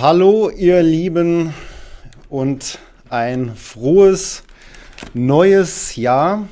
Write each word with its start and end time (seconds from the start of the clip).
Hallo 0.00 0.48
ihr 0.48 0.82
Lieben 0.82 1.52
und 2.30 2.78
ein 3.10 3.54
frohes 3.54 4.44
neues 5.12 5.94
Jahr 5.94 6.48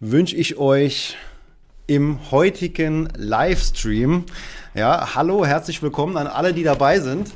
wünsche 0.00 0.34
ich 0.34 0.56
euch 0.56 1.18
im 1.86 2.30
heutigen 2.30 3.10
Livestream. 3.14 4.24
Ja, 4.74 5.14
hallo, 5.14 5.44
herzlich 5.44 5.82
willkommen 5.82 6.16
an 6.16 6.26
alle, 6.26 6.54
die 6.54 6.62
dabei 6.62 7.00
sind. 7.00 7.34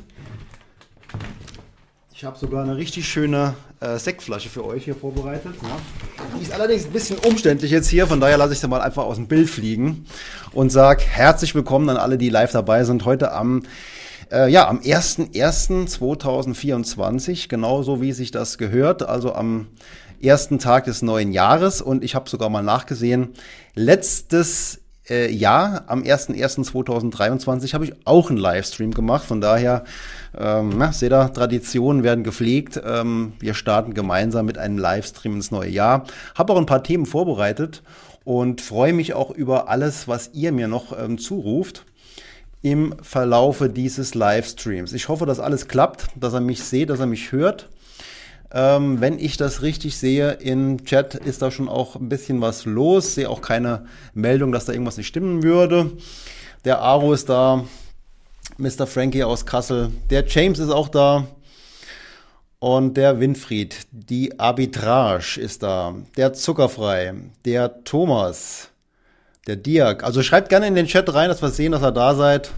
Ich 2.15 2.25
habe 2.25 2.39
sogar 2.39 2.63
eine 2.63 2.75
richtig 2.75 3.07
schöne 3.07 3.53
äh, 3.81 3.99
Sektflasche 3.99 4.49
für 4.49 4.65
euch 4.65 4.85
hier 4.85 4.95
vorbereitet. 4.95 5.53
Ja. 5.61 5.77
Die 6.39 6.43
ist 6.43 6.53
allerdings 6.53 6.85
ein 6.85 6.91
bisschen 6.91 7.19
umständlich 7.19 7.69
jetzt 7.69 7.87
hier, 7.87 8.07
von 8.07 8.19
daher 8.19 8.37
lasse 8.39 8.53
ich 8.53 8.59
sie 8.59 8.67
mal 8.67 8.81
einfach 8.81 9.03
aus 9.03 9.17
dem 9.17 9.27
Bild 9.27 9.47
fliegen 9.47 10.07
und 10.53 10.71
sage 10.71 11.03
herzlich 11.03 11.53
willkommen 11.53 11.87
an 11.89 11.97
alle, 11.97 12.17
die 12.17 12.29
live 12.29 12.51
dabei 12.51 12.83
sind. 12.83 13.05
Heute 13.05 13.31
am 13.31 13.61
äh, 14.31 14.49
ja, 14.49 14.67
am 14.67 14.79
01.01.2024, 14.79 17.49
genauso 17.49 18.01
wie 18.01 18.11
sich 18.11 18.31
das 18.31 18.57
gehört, 18.57 19.03
also 19.03 19.33
am 19.33 19.67
ersten 20.21 20.57
Tag 20.59 20.83
des 20.85 21.01
neuen 21.01 21.33
Jahres. 21.33 21.81
Und 21.81 22.03
ich 22.03 22.13
habe 22.15 22.29
sogar 22.29 22.49
mal 22.49 22.63
nachgesehen, 22.63 23.33
letztes 23.75 24.79
äh, 25.09 25.29
Jahr, 25.31 25.83
am 25.87 26.03
01.01.2023, 26.03 27.73
habe 27.73 27.85
ich 27.85 27.93
auch 28.05 28.29
einen 28.29 28.37
Livestream 28.37 28.91
gemacht. 28.91 29.25
Von 29.25 29.41
daher, 29.41 29.83
ähm, 30.37 30.75
na, 30.77 30.93
seht 30.93 31.11
ihr, 31.11 31.33
Traditionen 31.33 32.03
werden 32.03 32.23
gepflegt. 32.23 32.81
Ähm, 32.85 33.33
wir 33.39 33.53
starten 33.53 33.93
gemeinsam 33.93 34.45
mit 34.45 34.57
einem 34.57 34.77
Livestream 34.77 35.35
ins 35.35 35.51
neue 35.51 35.69
Jahr. 35.69 36.05
Habe 36.35 36.53
auch 36.53 36.57
ein 36.57 36.65
paar 36.65 36.83
Themen 36.83 37.05
vorbereitet 37.05 37.83
und 38.23 38.61
freue 38.61 38.93
mich 38.93 39.13
auch 39.13 39.31
über 39.31 39.67
alles, 39.69 40.07
was 40.07 40.29
ihr 40.33 40.53
mir 40.53 40.69
noch 40.69 40.97
ähm, 40.97 41.17
zuruft 41.17 41.85
im 42.63 42.95
Verlaufe 43.01 43.69
dieses 43.69 44.15
Livestreams. 44.15 44.93
Ich 44.93 45.09
hoffe, 45.09 45.25
dass 45.25 45.39
alles 45.39 45.67
klappt, 45.67 46.07
dass 46.15 46.33
er 46.33 46.39
mich 46.39 46.63
sieht, 46.63 46.89
dass 46.89 47.01
er 47.01 47.05
mich 47.05 47.31
hört. 47.31 47.69
Ähm, 48.51 49.01
wenn 49.01 49.19
ich 49.19 49.35
das 49.35 49.61
richtig 49.61 49.97
sehe, 49.97 50.31
im 50.31 50.85
Chat 50.85 51.15
ist 51.15 51.41
da 51.41 51.51
schon 51.51 51.67
auch 51.67 51.95
ein 51.95 52.07
bisschen 52.07 52.39
was 52.39 52.65
los. 52.65 53.15
Sehe 53.15 53.29
auch 53.29 53.41
keine 53.41 53.85
Meldung, 54.13 54.51
dass 54.51 54.65
da 54.65 54.71
irgendwas 54.71 54.97
nicht 54.97 55.07
stimmen 55.07 55.43
würde. 55.43 55.91
Der 56.63 56.79
Aro 56.79 57.13
ist 57.13 57.27
da, 57.27 57.65
Mr. 58.57 58.87
Frankie 58.87 59.25
aus 59.25 59.45
Kassel. 59.45 59.91
Der 60.09 60.25
James 60.25 60.59
ist 60.59 60.69
auch 60.69 60.87
da. 60.87 61.27
Und 62.59 62.95
der 62.95 63.19
Winfried, 63.19 63.87
die 63.91 64.39
Arbitrage 64.39 65.37
ist 65.41 65.63
da. 65.63 65.95
Der 66.15 66.31
Zuckerfrei, 66.31 67.13
der 67.43 67.83
Thomas, 67.83 68.69
der 69.47 69.55
Diak. 69.55 70.03
Also 70.03 70.23
schreibt 70.23 70.49
gerne 70.49 70.67
in 70.67 70.75
den 70.75 70.87
Chat 70.87 71.13
rein, 71.13 71.29
dass 71.29 71.41
wir 71.41 71.49
sehen, 71.49 71.71
dass 71.71 71.83
ihr 71.83 71.91
da 71.91 72.15
seid, 72.15 72.51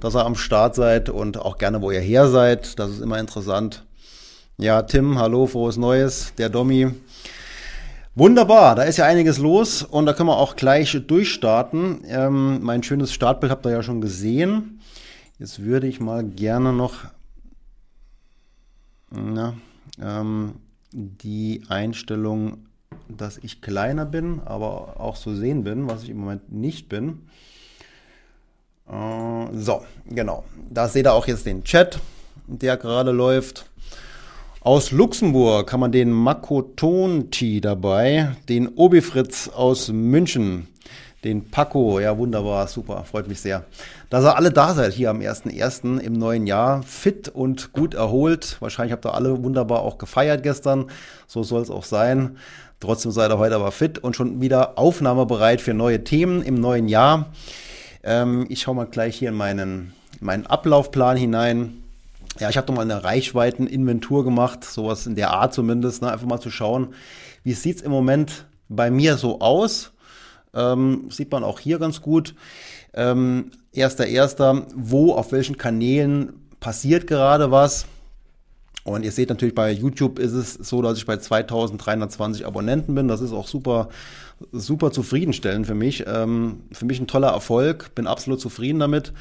dass 0.00 0.14
ihr 0.14 0.24
am 0.24 0.34
Start 0.34 0.74
seid 0.74 1.08
und 1.08 1.38
auch 1.38 1.58
gerne, 1.58 1.82
wo 1.82 1.90
ihr 1.90 2.00
her 2.00 2.28
seid. 2.28 2.78
Das 2.78 2.90
ist 2.90 3.00
immer 3.00 3.18
interessant. 3.18 3.84
Ja, 4.58 4.82
Tim, 4.82 5.18
hallo, 5.18 5.46
frohes 5.46 5.76
Neues. 5.76 6.32
Der 6.38 6.48
Domi. 6.48 6.90
Wunderbar, 8.14 8.74
da 8.74 8.82
ist 8.82 8.98
ja 8.98 9.06
einiges 9.06 9.38
los 9.38 9.82
und 9.82 10.04
da 10.04 10.12
können 10.12 10.28
wir 10.28 10.36
auch 10.36 10.54
gleich 10.54 11.00
durchstarten. 11.06 12.02
Ähm, 12.06 12.62
mein 12.62 12.82
schönes 12.82 13.12
Startbild 13.12 13.50
habt 13.50 13.64
ihr 13.64 13.72
ja 13.72 13.82
schon 13.82 14.02
gesehen. 14.02 14.80
Jetzt 15.38 15.62
würde 15.62 15.86
ich 15.86 15.98
mal 15.98 16.22
gerne 16.22 16.74
noch 16.74 17.06
na, 19.10 19.54
ähm, 20.00 20.56
die 20.92 21.62
Einstellung 21.68 22.66
dass 23.16 23.38
ich 23.38 23.60
kleiner 23.60 24.04
bin, 24.04 24.40
aber 24.44 25.00
auch 25.00 25.16
zu 25.16 25.34
sehen 25.34 25.64
bin, 25.64 25.88
was 25.88 26.02
ich 26.02 26.10
im 26.10 26.18
Moment 26.18 26.52
nicht 26.52 26.88
bin. 26.88 27.20
Äh, 28.88 29.46
so, 29.54 29.82
genau. 30.08 30.44
Da 30.70 30.88
seht 30.88 31.06
ihr 31.06 31.12
auch 31.12 31.26
jetzt 31.26 31.46
den 31.46 31.64
Chat, 31.64 31.98
der 32.46 32.76
gerade 32.76 33.10
läuft. 33.10 33.66
Aus 34.60 34.92
Luxemburg 34.92 35.72
haben 35.72 35.80
wir 35.80 35.88
den 35.88 36.12
Makotonti 36.12 37.60
dabei, 37.60 38.36
den 38.48 38.68
Obifritz 38.68 39.48
aus 39.48 39.88
München, 39.88 40.68
den 41.24 41.50
Paco, 41.50 41.98
ja 41.98 42.16
wunderbar, 42.16 42.68
super, 42.68 43.02
freut 43.02 43.26
mich 43.26 43.40
sehr. 43.40 43.64
Dass 44.08 44.24
ihr 44.24 44.36
alle 44.36 44.52
da 44.52 44.72
seid 44.74 44.92
hier 44.92 45.10
am 45.10 45.18
1.1. 45.18 45.98
im 45.98 46.12
neuen 46.12 46.46
Jahr, 46.46 46.84
fit 46.84 47.28
und 47.28 47.72
gut 47.72 47.94
erholt. 47.94 48.56
Wahrscheinlich 48.60 48.92
habt 48.92 49.04
ihr 49.04 49.14
alle 49.14 49.42
wunderbar 49.42 49.80
auch 49.80 49.98
gefeiert 49.98 50.44
gestern, 50.44 50.86
so 51.26 51.42
soll 51.42 51.62
es 51.62 51.70
auch 51.70 51.84
sein. 51.84 52.36
Trotzdem 52.82 53.12
seid 53.12 53.30
ihr 53.30 53.38
heute 53.38 53.54
aber 53.54 53.70
fit 53.70 54.00
und 54.00 54.16
schon 54.16 54.40
wieder 54.40 54.76
aufnahmebereit 54.76 55.60
für 55.60 55.72
neue 55.72 56.02
Themen 56.02 56.42
im 56.42 56.56
neuen 56.56 56.88
Jahr. 56.88 57.30
Ähm, 58.02 58.46
ich 58.48 58.62
schaue 58.62 58.74
mal 58.74 58.86
gleich 58.86 59.16
hier 59.16 59.28
in 59.28 59.36
meinen, 59.36 59.92
meinen 60.18 60.48
Ablaufplan 60.48 61.16
hinein. 61.16 61.84
Ja, 62.40 62.50
ich 62.50 62.56
habe 62.56 62.66
doch 62.66 62.74
mal 62.74 62.82
eine 62.82 63.04
Reichweiteninventur 63.04 64.24
gemacht, 64.24 64.64
sowas 64.64 65.06
in 65.06 65.14
der 65.14 65.30
Art 65.30 65.54
zumindest, 65.54 66.02
ne? 66.02 66.10
einfach 66.10 66.26
mal 66.26 66.40
zu 66.40 66.50
schauen, 66.50 66.92
wie 67.44 67.52
sieht 67.52 67.76
es 67.76 67.82
im 67.82 67.92
Moment 67.92 68.46
bei 68.68 68.90
mir 68.90 69.16
so 69.16 69.38
aus. 69.38 69.92
Ähm, 70.52 71.06
sieht 71.08 71.30
man 71.30 71.44
auch 71.44 71.60
hier 71.60 71.78
ganz 71.78 72.00
gut. 72.00 72.34
Ähm, 72.94 73.52
erster, 73.72 74.08
erster, 74.08 74.66
wo, 74.74 75.12
auf 75.12 75.30
welchen 75.30 75.56
Kanälen 75.56 76.32
passiert 76.58 77.06
gerade 77.06 77.52
was. 77.52 77.86
Und 78.84 79.04
ihr 79.04 79.12
seht 79.12 79.28
natürlich 79.28 79.54
bei 79.54 79.70
YouTube 79.70 80.18
ist 80.18 80.32
es 80.32 80.54
so, 80.54 80.82
dass 80.82 80.98
ich 80.98 81.06
bei 81.06 81.16
2320 81.16 82.46
Abonnenten 82.46 82.94
bin. 82.94 83.06
Das 83.06 83.20
ist 83.20 83.32
auch 83.32 83.46
super, 83.46 83.88
super 84.50 84.90
zufriedenstellend 84.90 85.66
für 85.66 85.74
mich. 85.74 86.04
Ähm, 86.06 86.62
für 86.72 86.84
mich 86.84 86.98
ein 86.98 87.06
toller 87.06 87.28
Erfolg, 87.28 87.94
bin 87.94 88.06
absolut 88.06 88.40
zufrieden 88.40 88.80
damit. 88.80 89.12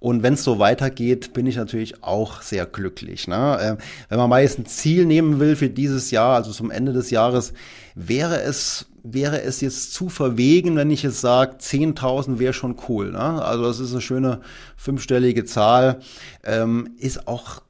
Und 0.00 0.22
wenn 0.22 0.34
es 0.34 0.44
so 0.44 0.60
weitergeht, 0.60 1.32
bin 1.32 1.46
ich 1.46 1.56
natürlich 1.56 2.04
auch 2.04 2.42
sehr 2.42 2.66
glücklich. 2.66 3.26
Ne? 3.26 3.58
Ähm, 3.60 3.78
wenn 4.08 4.18
man 4.18 4.30
mal 4.30 4.40
ein 4.42 4.66
Ziel 4.66 5.04
nehmen 5.04 5.40
will 5.40 5.56
für 5.56 5.68
dieses 5.68 6.12
Jahr, 6.12 6.36
also 6.36 6.52
zum 6.52 6.70
Ende 6.70 6.92
des 6.92 7.10
Jahres, 7.10 7.52
wäre 7.94 8.40
es 8.40 8.86
wäre 9.04 9.40
es 9.40 9.60
jetzt 9.60 9.94
zu 9.94 10.08
verwegen, 10.10 10.76
wenn 10.76 10.90
ich 10.90 11.02
jetzt 11.02 11.20
sage, 11.20 11.56
10.000 11.58 12.38
wäre 12.38 12.52
schon 12.52 12.76
cool. 12.88 13.12
Ne? 13.12 13.18
Also 13.18 13.64
das 13.64 13.80
ist 13.80 13.92
eine 13.92 14.00
schöne 14.02 14.40
fünfstellige 14.76 15.44
Zahl. 15.44 16.00
Ähm, 16.44 16.90
ist 16.98 17.26
auch 17.26 17.62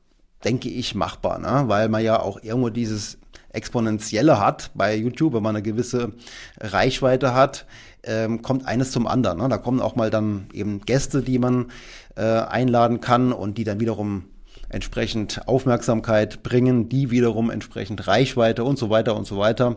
denke 0.44 0.68
ich, 0.68 0.94
machbar, 0.94 1.38
ne? 1.38 1.64
weil 1.66 1.88
man 1.88 2.02
ja 2.02 2.20
auch 2.20 2.42
irgendwo 2.42 2.68
dieses 2.68 3.18
Exponentielle 3.50 4.38
hat 4.38 4.70
bei 4.74 4.94
YouTube, 4.94 5.34
wenn 5.34 5.42
man 5.42 5.56
eine 5.56 5.62
gewisse 5.62 6.12
Reichweite 6.60 7.34
hat, 7.34 7.66
ähm, 8.04 8.42
kommt 8.42 8.66
eines 8.66 8.92
zum 8.92 9.06
anderen. 9.06 9.38
Ne? 9.38 9.48
Da 9.48 9.58
kommen 9.58 9.80
auch 9.80 9.96
mal 9.96 10.10
dann 10.10 10.48
eben 10.52 10.80
Gäste, 10.82 11.22
die 11.22 11.38
man 11.38 11.70
äh, 12.16 12.22
einladen 12.22 13.00
kann 13.00 13.32
und 13.32 13.58
die 13.58 13.64
dann 13.64 13.80
wiederum 13.80 14.24
entsprechend 14.70 15.48
Aufmerksamkeit 15.48 16.42
bringen, 16.42 16.88
die 16.88 17.10
wiederum 17.10 17.50
entsprechend 17.50 18.06
Reichweite 18.06 18.64
und 18.64 18.78
so 18.78 18.90
weiter 18.90 19.16
und 19.16 19.26
so 19.26 19.38
weiter. 19.38 19.76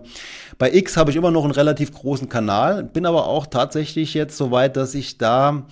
Bei 0.57 0.73
X 0.73 0.97
habe 0.97 1.11
ich 1.11 1.17
immer 1.17 1.31
noch 1.31 1.45
einen 1.45 1.53
relativ 1.53 1.93
großen 1.93 2.27
Kanal, 2.27 2.83
bin 2.83 3.05
aber 3.05 3.27
auch 3.27 3.47
tatsächlich 3.47 4.13
jetzt 4.13 4.37
so 4.37 4.51
weit, 4.51 4.75
dass 4.75 4.93
ich 4.93 5.17
da, 5.17 5.65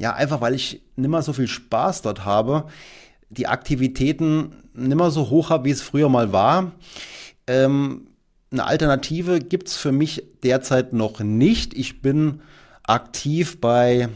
ja, 0.00 0.14
einfach 0.14 0.40
weil 0.40 0.54
ich 0.54 0.80
nimmer 0.96 1.22
so 1.22 1.34
viel 1.34 1.48
Spaß 1.48 2.02
dort 2.02 2.24
habe, 2.24 2.64
die 3.32 3.46
Aktivitäten 3.46 4.52
nimmer 4.74 5.10
so 5.10 5.30
hoch 5.30 5.50
habe, 5.50 5.66
wie 5.66 5.70
es 5.70 5.82
früher 5.82 6.08
mal 6.08 6.32
war. 6.32 6.72
Ähm, 7.46 8.08
eine 8.50 8.64
Alternative 8.64 9.38
gibt 9.40 9.68
es 9.68 9.76
für 9.76 9.92
mich 9.92 10.24
derzeit 10.42 10.92
noch 10.92 11.20
nicht. 11.20 11.74
Ich 11.74 12.02
bin 12.02 12.40
aktiv 12.84 13.60
bei 13.60 14.08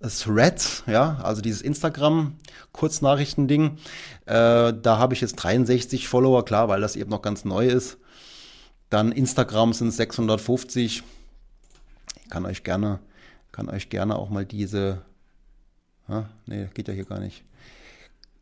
Threads, 0.00 0.84
ja, 0.86 1.18
also 1.22 1.40
dieses 1.40 1.62
Instagram-Kurznachrichtending. 1.62 3.78
Äh, 4.26 4.74
da 4.74 4.98
habe 4.98 5.14
ich 5.14 5.20
jetzt 5.20 5.36
63 5.36 6.08
Follower, 6.08 6.44
klar, 6.44 6.68
weil 6.68 6.80
das 6.80 6.96
eben 6.96 7.10
noch 7.10 7.22
ganz 7.22 7.44
neu 7.44 7.68
ist. 7.68 7.98
Dann 8.90 9.12
Instagram 9.12 9.72
sind 9.72 9.92
650. 9.92 11.04
Ich 12.22 12.30
kann 12.30 12.44
euch 12.44 12.64
gerne, 12.64 12.98
kann 13.52 13.68
euch 13.68 13.88
gerne 13.88 14.16
auch 14.16 14.30
mal 14.30 14.44
diese, 14.44 15.02
ah, 16.08 16.24
nee, 16.46 16.66
geht 16.74 16.88
ja 16.88 16.94
hier 16.94 17.04
gar 17.04 17.20
nicht. 17.20 17.44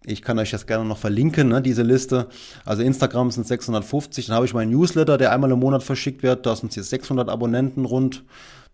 Ich 0.06 0.20
kann 0.20 0.38
euch 0.38 0.50
das 0.50 0.66
gerne 0.66 0.84
noch 0.84 0.98
verlinken, 0.98 1.48
ne, 1.48 1.62
diese 1.62 1.82
Liste. 1.82 2.28
Also 2.66 2.82
Instagram 2.82 3.30
sind 3.30 3.46
650. 3.46 4.26
Dann 4.26 4.36
habe 4.36 4.44
ich 4.44 4.52
meinen 4.52 4.70
Newsletter, 4.70 5.16
der 5.16 5.32
einmal 5.32 5.50
im 5.50 5.58
Monat 5.58 5.82
verschickt 5.82 6.22
wird. 6.22 6.44
Da 6.44 6.54
sind 6.54 6.76
jetzt 6.76 6.90
600 6.90 7.30
Abonnenten 7.30 7.86
rund. 7.86 8.22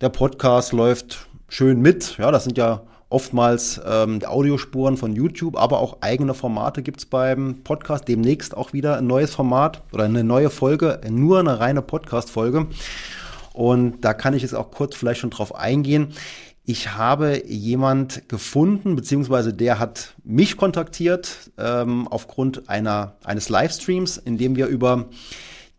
Der 0.01 0.09
Podcast 0.09 0.73
läuft 0.73 1.27
schön 1.47 1.79
mit. 1.79 2.17
Ja, 2.17 2.31
das 2.31 2.43
sind 2.43 2.57
ja 2.57 2.81
oftmals 3.07 3.79
ähm, 3.85 4.19
Audiospuren 4.25 4.97
von 4.97 5.13
YouTube, 5.13 5.57
aber 5.57 5.79
auch 5.79 5.97
eigene 6.01 6.33
Formate 6.33 6.81
gibt's 6.81 7.05
beim 7.05 7.63
Podcast. 7.63 8.09
Demnächst 8.09 8.55
auch 8.55 8.73
wieder 8.73 8.97
ein 8.97 9.07
neues 9.07 9.33
Format 9.33 9.83
oder 9.93 10.05
eine 10.05 10.25
neue 10.25 10.49
Folge, 10.49 10.99
nur 11.09 11.39
eine 11.39 11.61
reine 11.61 11.81
Podcast-Folge. 11.81 12.67
Und 13.53 14.01
da 14.01 14.13
kann 14.13 14.33
ich 14.33 14.43
jetzt 14.43 14.55
auch 14.55 14.71
kurz 14.71 14.95
vielleicht 14.95 15.19
schon 15.21 15.29
drauf 15.29 15.55
eingehen 15.55 16.13
ich 16.71 16.93
habe 16.93 17.43
jemand 17.45 18.29
gefunden, 18.29 18.95
beziehungsweise 18.95 19.53
der 19.53 19.77
hat 19.77 20.15
mich 20.23 20.55
kontaktiert 20.55 21.51
ähm, 21.57 22.07
aufgrund 22.07 22.69
einer, 22.69 23.17
eines 23.25 23.49
Livestreams, 23.49 24.15
in 24.15 24.37
dem 24.37 24.55
wir 24.55 24.67
über 24.67 25.09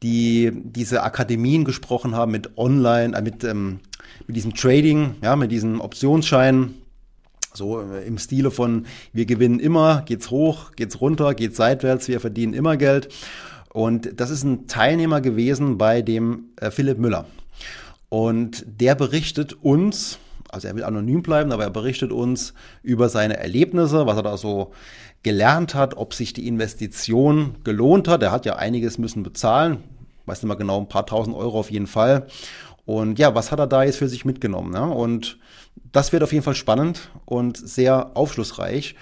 die, 0.02 0.52
diese 0.52 1.02
Akademien 1.02 1.64
gesprochen 1.64 2.14
haben 2.14 2.30
mit 2.30 2.58
Online, 2.58 3.16
äh, 3.16 3.22
mit, 3.22 3.42
ähm, 3.42 3.80
mit 4.26 4.36
diesem 4.36 4.54
Trading, 4.54 5.14
ja, 5.22 5.34
mit 5.34 5.50
diesen 5.50 5.80
Optionsscheinen. 5.80 6.74
So 7.54 7.80
äh, 7.80 8.06
im 8.06 8.18
Stile 8.18 8.50
von, 8.50 8.84
wir 9.14 9.24
gewinnen 9.24 9.60
immer, 9.60 10.02
geht's 10.02 10.30
hoch, 10.30 10.72
geht's 10.76 11.00
runter, 11.00 11.32
geht's 11.32 11.56
seitwärts, 11.56 12.08
wir 12.08 12.20
verdienen 12.20 12.52
immer 12.52 12.76
Geld. 12.76 13.08
Und 13.72 14.20
das 14.20 14.28
ist 14.28 14.42
ein 14.42 14.66
Teilnehmer 14.66 15.22
gewesen 15.22 15.78
bei 15.78 16.02
dem 16.02 16.50
äh, 16.56 16.70
Philipp 16.70 16.98
Müller. 16.98 17.24
Und 18.10 18.66
der 18.66 18.94
berichtet 18.94 19.54
uns, 19.54 20.18
also 20.52 20.68
er 20.68 20.76
will 20.76 20.84
anonym 20.84 21.22
bleiben, 21.22 21.50
aber 21.50 21.64
er 21.64 21.70
berichtet 21.70 22.12
uns 22.12 22.54
über 22.82 23.08
seine 23.08 23.38
Erlebnisse, 23.38 24.06
was 24.06 24.16
er 24.16 24.22
da 24.22 24.36
so 24.36 24.72
gelernt 25.22 25.74
hat, 25.74 25.96
ob 25.96 26.14
sich 26.14 26.34
die 26.34 26.46
Investition 26.46 27.56
gelohnt 27.64 28.06
hat. 28.06 28.22
Er 28.22 28.32
hat 28.32 28.44
ja 28.44 28.56
einiges 28.56 28.98
müssen 28.98 29.22
bezahlen, 29.22 29.82
weiß 30.26 30.42
nicht 30.42 30.48
mal 30.48 30.54
genau, 30.54 30.78
ein 30.78 30.88
paar 30.88 31.06
tausend 31.06 31.34
Euro 31.34 31.58
auf 31.58 31.70
jeden 31.70 31.86
Fall. 31.86 32.26
Und 32.84 33.18
ja, 33.18 33.34
was 33.34 33.50
hat 33.50 33.60
er 33.60 33.66
da 33.66 33.82
jetzt 33.82 33.96
für 33.96 34.08
sich 34.08 34.24
mitgenommen? 34.24 34.72
Ne? 34.72 34.84
Und 34.84 35.38
das 35.90 36.12
wird 36.12 36.22
auf 36.22 36.32
jeden 36.32 36.44
Fall 36.44 36.54
spannend 36.54 37.10
und 37.24 37.56
sehr 37.56 38.14
aufschlussreich. 38.14 38.94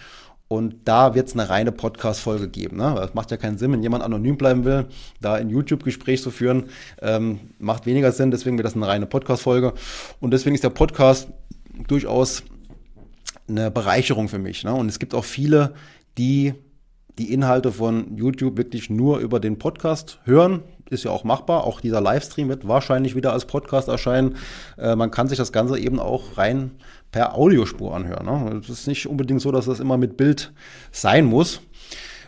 Und 0.53 0.75
da 0.85 1.15
wird 1.15 1.29
es 1.29 1.35
eine 1.35 1.49
reine 1.49 1.71
Podcast-Folge 1.71 2.49
geben. 2.49 2.79
Ne? 2.79 2.93
Das 2.97 3.15
macht 3.15 3.31
ja 3.31 3.37
keinen 3.37 3.57
Sinn, 3.57 3.71
wenn 3.71 3.85
jemand 3.85 4.03
anonym 4.03 4.37
bleiben 4.37 4.65
will, 4.65 4.87
da 5.21 5.35
ein 5.35 5.49
YouTube-Gespräch 5.49 6.21
zu 6.21 6.33
führen, 6.33 6.65
ähm, 7.01 7.39
macht 7.61 7.87
weniger 7.87 8.11
Sinn. 8.11 8.33
Deswegen 8.33 8.59
wird 8.59 8.67
das 8.67 8.75
eine 8.75 8.89
reine 8.89 9.07
Podcast-Folge. 9.07 9.75
Und 10.19 10.33
deswegen 10.33 10.57
ist 10.57 10.65
der 10.65 10.71
Podcast 10.71 11.29
durchaus 11.87 12.43
eine 13.49 13.71
Bereicherung 13.71 14.29
für 14.29 14.41
mich. 14.41 14.65
Ne? 14.65 14.75
Und 14.75 14.89
es 14.89 14.99
gibt 14.99 15.15
auch 15.15 15.25
viele, 15.25 15.73
die 16.19 16.55
die 17.17 17.33
Inhalte 17.33 17.71
von 17.71 18.17
YouTube 18.17 18.57
wirklich 18.57 18.91
nur 18.91 19.19
über 19.19 19.39
den 19.39 19.57
Podcast 19.57 20.19
hören. 20.25 20.65
Ist 20.91 21.05
ja 21.05 21.13
auch 21.13 21.25
machbar. 21.25 21.65
Auch 21.65 21.81
dieser 21.81 22.01
Livestream 22.01 22.49
wird 22.49 22.67
wahrscheinlich 22.67 23.15
wieder 23.15 23.33
als 23.33 23.47
Podcast 23.47 23.89
erscheinen. 23.89 24.37
Äh, 24.77 24.97
man 24.97 25.11
kann 25.11 25.29
sich 25.29 25.39
das 25.39 25.53
Ganze 25.53 25.79
eben 25.79 26.01
auch 26.01 26.37
rein 26.37 26.73
per 27.13 27.37
Audiospur 27.37 27.95
anhören. 27.95 28.27
Ne? 28.27 28.61
Es 28.61 28.69
ist 28.69 28.87
nicht 28.87 29.07
unbedingt 29.07 29.41
so, 29.41 29.53
dass 29.53 29.67
das 29.67 29.81
immer 29.81 29.97
mit 29.97 30.17
Bild 30.17 30.53
sein 30.91 31.25
muss. 31.25 31.61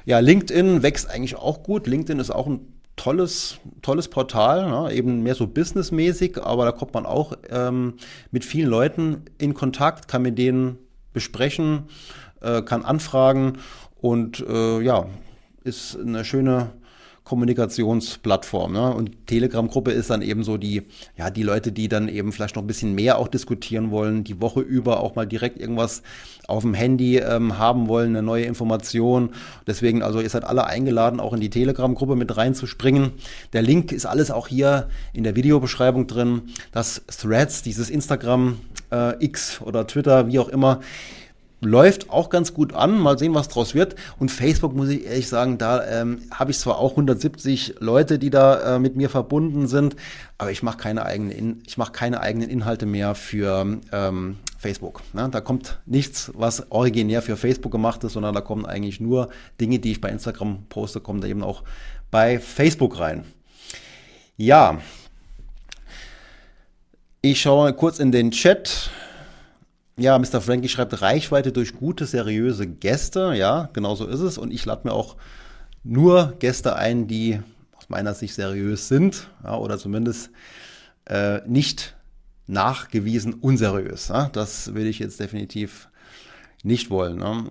Ja, 0.05 0.21
LinkedIn 0.21 0.83
wächst 0.83 1.11
eigentlich 1.11 1.37
auch 1.37 1.63
gut. 1.63 1.87
LinkedIn 1.87 2.21
ist 2.21 2.31
auch 2.31 2.47
ein 2.47 2.61
tolles, 2.97 3.59
tolles 3.83 4.09
Portal, 4.09 4.71
ne? 4.71 4.93
eben 4.93 5.23
mehr 5.23 5.35
so 5.35 5.47
businessmäßig, 5.47 6.43
aber 6.43 6.65
da 6.65 6.73
kommt 6.73 6.95
man 6.95 7.07
auch 7.07 7.33
ähm, 7.51 7.95
mit 8.31 8.45
vielen 8.45 8.69
Leuten 8.69 9.25
in 9.39 9.55
Kontakt, 9.55 10.09
kann 10.09 10.23
mit 10.23 10.39
denen 10.39 10.79
besprechen, 11.13 11.89
äh, 12.41 12.63
kann 12.63 12.85
anfragen 12.85 13.59
und 14.01 14.45
äh, 14.47 14.81
ja, 14.81 15.07
ist 15.65 15.99
eine 15.99 16.25
schöne 16.25 16.71
Kommunikationsplattform. 17.33 18.75
Ne? 18.75 18.95
Und 18.95 19.27
Telegram-Gruppe 19.27 19.91
ist 19.91 20.11
dann 20.11 20.21
eben 20.21 20.45
so 20.45 20.59
die, 20.59 20.83
ja, 21.17 21.31
die 21.31 21.43
Leute, 21.43 21.73
die 21.73 21.89
dann 21.89 22.09
eben 22.09 22.31
vielleicht 22.31 22.57
noch 22.57 22.63
ein 22.63 22.67
bisschen 22.67 22.95
mehr 22.95 23.17
auch 23.17 23.27
diskutieren 23.27 23.91
wollen, 23.91 24.23
die 24.23 24.43
Woche 24.43 24.61
über 24.61 25.01
auch 25.01 25.15
mal 25.15 25.25
direkt 25.25 25.59
irgendwas 25.59 26.03
auf 26.47 26.63
dem 26.63 26.75
Handy 26.75 27.17
ähm, 27.17 27.57
haben 27.57 27.89
wollen, 27.89 28.11
eine 28.11 28.23
neue 28.23 28.45
Information. 28.45 29.31
Deswegen, 29.67 30.03
also 30.03 30.21
ihr 30.21 30.29
seid 30.29 30.45
alle 30.45 30.67
eingeladen, 30.67 31.21
auch 31.21 31.33
in 31.33 31.41
die 31.41 31.49
Telegram-Gruppe 31.49 32.17
mit 32.17 32.37
reinzuspringen. 32.37 33.13
Der 33.55 33.63
Link 33.63 33.93
ist 33.93 34.05
alles 34.05 34.31
auch 34.31 34.49
hier 34.49 34.91
in 35.15 35.25
der 35.25 35.35
Videobeschreibung 35.35 36.07
drin. 36.09 36.43
Das 36.71 37.01
Threads, 37.07 37.63
dieses 37.63 37.89
Instagram, 37.89 38.59
äh, 38.93 39.25
X 39.25 39.63
oder 39.63 39.87
Twitter, 39.87 40.27
wie 40.27 40.39
auch 40.39 40.49
immer, 40.49 40.81
läuft 41.63 42.11
auch 42.11 42.29
ganz 42.29 42.53
gut 42.53 42.75
an. 42.75 42.99
Mal 42.99 43.19
sehen, 43.19 43.35
was 43.35 43.49
draus 43.49 43.75
wird. 43.75 43.95
Und 44.19 44.31
Facebook, 44.31 44.75
muss 44.75 44.89
ich 44.89 45.07
ehrlich 45.07 45.29
sagen, 45.29 45.57
da 45.59 45.87
ähm, 45.87 46.23
habe 46.31 46.51
ich 46.51 46.59
zwar 46.59 46.79
auch 46.79 46.91
170 46.91 47.77
Leute, 47.79 48.19
die 48.19 48.31
da 48.31 48.77
äh, 48.77 48.79
mit 48.79 48.97
mir 48.97 49.09
verbunden 49.09 49.69
sind, 49.69 49.97
aber 50.39 50.51
ich 50.51 50.63
mache 50.63 50.77
keine 50.77 51.07
eigenen, 51.07 51.31
In 51.31 51.63
ich 51.67 51.79
mache 51.79 51.93
keine 51.93 52.21
eigenen 52.21 52.51
Inhalte 52.51 52.85
mehr 52.85 53.15
für 53.15 53.81
ähm, 53.93 54.37
Facebook. 54.59 55.03
Ne? 55.13 55.29
Da 55.31 55.41
kommt 55.41 55.81
nichts, 55.87 56.33
was 56.35 56.71
originär 56.71 57.23
für 57.23 57.37
Facebook 57.37 57.73
gemacht 57.73 58.03
ist, 58.05 58.15
sondern 58.15 58.35
da 58.35 58.41
kommen 58.41 58.67
eigentlich 58.67 59.01
nur 59.01 59.31
Dinge, 59.61 59.79
die 59.79 59.93
ich 59.93 60.01
bei 60.01 60.09
Instagram 60.09 60.67
poste, 60.69 61.01
kommen 61.01 61.21
da 61.21 61.29
eben 61.29 61.43
auch 61.43 61.63
bei 62.11 62.41
Facebook 62.41 62.99
rein. 62.99 63.25
Ja. 64.37 64.79
Ich 67.21 67.41
schaue 67.41 67.73
kurz 67.73 68.01
in 68.01 68.11
den 68.11 68.33
Chat. 68.33 68.91
Ja, 69.97 70.19
Mr. 70.19 70.41
Frankie 70.41 70.69
schreibt 70.69 71.03
Reichweite 71.03 71.53
durch 71.53 71.75
gute, 71.75 72.07
seriöse 72.07 72.67
Gäste. 72.67 73.35
Ja, 73.35 73.69
genau 73.73 73.95
so 73.95 74.07
ist 74.07 74.21
es. 74.21 74.39
Und 74.39 74.51
ich 74.51 74.65
lade 74.65 74.89
mir 74.89 74.95
auch 74.95 75.17
nur 75.85 76.35
Gäste 76.39 76.77
ein, 76.77 77.09
die 77.09 77.41
aus 77.77 77.89
meiner 77.89 78.15
Sicht 78.15 78.35
seriös 78.35 78.89
sind 78.89 79.29
ja, 79.45 79.57
oder 79.57 79.79
zumindest 79.79 80.31
äh, 81.07 81.41
nicht 81.47 81.95
nachgewiesen 82.47 83.35
unseriös. 83.35 84.09
Ja. 84.09 84.31
Das 84.33 84.75
will 84.75 84.87
ich 84.87 84.99
jetzt 84.99 85.21
definitiv 85.21 85.89
nicht 86.63 86.91
wollen. 86.91 87.19
Ne? 87.19 87.51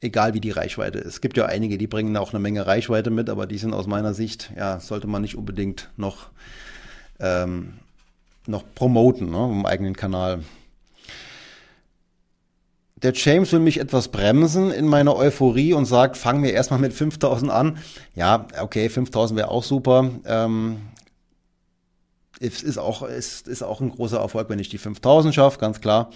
Egal 0.00 0.34
wie 0.34 0.40
die 0.40 0.50
Reichweite 0.50 0.98
ist. 0.98 1.06
Es 1.06 1.20
gibt 1.20 1.36
ja 1.36 1.46
einige, 1.46 1.78
die 1.78 1.86
bringen 1.86 2.16
auch 2.16 2.32
eine 2.32 2.40
Menge 2.40 2.66
Reichweite 2.66 3.10
mit, 3.10 3.30
aber 3.30 3.46
die 3.46 3.58
sind 3.58 3.74
aus 3.74 3.86
meiner 3.86 4.12
Sicht, 4.14 4.52
ja, 4.56 4.80
sollte 4.80 5.06
man 5.06 5.22
nicht 5.22 5.36
unbedingt 5.36 5.90
noch, 5.96 6.30
ähm, 7.18 7.74
noch 8.46 8.64
promoten 8.74 9.30
ne, 9.30 9.50
im 9.50 9.66
eigenen 9.66 9.96
Kanal. 9.96 10.42
Der 13.02 13.12
James 13.14 13.52
will 13.52 13.60
mich 13.60 13.78
etwas 13.78 14.08
bremsen 14.08 14.70
in 14.70 14.86
meiner 14.86 15.16
Euphorie 15.16 15.74
und 15.74 15.84
sagt, 15.84 16.16
fang 16.16 16.40
mir 16.40 16.52
erstmal 16.52 16.80
mit 16.80 16.94
5000 16.94 17.52
an. 17.52 17.78
Ja, 18.14 18.46
okay, 18.60 18.88
5000 18.88 19.36
wäre 19.38 19.50
auch 19.50 19.64
super. 19.64 20.10
Ähm, 20.24 20.78
es 22.40 22.62
ist 22.62 22.78
auch, 22.78 23.02
es 23.02 23.42
ist 23.42 23.62
auch 23.62 23.80
ein 23.80 23.90
großer 23.90 24.18
Erfolg, 24.18 24.48
wenn 24.48 24.58
ich 24.58 24.70
die 24.70 24.78
5000 24.78 25.34
schaffe, 25.34 25.58
ganz 25.58 25.80
klar. 25.80 26.10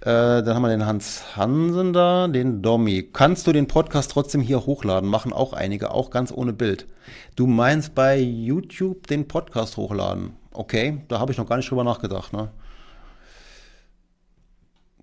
Äh, 0.00 0.42
dann 0.42 0.54
haben 0.54 0.62
wir 0.62 0.68
den 0.70 0.86
Hans 0.86 1.36
Hansen 1.36 1.92
da, 1.92 2.26
den 2.26 2.62
Domi. 2.62 3.08
Kannst 3.12 3.46
du 3.46 3.52
den 3.52 3.68
Podcast 3.68 4.10
trotzdem 4.10 4.40
hier 4.40 4.66
hochladen? 4.66 5.08
Machen 5.08 5.32
auch 5.32 5.52
einige, 5.52 5.92
auch 5.92 6.10
ganz 6.10 6.32
ohne 6.32 6.52
Bild. 6.52 6.86
Du 7.36 7.46
meinst 7.46 7.94
bei 7.94 8.18
YouTube 8.18 9.06
den 9.06 9.28
Podcast 9.28 9.76
hochladen? 9.76 10.32
Okay, 10.52 11.02
da 11.08 11.18
habe 11.20 11.32
ich 11.32 11.38
noch 11.38 11.48
gar 11.48 11.56
nicht 11.56 11.70
drüber 11.70 11.84
nachgedacht. 11.84 12.32
Ne? 12.32 12.50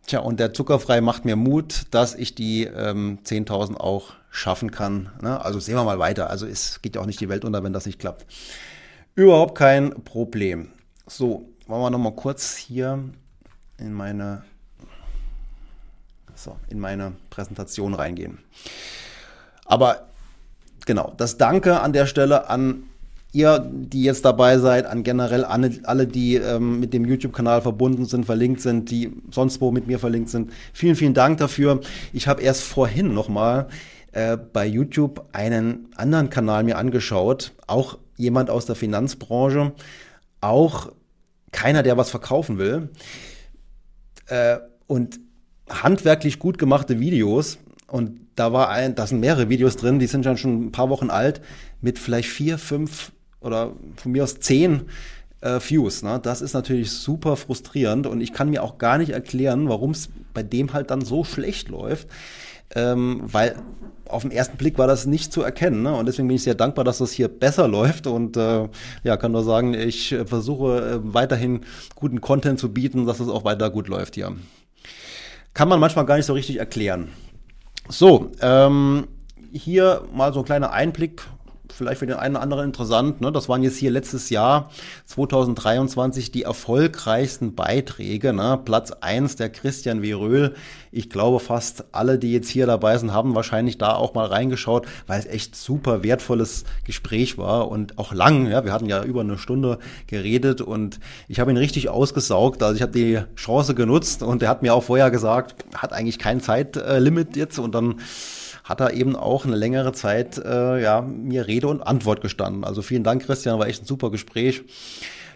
Tja, 0.09 0.21
und 0.21 0.39
der 0.39 0.55
Zuckerfrei 0.55 1.01
macht 1.01 1.23
mir 1.23 1.35
Mut, 1.35 1.83
dass 1.91 2.15
ich 2.15 2.33
die 2.33 2.63
ähm, 2.63 3.19
10.000 3.23 3.75
auch 3.75 4.13
schaffen 4.31 4.71
kann. 4.71 5.11
Ne? 5.21 5.39
Also 5.39 5.59
sehen 5.59 5.75
wir 5.75 5.83
mal 5.83 5.99
weiter. 5.99 6.31
Also 6.31 6.47
es 6.47 6.81
geht 6.81 6.95
ja 6.95 7.01
auch 7.01 7.05
nicht 7.05 7.21
die 7.21 7.29
Welt 7.29 7.45
unter, 7.45 7.63
wenn 7.63 7.73
das 7.73 7.85
nicht 7.85 7.99
klappt. 7.99 8.25
Überhaupt 9.13 9.53
kein 9.53 10.03
Problem. 10.05 10.71
So, 11.05 11.47
wollen 11.67 11.81
wir 11.83 11.91
noch 11.91 11.99
mal 11.99 12.15
kurz 12.15 12.55
hier 12.55 13.03
in 13.77 13.93
meine, 13.93 14.41
so, 16.33 16.57
in 16.69 16.79
meine 16.79 17.13
Präsentation 17.29 17.93
reingehen. 17.93 18.39
Aber 19.65 20.07
genau, 20.87 21.13
das 21.17 21.37
Danke 21.37 21.81
an 21.81 21.93
der 21.93 22.07
Stelle 22.07 22.49
an 22.49 22.88
ihr, 23.31 23.59
die 23.71 24.03
jetzt 24.03 24.25
dabei 24.25 24.57
seid, 24.57 24.85
an 24.85 25.03
generell 25.03 25.43
alle, 25.43 25.71
alle 25.83 26.07
die 26.07 26.35
ähm, 26.35 26.79
mit 26.79 26.93
dem 26.93 27.05
YouTube-Kanal 27.05 27.61
verbunden 27.61 28.05
sind, 28.05 28.25
verlinkt 28.25 28.61
sind, 28.61 28.89
die 28.89 29.11
sonst 29.31 29.61
wo 29.61 29.71
mit 29.71 29.87
mir 29.87 29.99
verlinkt 29.99 30.29
sind. 30.29 30.51
Vielen, 30.73 30.95
vielen 30.95 31.13
Dank 31.13 31.37
dafür. 31.37 31.81
Ich 32.11 32.27
habe 32.27 32.41
erst 32.41 32.63
vorhin 32.63 33.13
nochmal 33.13 33.67
äh, 34.13 34.37
bei 34.37 34.65
YouTube 34.65 35.25
einen 35.31 35.89
anderen 35.95 36.29
Kanal 36.29 36.63
mir 36.63 36.77
angeschaut, 36.77 37.53
auch 37.67 37.99
jemand 38.17 38.49
aus 38.49 38.65
der 38.65 38.75
Finanzbranche, 38.75 39.73
auch 40.41 40.91
keiner, 41.51 41.83
der 41.83 41.97
was 41.97 42.09
verkaufen 42.09 42.57
will. 42.57 42.89
Äh, 44.25 44.57
und 44.87 45.19
handwerklich 45.69 46.39
gut 46.39 46.57
gemachte 46.57 46.99
Videos. 46.99 47.59
Und 47.87 48.19
da 48.35 48.53
war 48.53 48.69
ein, 48.69 48.95
da 48.95 49.05
sind 49.05 49.19
mehrere 49.19 49.49
Videos 49.49 49.77
drin, 49.77 49.99
die 49.99 50.07
sind 50.07 50.25
schon 50.39 50.65
ein 50.65 50.71
paar 50.71 50.89
Wochen 50.89 51.09
alt, 51.09 51.41
mit 51.81 51.99
vielleicht 51.99 52.29
vier, 52.29 52.57
fünf 52.57 53.11
oder 53.41 53.73
von 53.95 54.11
mir 54.11 54.23
aus 54.23 54.39
zehn 54.39 54.83
äh, 55.41 55.59
Views. 55.59 56.03
Ne? 56.03 56.19
Das 56.21 56.41
ist 56.41 56.53
natürlich 56.53 56.91
super 56.91 57.35
frustrierend 57.35 58.07
und 58.07 58.21
ich 58.21 58.33
kann 58.33 58.49
mir 58.49 58.63
auch 58.63 58.77
gar 58.77 58.97
nicht 58.97 59.11
erklären, 59.11 59.69
warum 59.69 59.91
es 59.91 60.09
bei 60.33 60.43
dem 60.43 60.73
halt 60.73 60.91
dann 60.91 61.01
so 61.01 61.23
schlecht 61.23 61.69
läuft. 61.69 62.07
Ähm, 62.75 63.21
weil 63.23 63.55
auf 64.07 64.23
den 64.23 64.31
ersten 64.31 64.57
Blick 64.57 64.77
war 64.77 64.87
das 64.87 65.05
nicht 65.05 65.31
zu 65.31 65.41
erkennen. 65.41 65.81
Ne? 65.83 65.95
Und 65.95 66.05
deswegen 66.05 66.27
bin 66.27 66.35
ich 66.35 66.43
sehr 66.43 66.55
dankbar, 66.55 66.83
dass 66.83 66.99
das 66.99 67.11
hier 67.11 67.27
besser 67.27 67.67
läuft. 67.67 68.07
Und 68.07 68.37
äh, 68.37 68.67
ja, 69.03 69.17
kann 69.17 69.31
nur 69.31 69.43
sagen, 69.43 69.73
ich 69.73 70.11
äh, 70.11 70.25
versuche 70.25 71.01
äh, 71.03 71.13
weiterhin 71.13 71.61
guten 71.95 72.21
Content 72.21 72.59
zu 72.59 72.73
bieten, 72.73 73.05
dass 73.05 73.19
es 73.19 73.27
auch 73.27 73.43
weiter 73.43 73.69
gut 73.69 73.87
läuft 73.87 74.15
hier. 74.15 74.35
Kann 75.53 75.69
man 75.69 75.79
manchmal 75.79 76.05
gar 76.05 76.17
nicht 76.17 76.25
so 76.25 76.33
richtig 76.33 76.57
erklären. 76.57 77.09
So, 77.87 78.31
ähm, 78.41 79.07
hier 79.51 80.03
mal 80.13 80.31
so 80.33 80.39
ein 80.39 80.45
kleiner 80.45 80.71
Einblick 80.71 81.23
vielleicht 81.79 81.99
für 81.99 82.05
den 82.05 82.17
einen 82.17 82.35
oder 82.35 82.43
anderen 82.43 82.65
interessant. 82.65 83.21
Ne? 83.21 83.31
Das 83.31 83.49
waren 83.49 83.63
jetzt 83.63 83.77
hier 83.77 83.89
letztes 83.89 84.29
Jahr, 84.29 84.69
2023, 85.05 86.31
die 86.31 86.43
erfolgreichsten 86.43 87.55
Beiträge. 87.55 88.33
Ne? 88.33 88.59
Platz 88.63 88.91
eins 88.91 89.35
der 89.35 89.49
Christian 89.49 90.03
W. 90.03 90.13
Röhl. 90.13 90.53
Ich 90.91 91.09
glaube, 91.09 91.39
fast 91.39 91.85
alle, 91.93 92.19
die 92.19 92.33
jetzt 92.33 92.49
hier 92.49 92.67
dabei 92.67 92.97
sind, 92.97 93.13
haben 93.13 93.33
wahrscheinlich 93.33 93.77
da 93.77 93.95
auch 93.95 94.13
mal 94.13 94.25
reingeschaut, 94.25 94.87
weil 95.07 95.19
es 95.19 95.25
echt 95.25 95.55
super 95.55 96.03
wertvolles 96.03 96.65
Gespräch 96.83 97.37
war 97.37 97.69
und 97.69 97.97
auch 97.97 98.13
lang. 98.13 98.47
Ja? 98.47 98.65
Wir 98.65 98.73
hatten 98.73 98.87
ja 98.87 99.03
über 99.03 99.21
eine 99.21 99.37
Stunde 99.37 99.79
geredet 100.07 100.61
und 100.61 100.99
ich 101.27 101.39
habe 101.39 101.51
ihn 101.51 101.57
richtig 101.57 101.89
ausgesaugt. 101.89 102.61
Also 102.61 102.75
ich 102.75 102.81
habe 102.81 102.91
die 102.91 103.19
Chance 103.35 103.73
genutzt 103.73 104.21
und 104.21 104.43
er 104.43 104.49
hat 104.49 104.61
mir 104.61 104.73
auch 104.73 104.83
vorher 104.83 105.09
gesagt, 105.09 105.63
hat 105.73 105.93
eigentlich 105.93 106.19
kein 106.19 106.41
Zeitlimit 106.41 107.35
jetzt 107.37 107.57
und 107.57 107.73
dann 107.73 107.95
hat 108.69 108.79
er 108.81 108.93
eben 108.93 109.15
auch 109.15 109.45
eine 109.45 109.55
längere 109.55 109.93
Zeit 109.93 110.37
äh, 110.37 110.79
ja, 110.79 111.01
mir 111.01 111.47
Rede 111.47 111.67
und 111.67 111.81
Antwort 111.81 112.21
gestanden. 112.21 112.63
Also 112.63 112.83
vielen 112.83 113.03
Dank, 113.03 113.25
Christian, 113.25 113.57
war 113.57 113.67
echt 113.67 113.81
ein 113.81 113.87
super 113.87 114.11
Gespräch. 114.11 114.61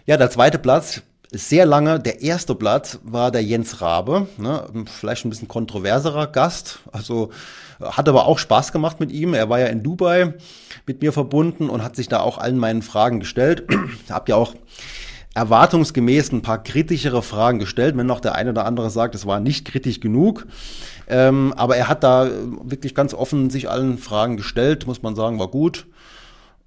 Ja, 0.06 0.16
der 0.16 0.30
zweite 0.30 0.60
Platz, 0.60 1.02
sehr 1.32 1.66
lange, 1.66 1.98
der 1.98 2.22
erste 2.22 2.54
Platz 2.54 3.00
war 3.02 3.32
der 3.32 3.42
Jens 3.42 3.80
Rabe, 3.80 4.28
ne, 4.38 4.64
vielleicht 4.86 5.24
ein 5.24 5.30
bisschen 5.30 5.48
kontroverserer 5.48 6.28
Gast, 6.28 6.78
also 6.92 7.30
hat 7.80 8.08
aber 8.08 8.26
auch 8.26 8.38
Spaß 8.38 8.70
gemacht 8.70 9.00
mit 9.00 9.10
ihm. 9.10 9.34
Er 9.34 9.48
war 9.48 9.58
ja 9.58 9.66
in 9.66 9.82
Dubai 9.82 10.34
mit 10.86 11.02
mir 11.02 11.12
verbunden 11.12 11.70
und 11.70 11.82
hat 11.82 11.96
sich 11.96 12.08
da 12.08 12.20
auch 12.20 12.38
allen 12.38 12.58
meinen 12.58 12.82
Fragen 12.82 13.18
gestellt. 13.18 13.64
Habt 14.08 14.28
ja 14.28 14.36
auch 14.36 14.54
erwartungsgemäß 15.34 16.30
ein 16.30 16.42
paar 16.42 16.62
kritischere 16.62 17.22
Fragen 17.22 17.58
gestellt, 17.58 17.96
wenn 17.96 18.06
noch 18.06 18.20
der 18.20 18.36
eine 18.36 18.50
oder 18.50 18.64
andere 18.64 18.90
sagt, 18.90 19.16
es 19.16 19.26
war 19.26 19.40
nicht 19.40 19.64
kritisch 19.64 19.98
genug. 19.98 20.46
Ähm, 21.08 21.52
aber 21.56 21.76
er 21.76 21.88
hat 21.88 22.02
da 22.02 22.28
wirklich 22.62 22.94
ganz 22.94 23.14
offen 23.14 23.50
sich 23.50 23.68
allen 23.68 23.98
Fragen 23.98 24.36
gestellt, 24.36 24.86
muss 24.86 25.02
man 25.02 25.14
sagen, 25.14 25.38
war 25.38 25.48
gut. 25.48 25.86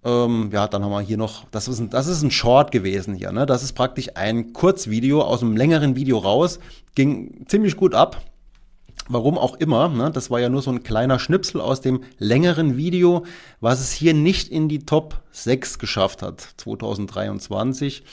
Ähm, 0.03 0.49
ja, 0.53 0.67
dann 0.67 0.83
haben 0.83 0.91
wir 0.91 1.01
hier 1.01 1.17
noch, 1.17 1.45
das 1.51 1.67
ist 1.67 1.79
ein, 1.79 1.89
das 1.89 2.07
ist 2.07 2.21
ein 2.21 2.31
Short 2.31 2.71
gewesen 2.71 3.15
hier, 3.15 3.31
ne? 3.31 3.45
Das 3.45 3.63
ist 3.63 3.73
praktisch 3.73 4.09
ein 4.15 4.53
Kurzvideo 4.53 5.21
aus 5.21 5.41
einem 5.41 5.57
längeren 5.57 5.95
Video 5.95 6.19
raus, 6.19 6.59
ging 6.95 7.45
ziemlich 7.47 7.75
gut 7.75 7.93
ab. 7.93 8.21
Warum 9.09 9.37
auch 9.37 9.55
immer, 9.55 9.87
ne? 9.87 10.11
das 10.11 10.29
war 10.29 10.41
ja 10.41 10.49
nur 10.49 10.61
so 10.61 10.69
ein 10.69 10.83
kleiner 10.83 11.17
Schnipsel 11.17 11.61
aus 11.61 11.79
dem 11.79 12.03
längeren 12.17 12.75
Video, 12.75 13.25
was 13.61 13.79
es 13.79 13.93
hier 13.93 14.13
nicht 14.13 14.49
in 14.49 14.67
die 14.67 14.79
Top 14.79 15.21
6 15.31 15.79
geschafft 15.79 16.21
hat, 16.21 16.41
2023. 16.57 18.03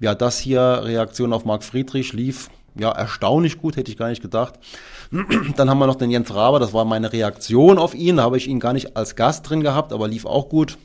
Ja, 0.00 0.14
das 0.14 0.38
hier, 0.38 0.82
Reaktion 0.84 1.32
auf 1.32 1.46
Marc 1.46 1.64
Friedrich, 1.64 2.12
lief 2.12 2.50
ja 2.78 2.90
erstaunlich 2.90 3.58
gut, 3.58 3.76
hätte 3.76 3.90
ich 3.90 3.96
gar 3.96 4.08
nicht 4.08 4.20
gedacht. 4.20 4.58
Dann 5.56 5.70
haben 5.70 5.78
wir 5.78 5.86
noch 5.86 5.96
den 5.96 6.10
Jens 6.10 6.34
Raber, 6.34 6.58
das 6.58 6.72
war 6.72 6.84
meine 6.84 7.12
Reaktion 7.12 7.78
auf 7.78 7.94
ihn, 7.94 8.16
da 8.16 8.22
habe 8.22 8.36
ich 8.36 8.48
ihn 8.48 8.60
gar 8.60 8.72
nicht 8.72 8.96
als 8.96 9.16
Gast 9.16 9.48
drin 9.48 9.62
gehabt, 9.62 9.92
aber 9.92 10.08
lief 10.08 10.26
auch 10.26 10.48
gut. 10.48 10.78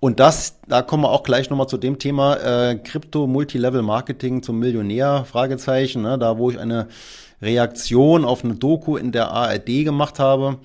Und 0.00 0.20
das, 0.20 0.56
da 0.68 0.82
kommen 0.82 1.04
wir 1.04 1.10
auch 1.10 1.22
gleich 1.22 1.48
nochmal 1.48 1.66
zu 1.66 1.78
dem 1.78 1.98
Thema 1.98 2.36
äh, 2.36 2.76
Krypto 2.76 3.26
Multilevel 3.26 3.82
Marketing 3.82 4.42
zum 4.42 4.58
Millionär, 4.58 5.24
Fragezeichen, 5.24 6.02
ne, 6.02 6.18
da 6.18 6.36
wo 6.36 6.50
ich 6.50 6.58
eine 6.58 6.88
Reaktion 7.40 8.24
auf 8.24 8.44
eine 8.44 8.54
Doku 8.54 8.96
in 8.96 9.12
der 9.12 9.30
ARD 9.30 9.84
gemacht 9.84 10.18
habe, 10.18 10.58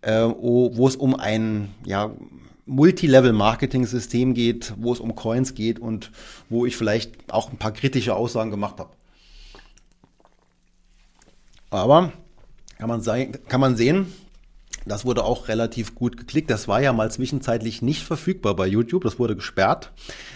äh, 0.00 0.22
wo 0.22 0.86
es 0.88 0.96
um 0.96 1.14
ein 1.14 1.72
ja, 1.84 2.10
Multilevel-Marketing-System 2.66 4.34
geht, 4.34 4.74
wo 4.76 4.92
es 4.92 5.00
um 5.00 5.14
Coins 5.14 5.54
geht 5.54 5.78
und 5.78 6.10
wo 6.48 6.64
ich 6.66 6.76
vielleicht 6.76 7.32
auch 7.32 7.50
ein 7.50 7.58
paar 7.58 7.72
kritische 7.72 8.14
Aussagen 8.14 8.50
gemacht 8.50 8.78
habe. 8.78 8.90
Aber 11.72 12.12
kann 12.78 12.88
man, 12.88 13.00
sein, 13.00 13.32
kann 13.48 13.60
man 13.60 13.76
sehen, 13.76 14.12
das 14.84 15.06
wurde 15.06 15.24
auch 15.24 15.48
relativ 15.48 15.94
gut 15.94 16.18
geklickt. 16.18 16.50
Das 16.50 16.68
war 16.68 16.82
ja 16.82 16.92
mal 16.92 17.10
zwischenzeitlich 17.10 17.80
nicht 17.80 18.02
verfügbar 18.02 18.54
bei 18.54 18.66
YouTube. 18.66 19.04
Das 19.04 19.18
wurde 19.18 19.34
gesperrt, 19.34 19.90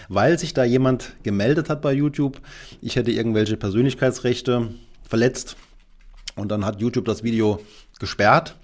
weil 0.09 0.39
sich 0.39 0.55
da 0.55 0.63
jemand 0.63 1.13
gemeldet 1.21 1.69
hat 1.69 1.83
bei 1.83 1.93
YouTube. 1.93 2.41
Ich 2.81 2.95
hätte 2.95 3.11
irgendwelche 3.11 3.55
Persönlichkeitsrechte 3.55 4.69
verletzt. 5.07 5.57
Und 6.35 6.49
dann 6.49 6.65
hat 6.65 6.81
YouTube 6.81 7.05
das 7.05 7.23
Video 7.23 7.59
gesperrt. 7.99 8.55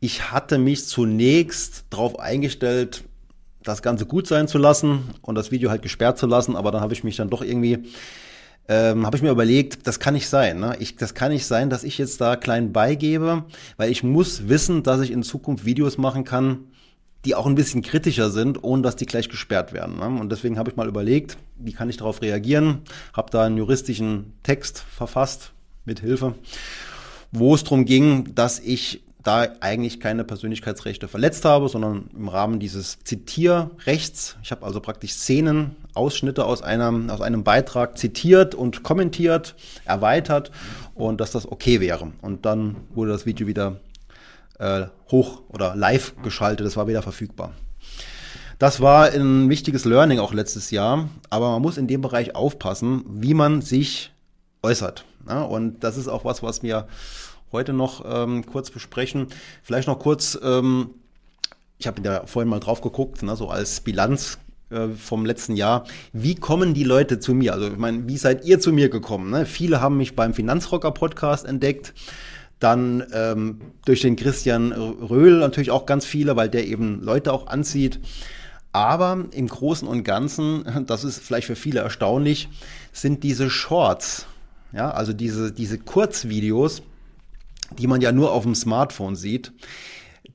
Ich 0.00 0.30
hatte 0.30 0.56
mich 0.56 0.86
zunächst 0.86 1.84
darauf 1.90 2.18
eingestellt, 2.18 3.04
das 3.62 3.82
Ganze 3.82 4.06
gut 4.06 4.26
sein 4.26 4.48
zu 4.48 4.56
lassen 4.56 5.10
und 5.20 5.34
das 5.34 5.50
Video 5.50 5.68
halt 5.68 5.82
gesperrt 5.82 6.16
zu 6.16 6.26
lassen. 6.26 6.56
Aber 6.56 6.70
dann 6.70 6.80
habe 6.80 6.94
ich 6.94 7.04
mich 7.04 7.16
dann 7.16 7.28
doch 7.28 7.42
irgendwie 7.42 7.84
ähm, 8.68 9.06
habe 9.06 9.16
ich 9.16 9.22
mir 9.22 9.30
überlegt, 9.30 9.86
das 9.86 9.98
kann 9.98 10.14
nicht 10.14 10.28
sein. 10.28 10.60
Ne? 10.60 10.76
Ich, 10.78 10.96
das 10.96 11.14
kann 11.14 11.32
nicht 11.32 11.46
sein, 11.46 11.70
dass 11.70 11.84
ich 11.84 11.98
jetzt 11.98 12.20
da 12.20 12.36
klein 12.36 12.72
beigebe, 12.72 13.44
weil 13.76 13.90
ich 13.90 14.02
muss 14.02 14.48
wissen, 14.48 14.82
dass 14.82 15.00
ich 15.00 15.10
in 15.10 15.22
Zukunft 15.22 15.64
Videos 15.64 15.96
machen 15.96 16.24
kann, 16.24 16.66
die 17.24 17.34
auch 17.34 17.46
ein 17.46 17.54
bisschen 17.54 17.82
kritischer 17.82 18.30
sind, 18.30 18.62
ohne 18.62 18.82
dass 18.82 18.96
die 18.96 19.06
gleich 19.06 19.28
gesperrt 19.28 19.72
werden. 19.72 19.96
Ne? 19.96 20.06
Und 20.20 20.30
deswegen 20.30 20.58
habe 20.58 20.70
ich 20.70 20.76
mal 20.76 20.86
überlegt, 20.86 21.38
wie 21.56 21.72
kann 21.72 21.90
ich 21.90 21.96
darauf 21.96 22.22
reagieren, 22.22 22.82
habe 23.12 23.30
da 23.30 23.44
einen 23.44 23.56
juristischen 23.56 24.34
Text 24.42 24.78
verfasst 24.78 25.52
mit 25.84 26.00
Hilfe, 26.00 26.34
wo 27.32 27.54
es 27.54 27.64
darum 27.64 27.86
ging, 27.86 28.34
dass 28.34 28.60
ich 28.60 29.02
da 29.24 29.48
eigentlich 29.60 30.00
keine 30.00 30.24
Persönlichkeitsrechte 30.24 31.08
verletzt 31.08 31.44
habe, 31.44 31.68
sondern 31.68 32.08
im 32.14 32.28
Rahmen 32.28 32.60
dieses 32.60 33.00
Zitierrechts. 33.00 34.36
Ich 34.42 34.52
habe 34.52 34.64
also 34.64 34.80
praktisch 34.80 35.12
Szenen, 35.12 35.76
Ausschnitte 35.98 36.46
aus 36.46 36.62
einem, 36.62 37.10
aus 37.10 37.20
einem 37.20 37.44
Beitrag 37.44 37.98
zitiert 37.98 38.54
und 38.54 38.82
kommentiert, 38.82 39.54
erweitert 39.84 40.50
und 40.94 41.20
dass 41.20 41.32
das 41.32 41.50
okay 41.50 41.80
wäre. 41.80 42.12
Und 42.22 42.46
dann 42.46 42.76
wurde 42.94 43.10
das 43.10 43.26
Video 43.26 43.46
wieder 43.46 43.80
äh, 44.58 44.86
hoch 45.10 45.42
oder 45.48 45.76
live 45.76 46.14
geschaltet, 46.22 46.66
es 46.66 46.76
war 46.76 46.88
wieder 46.88 47.02
verfügbar. 47.02 47.52
Das 48.58 48.80
war 48.80 49.12
ein 49.12 49.48
wichtiges 49.48 49.84
Learning 49.84 50.18
auch 50.18 50.32
letztes 50.32 50.70
Jahr, 50.70 51.08
aber 51.30 51.50
man 51.50 51.62
muss 51.62 51.78
in 51.78 51.86
dem 51.86 52.00
Bereich 52.00 52.34
aufpassen, 52.34 53.04
wie 53.08 53.34
man 53.34 53.62
sich 53.62 54.12
äußert. 54.62 55.04
Ja, 55.28 55.42
und 55.42 55.84
das 55.84 55.96
ist 55.96 56.08
auch 56.08 56.24
was, 56.24 56.42
was 56.42 56.62
mir 56.62 56.88
heute 57.52 57.72
noch 57.72 58.04
ähm, 58.04 58.44
kurz 58.46 58.70
besprechen. 58.70 59.28
Vielleicht 59.62 59.86
noch 59.86 59.98
kurz, 59.98 60.38
ähm, 60.42 60.90
ich 61.78 61.86
habe 61.86 62.02
da 62.02 62.26
vorhin 62.26 62.48
mal 62.48 62.58
drauf 62.60 62.80
geguckt, 62.80 63.22
ne, 63.22 63.36
so 63.36 63.48
als 63.48 63.80
Bilanz 63.80 64.38
äh, 64.70 64.88
vom 64.88 65.24
letzten 65.24 65.56
Jahr. 65.56 65.84
Wie 66.12 66.34
kommen 66.34 66.74
die 66.74 66.84
Leute 66.84 67.18
zu 67.18 67.34
mir? 67.34 67.54
Also 67.54 67.68
ich 67.68 67.78
meine, 67.78 68.06
wie 68.08 68.18
seid 68.18 68.44
ihr 68.44 68.60
zu 68.60 68.72
mir 68.72 68.88
gekommen? 68.88 69.30
Ne? 69.30 69.46
Viele 69.46 69.80
haben 69.80 69.96
mich 69.96 70.14
beim 70.14 70.34
Finanzrocker 70.34 70.90
Podcast 70.90 71.46
entdeckt. 71.46 71.94
Dann 72.58 73.06
ähm, 73.12 73.60
durch 73.84 74.02
den 74.02 74.16
Christian 74.16 74.72
Röhl 74.72 75.38
natürlich 75.38 75.70
auch 75.70 75.86
ganz 75.86 76.04
viele, 76.04 76.36
weil 76.36 76.48
der 76.48 76.66
eben 76.66 77.00
Leute 77.00 77.32
auch 77.32 77.46
anzieht. 77.46 78.00
Aber 78.72 79.24
im 79.32 79.48
Großen 79.48 79.88
und 79.88 80.04
Ganzen, 80.04 80.64
das 80.86 81.04
ist 81.04 81.20
vielleicht 81.20 81.46
für 81.46 81.56
viele 81.56 81.80
erstaunlich, 81.80 82.48
sind 82.92 83.22
diese 83.22 83.50
Shorts, 83.50 84.26
ja, 84.72 84.90
also 84.90 85.12
diese, 85.12 85.50
diese 85.50 85.78
Kurzvideos, 85.78 86.82
die 87.78 87.86
man 87.86 88.00
ja 88.00 88.12
nur 88.12 88.32
auf 88.32 88.42
dem 88.42 88.54
Smartphone 88.54 89.16
sieht, 89.16 89.52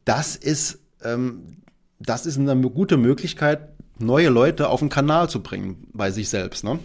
das 0.06 0.36
ist, 0.36 0.80
ähm, 1.04 1.58
das 2.00 2.25
ist 2.25 2.40
eine 2.40 2.56
gute 2.70 2.98
Möglichkeit, 2.98 3.73
neue 4.00 4.30
Leute 4.30 4.70
auf 4.70 4.80
den 4.80 4.90
Kanal 4.90 5.30
zu 5.30 5.42
bringen 5.42 5.88
bei 5.94 6.12
sich 6.12 6.30
selbst. 6.30 6.64
Ne? 6.64 6.80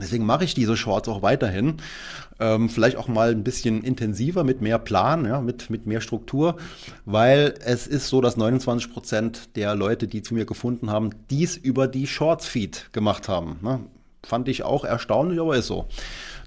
Deswegen 0.00 0.24
mache 0.24 0.44
ich 0.44 0.54
diese 0.54 0.76
Shorts 0.76 1.08
auch 1.08 1.22
weiterhin. 1.22 1.76
Ähm, 2.38 2.70
vielleicht 2.70 2.96
auch 2.96 3.08
mal 3.08 3.30
ein 3.30 3.44
bisschen 3.44 3.82
intensiver, 3.82 4.44
mit 4.44 4.62
mehr 4.62 4.78
Plan, 4.78 5.26
ja, 5.26 5.42
mit, 5.42 5.68
mit 5.68 5.86
mehr 5.86 6.00
Struktur, 6.00 6.56
weil 7.04 7.54
es 7.62 7.86
ist 7.86 8.08
so, 8.08 8.22
dass 8.22 8.38
29 8.38 8.90
Prozent 8.90 9.56
der 9.56 9.74
Leute, 9.74 10.08
die 10.08 10.22
zu 10.22 10.32
mir 10.32 10.46
gefunden 10.46 10.90
haben, 10.90 11.10
dies 11.28 11.56
über 11.56 11.86
die 11.86 12.06
Shorts-Feed 12.06 12.92
gemacht 12.92 13.28
haben. 13.28 13.58
Ne? 13.60 13.80
Fand 14.24 14.48
ich 14.48 14.62
auch 14.62 14.84
erstaunlich, 14.84 15.38
aber 15.38 15.56
ist 15.56 15.66
so. 15.66 15.86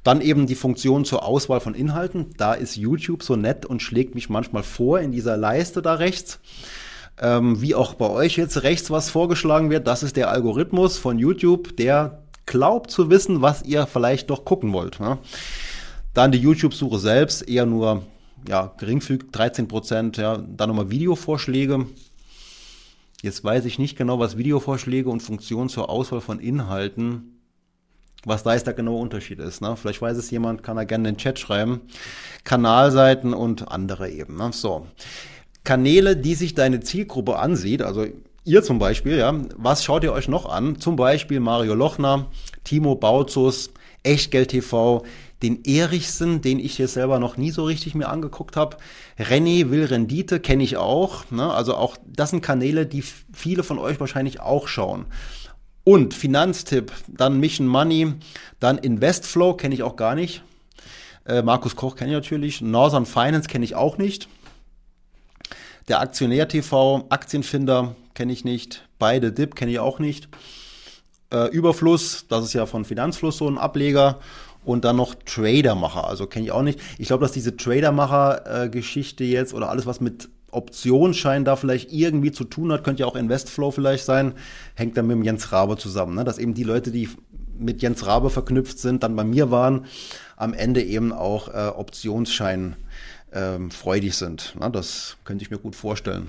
Dann 0.03 0.19
eben 0.21 0.47
die 0.47 0.55
Funktion 0.55 1.05
zur 1.05 1.23
Auswahl 1.23 1.59
von 1.59 1.75
Inhalten. 1.75 2.31
Da 2.37 2.53
ist 2.53 2.75
YouTube 2.75 3.23
so 3.23 3.35
nett 3.35 3.65
und 3.65 3.81
schlägt 3.81 4.15
mich 4.15 4.29
manchmal 4.29 4.63
vor 4.63 4.99
in 4.99 5.11
dieser 5.11 5.37
Leiste 5.37 5.81
da 5.81 5.93
rechts. 5.93 6.39
Ähm, 7.19 7.61
wie 7.61 7.75
auch 7.75 7.93
bei 7.93 8.09
euch 8.09 8.37
jetzt 8.37 8.63
rechts 8.63 8.89
was 8.89 9.09
vorgeschlagen 9.09 9.69
wird, 9.69 9.87
das 9.87 10.03
ist 10.03 10.15
der 10.15 10.29
Algorithmus 10.29 10.97
von 10.97 11.19
YouTube, 11.19 11.77
der 11.77 12.23
glaubt 12.45 12.89
zu 12.91 13.09
wissen, 13.09 13.41
was 13.41 13.63
ihr 13.63 13.85
vielleicht 13.85 14.29
doch 14.29 14.45
gucken 14.45 14.73
wollt. 14.73 14.99
Ne? 14.99 15.19
Dann 16.13 16.31
die 16.31 16.39
YouTube-Suche 16.39 16.99
selbst, 16.99 17.47
eher 17.47 17.65
nur 17.65 18.03
ja, 18.47 18.73
geringfügig, 18.77 19.31
13 19.31 19.67
Prozent. 19.67 20.17
Ja. 20.17 20.37
Dann 20.37 20.69
nochmal 20.69 20.89
Videovorschläge. 20.89 21.85
Jetzt 23.21 23.43
weiß 23.43 23.65
ich 23.65 23.79
nicht 23.79 23.97
genau, 23.97 24.19
was 24.19 24.37
Videovorschläge 24.37 25.09
und 25.09 25.21
Funktionen 25.21 25.69
zur 25.69 25.89
Auswahl 25.89 26.19
von 26.19 26.39
Inhalten 26.39 27.33
was 28.25 28.43
da 28.43 28.53
ist 28.53 28.65
der 28.67 28.73
genaue 28.73 29.01
Unterschied 29.01 29.39
ist. 29.39 29.61
Ne? 29.61 29.75
Vielleicht 29.75 30.01
weiß 30.01 30.17
es 30.17 30.31
jemand, 30.31 30.63
kann 30.63 30.77
er 30.77 30.85
gerne 30.85 31.09
in 31.09 31.15
den 31.15 31.19
Chat 31.19 31.39
schreiben. 31.39 31.81
Kanalseiten 32.43 33.33
und 33.33 33.69
andere 33.69 34.09
eben. 34.09 34.37
Ne? 34.37 34.51
So. 34.53 34.87
Kanäle, 35.63 36.17
die 36.17 36.35
sich 36.35 36.55
deine 36.55 36.81
Zielgruppe 36.81 37.37
ansieht, 37.37 37.81
also 37.81 38.05
ihr 38.43 38.63
zum 38.63 38.79
Beispiel, 38.79 39.17
ja, 39.17 39.33
was 39.55 39.83
schaut 39.83 40.03
ihr 40.03 40.13
euch 40.13 40.27
noch 40.27 40.45
an? 40.45 40.79
Zum 40.79 40.95
Beispiel 40.95 41.39
Mario 41.39 41.73
Lochner, 41.73 42.27
Timo 42.63 42.95
Bautzus, 42.95 43.71
Echtgeld 44.03 44.49
TV, 44.49 45.03
den 45.41 45.63
Erichsen, 45.65 46.41
den 46.41 46.59
ich 46.59 46.75
hier 46.75 46.87
selber 46.87 47.19
noch 47.19 47.37
nie 47.37 47.51
so 47.51 47.65
richtig 47.65 47.95
mir 47.95 48.09
angeguckt 48.09 48.55
habe. 48.55 48.77
René 49.17 49.69
will 49.69 49.85
Rendite, 49.85 50.39
kenne 50.39 50.63
ich 50.63 50.77
auch. 50.77 51.29
Ne? 51.31 51.51
Also 51.51 51.75
auch, 51.75 51.97
das 52.05 52.29
sind 52.29 52.41
Kanäle, 52.41 52.85
die 52.85 53.03
viele 53.33 53.63
von 53.63 53.77
euch 53.77 53.99
wahrscheinlich 53.99 54.39
auch 54.39 54.67
schauen. 54.67 55.05
Und 55.83 56.13
Finanztipp, 56.13 56.93
dann 57.07 57.39
Mission 57.39 57.67
Money, 57.67 58.13
dann 58.59 58.77
Investflow, 58.77 59.55
kenne 59.55 59.75
ich 59.75 59.83
auch 59.83 59.97
gar 59.97 60.15
nicht. 60.15 60.43
Äh, 61.25 61.41
Markus 61.41 61.75
Koch 61.75 61.95
kenne 61.95 62.11
ich 62.11 62.15
natürlich. 62.15 62.61
Northern 62.61 63.05
Finance 63.05 63.49
kenne 63.49 63.65
ich 63.65 63.75
auch 63.75 63.97
nicht. 63.97 64.29
Der 65.89 65.99
Aktionär 65.99 66.47
TV, 66.47 67.05
Aktienfinder 67.09 67.95
kenne 68.13 68.31
ich 68.31 68.45
nicht. 68.45 68.87
Beide 68.99 69.33
Dip 69.33 69.55
kenne 69.55 69.71
ich 69.71 69.79
auch 69.79 69.99
nicht. 69.99 70.29
Äh, 71.29 71.49
Überfluss, 71.49 72.25
das 72.29 72.45
ist 72.45 72.53
ja 72.53 72.65
von 72.65 72.85
Finanzfluss 72.85 73.37
so 73.37 73.49
ein 73.49 73.57
Ableger. 73.57 74.19
Und 74.63 74.85
dann 74.85 74.95
noch 74.95 75.13
Tradermacher, 75.13 76.07
also 76.07 76.25
kenne 76.25 76.45
ich 76.45 76.53
auch 76.53 76.61
nicht. 76.61 76.79
Ich 76.97 77.07
glaube, 77.07 77.25
dass 77.25 77.33
diese 77.33 77.57
Tradermacher-Geschichte 77.57 79.25
jetzt 79.25 79.53
oder 79.53 79.69
alles, 79.69 79.85
was 79.85 79.99
mit 79.99 80.29
Optionsschein 80.51 81.43
da 81.43 81.57
vielleicht 81.57 81.91
irgendwie 81.91 82.31
zu 82.31 82.45
tun 82.45 82.71
hat, 82.71 82.85
könnte 82.85 83.01
ja 83.01 83.07
auch 83.07 83.17
Investflow 83.17 83.71
vielleicht 83.71 84.05
sein, 84.05 84.35
hängt 84.75 84.95
dann 84.95 85.07
mit 85.07 85.17
dem 85.17 85.23
Jens 85.23 85.51
Rabe 85.51 85.75
zusammen. 85.75 86.15
Ne? 86.15 86.23
Dass 86.23 86.37
eben 86.37 86.53
die 86.53 86.63
Leute, 86.63 86.91
die 86.91 87.09
mit 87.59 87.81
Jens 87.81 88.05
Rabe 88.05 88.29
verknüpft 88.29 88.79
sind, 88.79 89.03
dann 89.03 89.17
bei 89.17 89.25
mir 89.25 89.51
waren, 89.51 89.85
am 90.37 90.53
Ende 90.53 90.81
eben 90.81 91.11
auch 91.11 91.49
äh, 91.49 91.67
Optionsschein 91.75 92.77
ähm, 93.33 93.71
freudig 93.71 94.15
sind. 94.15 94.55
Ne? 94.59 94.69
Das 94.71 95.17
könnte 95.23 95.43
ich 95.43 95.51
mir 95.51 95.57
gut 95.57 95.75
vorstellen. 95.75 96.27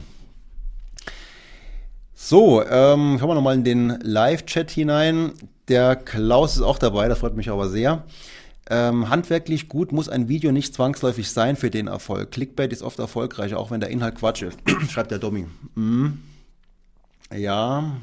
So, 2.15 2.63
ähm, 2.63 3.19
kommen 3.19 3.31
wir 3.31 3.35
nochmal 3.35 3.57
in 3.57 3.65
den 3.65 3.99
Live-Chat 4.01 4.71
hinein. 4.71 5.33
Der 5.69 5.97
Klaus 5.97 6.57
ist 6.57 6.63
auch 6.63 6.79
dabei, 6.79 7.09
das 7.09 7.19
freut 7.19 7.37
mich 7.37 7.51
aber 7.51 7.69
sehr. 7.69 8.05
Ähm, 8.71 9.11
handwerklich 9.11 9.69
gut 9.69 9.93
muss 9.93 10.09
ein 10.09 10.29
Video 10.29 10.51
nicht 10.51 10.75
zwangsläufig 10.75 11.31
sein 11.31 11.57
für 11.57 11.71
den 11.71 11.87
Erfolg. 11.87 12.31
Clickbait 12.31 12.73
ist 12.73 12.83
oft 12.83 12.99
erfolgreicher, 12.99 13.59
auch 13.59 13.71
wenn 13.71 13.81
der 13.81 13.91
Inhalt 13.91 14.15
Quatsch 14.15 14.43
ist, 14.43 14.59
schreibt 14.91 15.11
der 15.11 15.19
Domi. 15.19 15.47
Mhm. 15.75 16.23
Ja. 17.35 17.97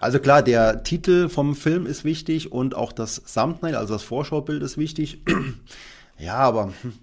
Also 0.00 0.18
klar, 0.18 0.42
der 0.42 0.82
Titel 0.82 1.28
vom 1.28 1.54
Film 1.54 1.86
ist 1.86 2.04
wichtig 2.04 2.52
und 2.52 2.74
auch 2.74 2.92
das 2.92 3.22
Thumbnail, 3.34 3.76
also 3.76 3.94
das 3.94 4.02
Vorschaubild 4.02 4.62
ist 4.62 4.78
wichtig. 4.78 5.22
ja, 6.18 6.36
aber 6.36 6.72
hm. 6.82 6.94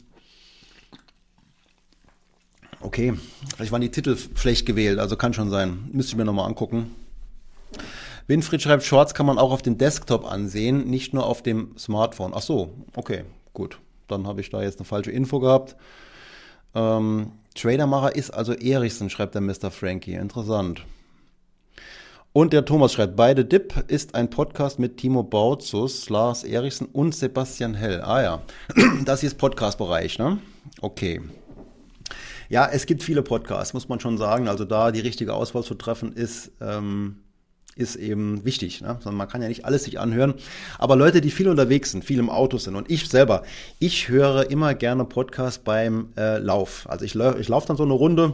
Okay, 2.81 3.13
vielleicht 3.55 3.71
waren 3.71 3.81
die 3.81 3.91
Titel 3.91 4.17
schlecht 4.35 4.65
gewählt, 4.65 4.99
also 4.99 5.15
kann 5.15 5.33
schon 5.33 5.49
sein. 5.49 5.89
Müsste 5.91 6.11
ich 6.11 6.17
mir 6.17 6.25
nochmal 6.25 6.47
angucken. 6.47 6.95
Winfried 8.27 8.61
schreibt, 8.61 8.83
Shorts 8.83 9.13
kann 9.13 9.25
man 9.25 9.39
auch 9.39 9.51
auf 9.51 9.61
dem 9.61 9.77
Desktop 9.77 10.23
ansehen, 10.23 10.87
nicht 10.87 11.13
nur 11.13 11.25
auf 11.25 11.41
dem 11.41 11.77
Smartphone. 11.77 12.33
Ach 12.35 12.41
so, 12.41 12.73
okay, 12.95 13.23
gut. 13.53 13.79
Dann 14.07 14.27
habe 14.27 14.41
ich 14.41 14.49
da 14.49 14.61
jetzt 14.61 14.79
eine 14.79 14.85
falsche 14.85 15.11
Info 15.11 15.39
gehabt. 15.39 15.75
Ähm, 16.75 17.31
Tradermacher 17.55 18.15
ist 18.15 18.31
also 18.31 18.53
Erichsen, 18.53 19.09
schreibt 19.09 19.35
der 19.35 19.41
Mr. 19.41 19.71
Frankie. 19.71 20.13
Interessant. 20.13 20.85
Und 22.31 22.53
der 22.53 22.63
Thomas 22.63 22.93
schreibt, 22.93 23.15
beide 23.15 23.43
Dip 23.43 23.73
ist 23.87 24.13
ein 24.13 24.29
Podcast 24.29 24.77
mit 24.77 24.97
Timo 24.97 25.23
Bautzus, 25.23 26.09
Lars 26.09 26.43
Erichsen 26.43 26.85
und 26.85 27.15
Sebastian 27.15 27.73
Hell. 27.73 28.01
Ah 28.01 28.21
ja, 28.21 28.41
das 29.05 29.21
hier 29.21 29.27
ist 29.27 29.39
Podcast-Bereich, 29.39 30.19
ne? 30.19 30.37
Okay. 30.79 31.21
Ja, 32.49 32.67
es 32.71 32.87
gibt 32.87 33.03
viele 33.03 33.21
Podcasts, 33.21 33.73
muss 33.73 33.89
man 33.89 33.99
schon 33.99 34.17
sagen. 34.17 34.47
Also 34.47 34.65
da 34.65 34.91
die 34.91 34.99
richtige 34.99 35.33
Auswahl 35.35 35.63
zu 35.63 35.75
treffen 35.75 36.13
ist 36.13 36.51
ähm, 36.59 37.17
ist 37.75 37.95
eben 37.95 38.43
wichtig. 38.43 38.81
Ne? 38.81 38.99
Man 39.05 39.27
kann 39.27 39.41
ja 39.41 39.47
nicht 39.47 39.65
alles 39.65 39.85
sich 39.85 39.99
anhören. 39.99 40.33
Aber 40.77 40.95
Leute, 40.95 41.21
die 41.21 41.31
viel 41.31 41.47
unterwegs 41.47 41.91
sind, 41.91 42.03
viel 42.03 42.19
im 42.19 42.29
Auto 42.29 42.57
sind 42.57 42.75
und 42.75 42.91
ich 42.91 43.07
selber, 43.07 43.43
ich 43.79 44.09
höre 44.09 44.51
immer 44.51 44.73
gerne 44.73 45.05
Podcasts 45.05 45.59
beim 45.59 46.09
äh, 46.17 46.39
Lauf. 46.39 46.85
Also 46.89 47.05
ich, 47.05 47.15
ich 47.15 47.47
laufe 47.47 47.67
dann 47.67 47.77
so 47.77 47.83
eine 47.83 47.93
Runde, 47.93 48.33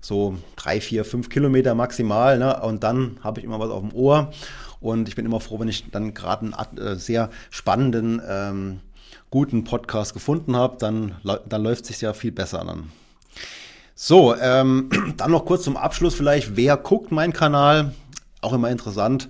so 0.00 0.36
drei, 0.56 0.80
vier, 0.80 1.04
fünf 1.04 1.28
Kilometer 1.28 1.74
maximal 1.74 2.38
ne? 2.38 2.60
und 2.62 2.82
dann 2.82 3.18
habe 3.22 3.40
ich 3.40 3.46
immer 3.46 3.60
was 3.60 3.70
auf 3.70 3.80
dem 3.80 3.94
Ohr 3.94 4.32
und 4.80 5.08
ich 5.08 5.14
bin 5.14 5.24
immer 5.24 5.40
froh, 5.40 5.60
wenn 5.60 5.68
ich 5.68 5.90
dann 5.90 6.12
gerade 6.12 6.52
einen 6.52 6.78
äh, 6.78 6.96
sehr 6.96 7.30
spannenden, 7.50 8.20
ähm, 8.28 8.80
guten 9.30 9.64
Podcast 9.64 10.14
gefunden 10.14 10.56
habe, 10.56 10.76
dann, 10.78 11.16
dann 11.48 11.62
läuft 11.62 11.82
es 11.82 11.88
sich 11.88 12.00
ja 12.00 12.12
viel 12.12 12.32
besser 12.32 12.68
an. 12.68 12.90
So, 13.94 14.34
ähm, 14.36 14.90
dann 15.16 15.30
noch 15.30 15.44
kurz 15.44 15.64
zum 15.64 15.76
Abschluss 15.76 16.14
vielleicht, 16.14 16.56
wer 16.56 16.76
guckt 16.76 17.12
meinen 17.12 17.32
Kanal? 17.32 17.92
auch 18.44 18.52
immer 18.52 18.70
interessant. 18.70 19.28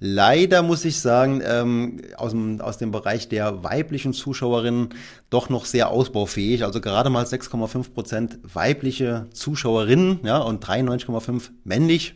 Leider 0.00 0.62
muss 0.62 0.84
ich 0.84 1.00
sagen, 1.00 1.42
ähm, 1.44 2.02
aus, 2.16 2.30
dem, 2.30 2.60
aus 2.60 2.78
dem 2.78 2.92
Bereich 2.92 3.28
der 3.28 3.64
weiblichen 3.64 4.12
Zuschauerinnen 4.12 4.90
doch 5.28 5.48
noch 5.48 5.64
sehr 5.64 5.90
ausbaufähig. 5.90 6.64
Also 6.64 6.80
gerade 6.80 7.10
mal 7.10 7.24
6,5 7.24 7.92
Prozent 7.92 8.38
weibliche 8.42 9.26
Zuschauerinnen 9.32 10.20
ja, 10.22 10.38
und 10.38 10.64
93,5 10.64 11.50
männlich. 11.64 12.14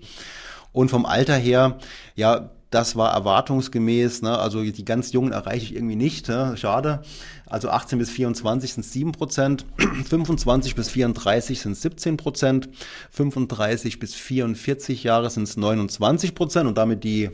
Und 0.71 0.91
vom 0.91 1.07
Alter 1.07 1.35
her, 1.35 1.79
ja, 2.15 2.51
das 2.73 2.97
war 2.97 3.13
erwartungsgemäß. 3.13 4.23
Ne? 4.23 4.37
Also 4.37 4.63
die 4.63 4.85
ganz 4.85 5.13
Jungen 5.13 5.33
erreiche 5.33 5.67
ich 5.67 5.75
irgendwie 5.75 5.97
nicht. 5.97 6.29
Ne? 6.29 6.57
Schade. 6.57 7.03
Also 7.47 7.69
18 7.69 7.99
bis 7.99 8.11
24 8.11 8.73
sind 8.73 8.83
7 8.83 9.13
Prozent, 9.13 9.67
25 10.09 10.75
bis 10.75 10.89
34 10.89 11.61
sind 11.61 11.77
17 11.77 12.17
Prozent, 12.17 12.71
35 13.11 13.99
bis 13.99 14.15
44 14.15 15.05
Jahre 15.05 15.29
sind 15.29 15.43
es 15.43 15.59
29 15.59 16.35
Prozent 16.35 16.67
und 16.67 16.79
damit 16.79 17.05
die 17.05 17.29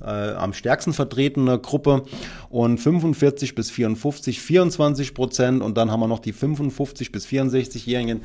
äh, 0.00 0.04
am 0.04 0.54
stärksten 0.54 0.94
vertretene 0.94 1.58
Gruppe 1.58 2.04
und 2.48 2.78
45 2.78 3.54
bis 3.54 3.70
54 3.70 4.40
24 4.40 5.12
Prozent 5.12 5.62
und 5.62 5.76
dann 5.76 5.90
haben 5.90 6.00
wir 6.00 6.08
noch 6.08 6.20
die 6.20 6.32
55 6.32 7.12
bis 7.12 7.26
64-Jährigen 7.26 8.22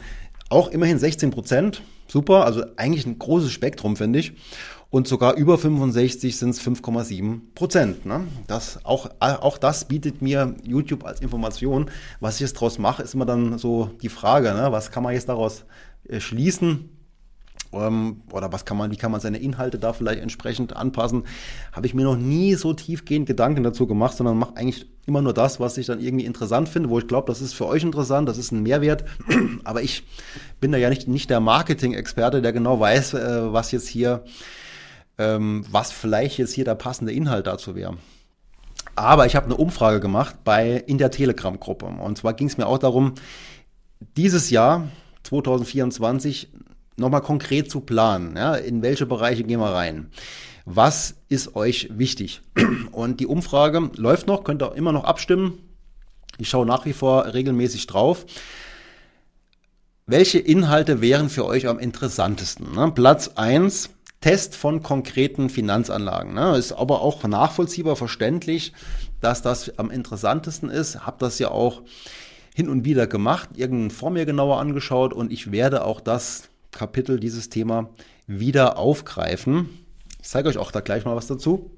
auch 0.50 0.70
immerhin 0.70 1.00
16 1.00 1.32
Prozent. 1.32 1.82
Super, 2.14 2.46
also 2.46 2.64
eigentlich 2.76 3.08
ein 3.08 3.18
großes 3.18 3.52
Spektrum, 3.52 3.96
finde 3.96 4.20
ich 4.20 4.34
und 4.92 5.08
sogar 5.08 5.34
über 5.34 5.58
65 5.58 6.38
sind 6.38 6.52
es 6.52 6.62
5,7 6.62 7.40
Prozent. 7.56 8.06
Ne? 8.06 8.28
Das, 8.46 8.86
auch, 8.86 9.10
auch 9.20 9.58
das 9.58 9.86
bietet 9.86 10.22
mir 10.22 10.54
YouTube 10.62 11.04
als 11.06 11.22
Information. 11.22 11.90
Was 12.20 12.36
ich 12.36 12.42
jetzt 12.42 12.58
daraus 12.58 12.78
mache, 12.78 13.02
ist 13.02 13.16
immer 13.16 13.26
dann 13.26 13.58
so 13.58 13.90
die 14.04 14.10
Frage, 14.10 14.54
ne? 14.54 14.72
was 14.72 14.92
kann 14.92 15.02
man 15.02 15.16
jetzt 15.16 15.28
daraus 15.28 15.66
äh, 16.08 16.20
schließen? 16.20 16.93
Oder 17.74 18.52
was 18.52 18.66
kann 18.66 18.78
man, 18.78 18.92
wie 18.92 18.98
kann 18.98 19.12
man 19.12 19.22
seine 19.22 19.40
Inhalte 19.40 19.80
da 19.80 19.94
vielleicht 19.94 20.22
entsprechend 20.22 20.76
anpassen? 20.76 21.24
Habe 21.72 21.88
ich 21.88 21.94
mir 21.94 22.04
noch 22.04 22.18
nie 22.18 22.56
so 22.56 22.74
tiefgehend 22.74 23.26
Gedanken 23.26 23.64
dazu 23.64 23.88
gemacht, 23.88 24.16
sondern 24.16 24.38
mache 24.38 24.56
eigentlich 24.56 24.86
immer 25.06 25.22
nur 25.22 25.34
das, 25.34 25.60
was 25.60 25.78
ich 25.78 25.88
dann 25.88 26.00
irgendwie 26.00 26.26
interessant 26.26 26.70
finde, 26.70 26.90
wo 26.90 27.00
ich 27.00 27.08
glaube, 27.08 27.28
das 27.28 27.42
ist 27.42 27.54
für 27.54 27.66
euch 27.66 27.84
interessant, 27.84 28.30
das 28.30 28.38
ist 28.38 28.52
ein 28.52 28.64
Mehrwert. 28.64 29.04
Aber 29.64 29.82
ich 29.82 30.06
bin 30.60 30.72
da 30.72 30.78
ja 30.78 30.90
nicht, 30.90 31.08
nicht 31.08 31.30
der 31.30 31.40
Marketing-Experte, 31.40 32.42
der 32.42 32.54
genau 32.54 32.80
weiß, 32.80 33.16
äh, 33.16 33.54
was 33.54 33.72
jetzt 33.72 33.88
hier 33.88 34.24
ähm, 35.18 35.66
was 35.70 35.92
vielleicht 35.92 36.38
jetzt 36.38 36.54
hier 36.54 36.66
der 36.66 36.76
passende 36.76 37.12
Inhalt 37.12 37.48
dazu 37.48 37.76
wäre. 37.76 37.98
Aber 38.96 39.26
ich 39.26 39.36
habe 39.36 39.46
eine 39.46 39.56
Umfrage 39.56 40.00
gemacht 40.00 40.38
bei 40.44 40.84
in 40.88 40.98
der 40.98 41.12
Telegram-Gruppe. 41.12 41.86
Und 41.86 42.18
zwar 42.18 42.34
ging 42.34 42.48
es 42.48 42.58
mir 42.58 42.68
auch 42.68 42.78
darum, 42.78 43.14
dieses 44.18 44.50
Jahr 44.50 44.88
2024 45.24 46.50
nochmal 46.96 47.22
konkret 47.22 47.70
zu 47.70 47.82
planen. 47.82 48.36
Ja, 48.38 48.56
in 48.56 48.82
welche 48.82 49.06
Bereiche 49.06 49.44
gehen 49.44 49.60
wir 49.60 49.74
rein? 49.74 50.12
Was 50.66 51.16
ist 51.28 51.56
euch 51.56 51.90
wichtig? 51.92 52.42
Und 52.92 53.20
die 53.20 53.28
Umfrage 53.28 53.92
läuft 53.96 54.28
noch, 54.28 54.44
könnt 54.44 54.64
ihr 54.64 54.76
immer 54.76 54.92
noch 54.92 55.04
abstimmen. 55.04 55.60
Ich 56.38 56.50
schaue 56.50 56.66
nach 56.66 56.86
wie 56.86 56.94
vor 56.94 57.34
regelmäßig 57.34 57.88
drauf. 57.88 58.26
Welche 60.06 60.40
Inhalte 60.40 61.02
wären 61.02 61.30
für 61.30 61.46
euch 61.46 61.68
am 61.68 61.80
interessantesten? 61.80 62.94
Platz 62.94 63.30
1 63.36 63.90
Test 64.24 64.56
von 64.56 64.82
konkreten 64.82 65.50
Finanzanlagen. 65.50 66.34
Ne? 66.34 66.58
Ist 66.58 66.72
aber 66.72 67.02
auch 67.02 67.24
nachvollziehbar, 67.24 67.98
verständlich, 67.98 68.72
dass 69.20 69.42
das 69.42 69.78
am 69.78 69.92
interessantesten 69.92 70.70
ist. 70.70 71.06
Hab 71.06 71.20
das 71.20 71.40
ja 71.40 71.52
auch 71.52 71.82
hin 72.56 72.70
und 72.70 72.86
wieder 72.86 73.06
gemacht, 73.06 73.50
irgendeinen 73.56 73.92
vor 73.92 74.12
mir 74.12 74.26
genauer 74.26 74.60
angeschaut 74.62 75.14
und 75.14 75.32
ich 75.32 75.52
werde 75.52 75.84
auch 75.84 76.00
das 76.00 76.44
Kapitel, 76.74 77.20
dieses 77.20 77.50
Thema 77.50 77.90
wieder 78.28 78.78
aufgreifen. 78.78 79.70
Ich 80.22 80.28
zeige 80.28 80.50
euch 80.50 80.58
auch 80.58 80.72
da 80.72 80.82
gleich 80.82 81.06
mal 81.06 81.16
was 81.16 81.28
dazu. 81.28 81.72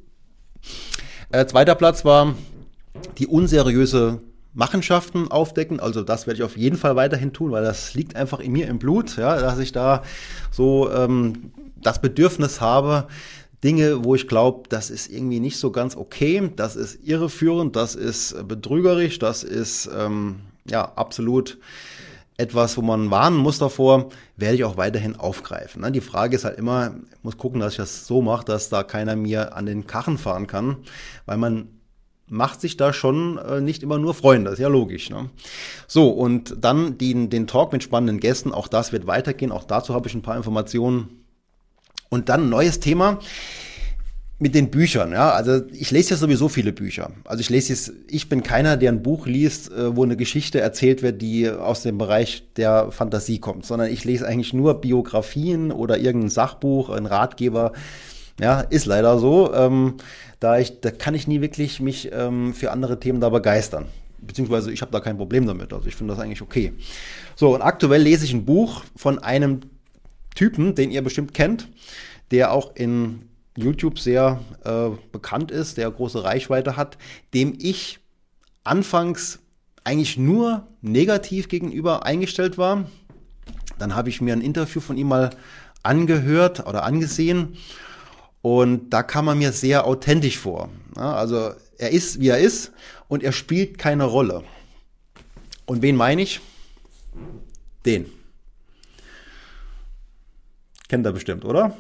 Äh, 1.31 1.45
zweiter 1.45 1.75
Platz 1.75 2.05
war 2.05 2.35
die 3.17 3.27
unseriöse 3.27 4.21
Machenschaften 4.53 5.29
aufdecken. 5.29 5.79
Also 5.79 6.01
das 6.01 6.27
werde 6.27 6.37
ich 6.39 6.43
auf 6.43 6.57
jeden 6.57 6.77
Fall 6.77 6.95
weiterhin 6.95 7.33
tun, 7.33 7.51
weil 7.51 7.63
das 7.63 7.93
liegt 7.93 8.15
einfach 8.15 8.39
in 8.39 8.51
mir 8.51 8.67
im 8.67 8.79
Blut, 8.79 9.17
ja, 9.17 9.39
dass 9.39 9.59
ich 9.59 9.71
da 9.71 10.03
so 10.49 10.89
ähm, 10.91 11.51
das 11.75 12.01
Bedürfnis 12.01 12.61
habe, 12.61 13.07
Dinge, 13.63 14.03
wo 14.05 14.15
ich 14.15 14.27
glaube, 14.27 14.69
das 14.69 14.89
ist 14.89 15.11
irgendwie 15.11 15.39
nicht 15.39 15.57
so 15.57 15.71
ganz 15.71 15.95
okay, 15.95 16.51
das 16.55 16.75
ist 16.75 16.99
irreführend, 17.03 17.75
das 17.75 17.95
ist 17.95 18.47
betrügerisch, 18.47 19.19
das 19.19 19.43
ist 19.43 19.89
ähm, 19.97 20.41
ja 20.69 20.91
absolut 20.95 21.57
etwas, 22.37 22.77
wo 22.77 22.81
man 22.81 23.11
warnen 23.11 23.37
muss 23.37 23.59
davor, 23.59 24.09
werde 24.35 24.55
ich 24.55 24.63
auch 24.63 24.77
weiterhin 24.77 25.15
aufgreifen. 25.15 25.81
Ne? 25.81 25.91
Die 25.91 26.01
Frage 26.01 26.35
ist 26.35 26.45
halt 26.45 26.57
immer, 26.57 26.95
ich 27.11 27.23
muss 27.23 27.37
gucken, 27.37 27.61
dass 27.61 27.73
ich 27.73 27.77
das 27.77 28.05
so 28.07 28.21
mache, 28.21 28.45
dass 28.45 28.69
da 28.69 28.83
keiner 28.83 29.15
mir 29.15 29.55
an 29.55 29.65
den 29.65 29.87
Kachen 29.87 30.17
fahren 30.17 30.47
kann, 30.47 30.77
weil 31.25 31.37
man 31.37 31.69
macht 32.27 32.59
sich 32.59 32.75
da 32.75 32.91
schon 32.91 33.37
äh, 33.37 33.61
nicht 33.61 33.83
immer 33.83 33.99
nur 33.99 34.13
Freunde, 34.13 34.51
ist 34.51 34.59
ja 34.59 34.67
logisch. 34.67 35.09
Ne? 35.09 35.29
So, 35.87 36.09
und 36.09 36.55
dann 36.59 36.97
den, 36.97 37.29
den 37.29 37.47
Talk 37.47 37.71
mit 37.71 37.83
spannenden 37.83 38.19
Gästen, 38.19 38.51
auch 38.51 38.67
das 38.67 38.91
wird 38.91 39.07
weitergehen, 39.07 39.51
auch 39.51 39.63
dazu 39.63 39.93
habe 39.93 40.07
ich 40.07 40.15
ein 40.15 40.23
paar 40.23 40.37
Informationen. 40.37 41.21
Und 42.09 42.29
dann 42.29 42.43
ein 42.43 42.49
neues 42.49 42.79
Thema 42.79 43.19
mit 44.37 44.53
den 44.53 44.69
Büchern, 44.69 45.13
ja, 45.13 45.31
also 45.31 45.61
ich 45.71 45.91
lese 45.91 46.11
ja 46.11 46.17
sowieso 46.17 46.49
viele 46.49 46.73
Bücher. 46.73 47.11
Also 47.23 47.39
ich 47.39 47.49
lese 47.49 47.69
jetzt, 47.69 47.93
ich 48.09 48.27
bin 48.27 48.43
keiner, 48.43 48.75
der 48.75 48.91
ein 48.91 49.01
Buch 49.01 49.27
liest, 49.27 49.71
äh, 49.71 49.95
wo 49.95 50.03
eine 50.03 50.17
Geschichte 50.17 50.59
erzählt 50.59 51.01
wird, 51.03 51.21
die 51.21 51.49
aus 51.49 51.83
dem 51.83 51.97
Bereich 51.97 52.43
der 52.57 52.91
Fantasie 52.91 53.39
kommt, 53.39 53.65
sondern 53.65 53.89
ich 53.89 54.03
lese 54.03 54.27
eigentlich 54.27 54.51
nur 54.51 54.81
Biografien 54.81 55.71
oder 55.71 55.97
irgendein 55.97 56.29
Sachbuch, 56.29 56.89
ein 56.89 57.05
Ratgeber. 57.05 57.71
Ja, 58.37 58.59
ist 58.59 58.85
leider 58.85 59.17
so. 59.19 59.53
Ähm, 59.53 59.95
da 60.41 60.59
ich, 60.59 60.81
da 60.81 60.91
kann 60.91 61.15
ich 61.15 61.27
nie 61.27 61.39
wirklich 61.39 61.79
mich 61.79 62.09
ähm, 62.11 62.53
für 62.53 62.71
andere 62.71 62.99
Themen 62.99 63.21
da 63.21 63.29
begeistern. 63.29 63.85
Beziehungsweise 64.19 64.69
ich 64.73 64.81
habe 64.81 64.91
da 64.91 64.99
kein 64.99 65.15
Problem 65.15 65.47
damit. 65.47 65.71
Also 65.71 65.87
ich 65.87 65.95
finde 65.95 66.13
das 66.13 66.21
eigentlich 66.21 66.41
okay. 66.41 66.73
So, 67.37 67.55
und 67.55 67.61
aktuell 67.61 68.01
lese 68.01 68.25
ich 68.25 68.33
ein 68.33 68.43
Buch 68.43 68.83
von 68.97 69.19
einem 69.19 69.61
Typen, 70.35 70.75
den 70.75 70.91
ihr 70.91 71.01
bestimmt 71.01 71.33
kennt, 71.33 71.69
der 72.31 72.51
auch 72.51 72.75
in 72.75 73.21
YouTube 73.55 73.99
sehr 73.99 74.41
äh, 74.63 74.89
bekannt 75.11 75.51
ist, 75.51 75.77
der 75.77 75.89
große 75.89 76.23
Reichweite 76.23 76.75
hat, 76.75 76.97
dem 77.33 77.57
ich 77.59 77.99
anfangs 78.63 79.39
eigentlich 79.83 80.17
nur 80.17 80.67
negativ 80.81 81.47
gegenüber 81.47 82.05
eingestellt 82.05 82.57
war. 82.57 82.89
Dann 83.77 83.95
habe 83.95 84.09
ich 84.09 84.21
mir 84.21 84.33
ein 84.33 84.41
Interview 84.41 84.81
von 84.81 84.97
ihm 84.97 85.07
mal 85.07 85.29
angehört 85.83 86.65
oder 86.65 86.83
angesehen 86.83 87.57
und 88.41 88.89
da 88.89 89.03
kam 89.03 89.27
er 89.27 89.35
mir 89.35 89.51
sehr 89.51 89.85
authentisch 89.85 90.37
vor. 90.37 90.69
Also 90.95 91.51
er 91.77 91.91
ist, 91.91 92.19
wie 92.19 92.29
er 92.29 92.39
ist 92.39 92.71
und 93.07 93.23
er 93.23 93.31
spielt 93.31 93.77
keine 93.77 94.05
Rolle. 94.05 94.43
Und 95.65 95.81
wen 95.81 95.95
meine 95.95 96.21
ich? 96.21 96.41
Den. 97.85 98.05
Kennt 100.87 101.05
er 101.05 101.11
bestimmt, 101.11 101.45
oder? 101.45 101.75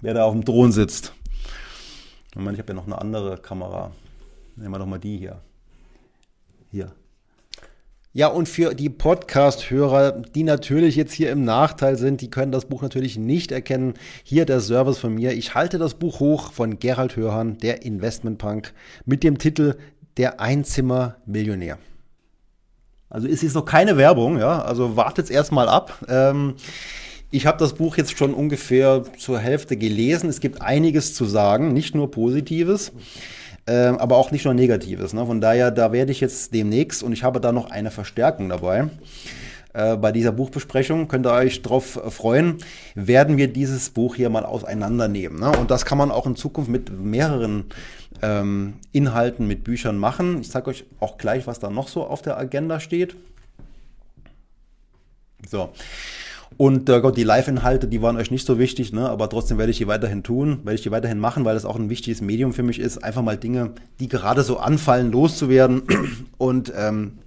Wer 0.00 0.14
da 0.14 0.24
auf 0.24 0.32
dem 0.32 0.44
Thron 0.44 0.72
sitzt. 0.72 1.12
Ich 2.30 2.36
meine, 2.36 2.52
ich 2.52 2.58
habe 2.58 2.72
ja 2.72 2.74
noch 2.74 2.86
eine 2.86 3.00
andere 3.00 3.38
Kamera. 3.38 3.92
Nehmen 4.56 4.72
wir 4.72 4.78
doch 4.78 4.86
mal 4.86 4.98
die 4.98 5.16
hier. 5.16 5.40
Hier. 6.70 6.92
Ja, 8.12 8.28
und 8.28 8.48
für 8.48 8.74
die 8.74 8.88
Podcast-Hörer, 8.88 10.22
die 10.34 10.42
natürlich 10.42 10.96
jetzt 10.96 11.12
hier 11.12 11.30
im 11.30 11.44
Nachteil 11.44 11.96
sind, 11.96 12.22
die 12.22 12.30
können 12.30 12.50
das 12.50 12.64
Buch 12.64 12.80
natürlich 12.80 13.18
nicht 13.18 13.52
erkennen. 13.52 13.92
Hier 14.22 14.46
der 14.46 14.60
Service 14.60 14.96
von 14.96 15.14
mir. 15.14 15.32
Ich 15.32 15.54
halte 15.54 15.76
das 15.76 15.94
Buch 15.94 16.18
hoch 16.18 16.52
von 16.52 16.78
Gerald 16.78 17.16
Hörhan, 17.16 17.58
der 17.58 17.82
Investmentpunk, 17.82 18.72
mit 19.04 19.22
dem 19.22 19.36
Titel 19.36 19.76
Der 20.16 20.40
Einzimmer-Millionär. 20.40 21.76
Also 23.10 23.28
ist 23.28 23.42
jetzt 23.42 23.54
noch 23.54 23.66
keine 23.66 23.98
Werbung, 23.98 24.38
ja. 24.38 24.62
Also 24.62 24.96
wartet 24.96 25.30
erstmal 25.30 25.68
ab. 25.68 26.02
Ähm, 26.08 26.54
ich 27.30 27.46
habe 27.46 27.58
das 27.58 27.74
Buch 27.74 27.96
jetzt 27.96 28.16
schon 28.16 28.34
ungefähr 28.34 29.02
zur 29.18 29.38
Hälfte 29.38 29.76
gelesen. 29.76 30.28
Es 30.28 30.40
gibt 30.40 30.62
einiges 30.62 31.14
zu 31.14 31.24
sagen, 31.24 31.72
nicht 31.72 31.94
nur 31.94 32.10
Positives, 32.10 32.92
äh, 33.66 33.72
aber 33.74 34.16
auch 34.16 34.30
nicht 34.30 34.44
nur 34.44 34.54
Negatives. 34.54 35.12
Ne? 35.12 35.26
Von 35.26 35.40
daher, 35.40 35.70
da 35.70 35.92
werde 35.92 36.12
ich 36.12 36.20
jetzt 36.20 36.54
demnächst, 36.54 37.02
und 37.02 37.12
ich 37.12 37.24
habe 37.24 37.40
da 37.40 37.52
noch 37.52 37.70
eine 37.70 37.90
Verstärkung 37.90 38.48
dabei, 38.48 38.88
äh, 39.74 39.96
bei 39.96 40.12
dieser 40.12 40.32
Buchbesprechung, 40.32 41.08
könnt 41.08 41.26
ihr 41.26 41.32
euch 41.32 41.62
darauf 41.62 42.00
freuen, 42.08 42.58
werden 42.94 43.36
wir 43.36 43.48
dieses 43.48 43.90
Buch 43.90 44.14
hier 44.14 44.30
mal 44.30 44.44
auseinandernehmen. 44.44 45.40
Ne? 45.40 45.50
Und 45.58 45.70
das 45.70 45.84
kann 45.84 45.98
man 45.98 46.10
auch 46.10 46.26
in 46.26 46.36
Zukunft 46.36 46.70
mit 46.70 46.90
mehreren 46.90 47.64
ähm, 48.22 48.74
Inhalten, 48.92 49.46
mit 49.46 49.64
Büchern 49.64 49.98
machen. 49.98 50.40
Ich 50.40 50.50
zeige 50.50 50.70
euch 50.70 50.84
auch 51.00 51.18
gleich, 51.18 51.46
was 51.46 51.58
da 51.58 51.70
noch 51.70 51.88
so 51.88 52.06
auf 52.06 52.22
der 52.22 52.38
Agenda 52.38 52.80
steht. 52.80 53.16
So. 55.46 55.70
Und 56.56 56.88
äh, 56.88 57.00
Gott, 57.00 57.16
die 57.16 57.24
Live-Inhalte, 57.24 57.86
die 57.86 58.00
waren 58.00 58.16
euch 58.16 58.30
nicht 58.30 58.46
so 58.46 58.58
wichtig, 58.58 58.92
ne? 58.92 59.08
aber 59.10 59.28
trotzdem 59.28 59.58
werde 59.58 59.70
ich 59.70 59.78
die 59.78 59.88
weiterhin 59.88 60.22
tun, 60.22 60.60
werde 60.64 60.76
ich 60.76 60.82
die 60.82 60.90
weiterhin 60.90 61.18
machen, 61.18 61.44
weil 61.44 61.56
es 61.56 61.64
auch 61.64 61.76
ein 61.76 61.90
wichtiges 61.90 62.20
Medium 62.20 62.52
für 62.52 62.62
mich 62.62 62.78
ist, 62.78 63.02
einfach 63.04 63.22
mal 63.22 63.36
Dinge, 63.36 63.72
die 64.00 64.08
gerade 64.08 64.42
so 64.42 64.58
anfallen, 64.58 65.10
loszuwerden. 65.12 65.82
Und 66.38 66.72
ähm, 66.74 67.18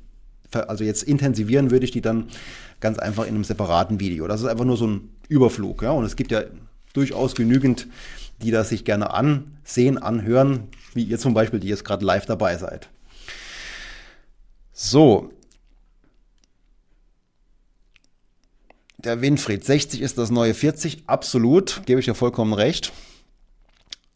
also 0.51 0.83
jetzt 0.83 1.03
intensivieren 1.03 1.69
würde 1.69 1.85
ich 1.85 1.91
die 1.91 2.01
dann 2.01 2.27
ganz 2.79 2.97
einfach 2.97 3.23
in 3.23 3.35
einem 3.35 3.43
separaten 3.43 3.99
Video. 3.99 4.27
Das 4.27 4.41
ist 4.41 4.47
einfach 4.47 4.65
nur 4.65 4.77
so 4.77 4.87
ein 4.87 5.09
Überflug. 5.27 5.83
Ja? 5.83 5.91
Und 5.91 6.05
es 6.05 6.15
gibt 6.15 6.31
ja 6.31 6.43
durchaus 6.93 7.35
genügend, 7.35 7.87
die 8.41 8.51
das 8.51 8.69
sich 8.69 8.85
gerne 8.85 9.13
ansehen, 9.13 9.97
anhören, 9.97 10.69
wie 10.93 11.03
ihr 11.03 11.19
zum 11.19 11.33
Beispiel, 11.33 11.59
die 11.59 11.67
jetzt 11.67 11.85
gerade 11.85 12.05
live 12.05 12.25
dabei 12.25 12.57
seid. 12.57 12.89
So, 14.73 15.29
Der 19.03 19.21
Winfried, 19.21 19.63
60 19.63 20.01
ist 20.01 20.17
das 20.17 20.29
neue 20.29 20.53
40, 20.53 21.03
absolut, 21.07 21.83
gebe 21.85 22.01
ich 22.01 22.05
dir 22.05 22.15
vollkommen 22.15 22.51
recht. 22.51 22.91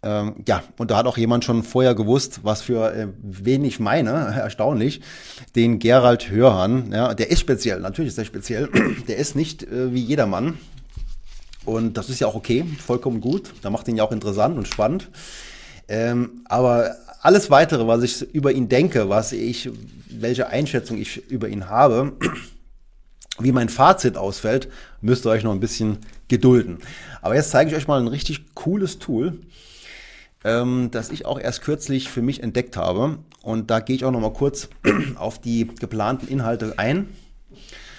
Ähm, 0.03 0.43
ja, 0.45 0.61
und 0.77 0.91
da 0.91 0.97
hat 0.97 1.05
auch 1.05 1.17
jemand 1.17 1.45
schon 1.45 1.63
vorher 1.63 1.95
gewusst, 1.95 2.41
was 2.43 2.61
für 2.61 2.93
äh, 2.93 3.07
wen 3.21 3.63
ich 3.63 3.79
meine, 3.79 4.09
erstaunlich, 4.35 4.99
den 5.55 5.79
Gerald 5.79 6.29
Hörhan, 6.29 6.91
ja, 6.91 7.13
der 7.13 7.31
ist 7.31 7.39
speziell, 7.39 7.79
natürlich 7.79 8.09
ist 8.09 8.17
er 8.17 8.25
speziell, 8.25 8.69
der 9.07 9.15
ist 9.15 9.37
nicht 9.37 9.63
äh, 9.63 9.93
wie 9.93 10.01
jedermann. 10.01 10.57
Und 11.63 11.95
das 11.95 12.09
ist 12.09 12.19
ja 12.19 12.27
auch 12.27 12.35
okay, 12.35 12.65
vollkommen 12.85 13.21
gut, 13.21 13.53
da 13.61 13.69
macht 13.69 13.87
ihn 13.87 13.95
ja 13.95 14.03
auch 14.03 14.11
interessant 14.11 14.57
und 14.57 14.67
spannend. 14.67 15.09
Ähm, 15.87 16.41
aber 16.43 16.97
alles 17.21 17.49
weitere, 17.49 17.87
was 17.87 18.03
ich 18.03 18.21
über 18.33 18.51
ihn 18.51 18.67
denke, 18.67 19.07
was 19.07 19.31
ich, 19.31 19.69
welche 20.09 20.47
Einschätzung 20.47 20.97
ich 20.97 21.29
über 21.31 21.47
ihn 21.47 21.69
habe, 21.69 22.17
wie 23.39 23.51
mein 23.51 23.69
Fazit 23.69 24.17
ausfällt, 24.17 24.69
müsst 25.01 25.25
ihr 25.25 25.31
euch 25.31 25.43
noch 25.43 25.51
ein 25.51 25.59
bisschen 25.59 25.97
gedulden. 26.27 26.77
Aber 27.21 27.35
jetzt 27.35 27.51
zeige 27.51 27.71
ich 27.71 27.77
euch 27.77 27.87
mal 27.87 27.99
ein 27.99 28.07
richtig 28.07 28.53
cooles 28.53 28.99
Tool, 28.99 29.39
ähm, 30.43 30.89
das 30.91 31.09
ich 31.09 31.25
auch 31.25 31.39
erst 31.39 31.61
kürzlich 31.61 32.09
für 32.09 32.21
mich 32.21 32.43
entdeckt 32.43 32.77
habe. 32.77 33.17
Und 33.41 33.71
da 33.71 33.79
gehe 33.79 33.95
ich 33.95 34.05
auch 34.05 34.11
noch 34.11 34.19
mal 34.19 34.33
kurz 34.33 34.69
auf 35.15 35.39
die 35.39 35.67
geplanten 35.67 36.27
Inhalte 36.27 36.77
ein. 36.77 37.09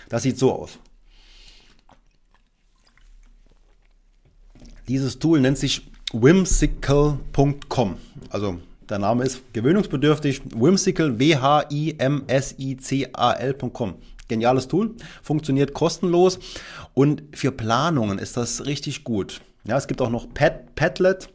Das 0.09 0.23
sieht 0.23 0.39
so 0.39 0.53
aus. 0.53 0.79
Dieses 4.89 5.19
Tool 5.19 5.41
nennt 5.41 5.59
sich 5.59 5.91
whimsical.com. 6.13 7.97
Also 8.29 8.59
der 8.89 8.99
Name 8.99 9.25
ist 9.25 9.41
gewöhnungsbedürftig. 9.55 10.43
Whimsical, 10.55 11.19
W-H-I-M-S-I-C-A-L.com. 11.19 13.95
Geniales 14.29 14.69
Tool, 14.69 14.95
funktioniert 15.23 15.75
kostenlos 15.75 16.39
und 16.95 17.23
für 17.33 17.53
Planungen 17.53 18.19
ist 18.19 18.37
das 18.37 18.67
richtig 18.67 19.05
gut. 19.05 19.41
Ja, 19.65 19.77
es 19.77 19.87
gibt 19.87 20.01
auch 20.01 20.11
noch 20.11 20.33
Pad, 20.33 20.75
Padlet, 20.75 21.29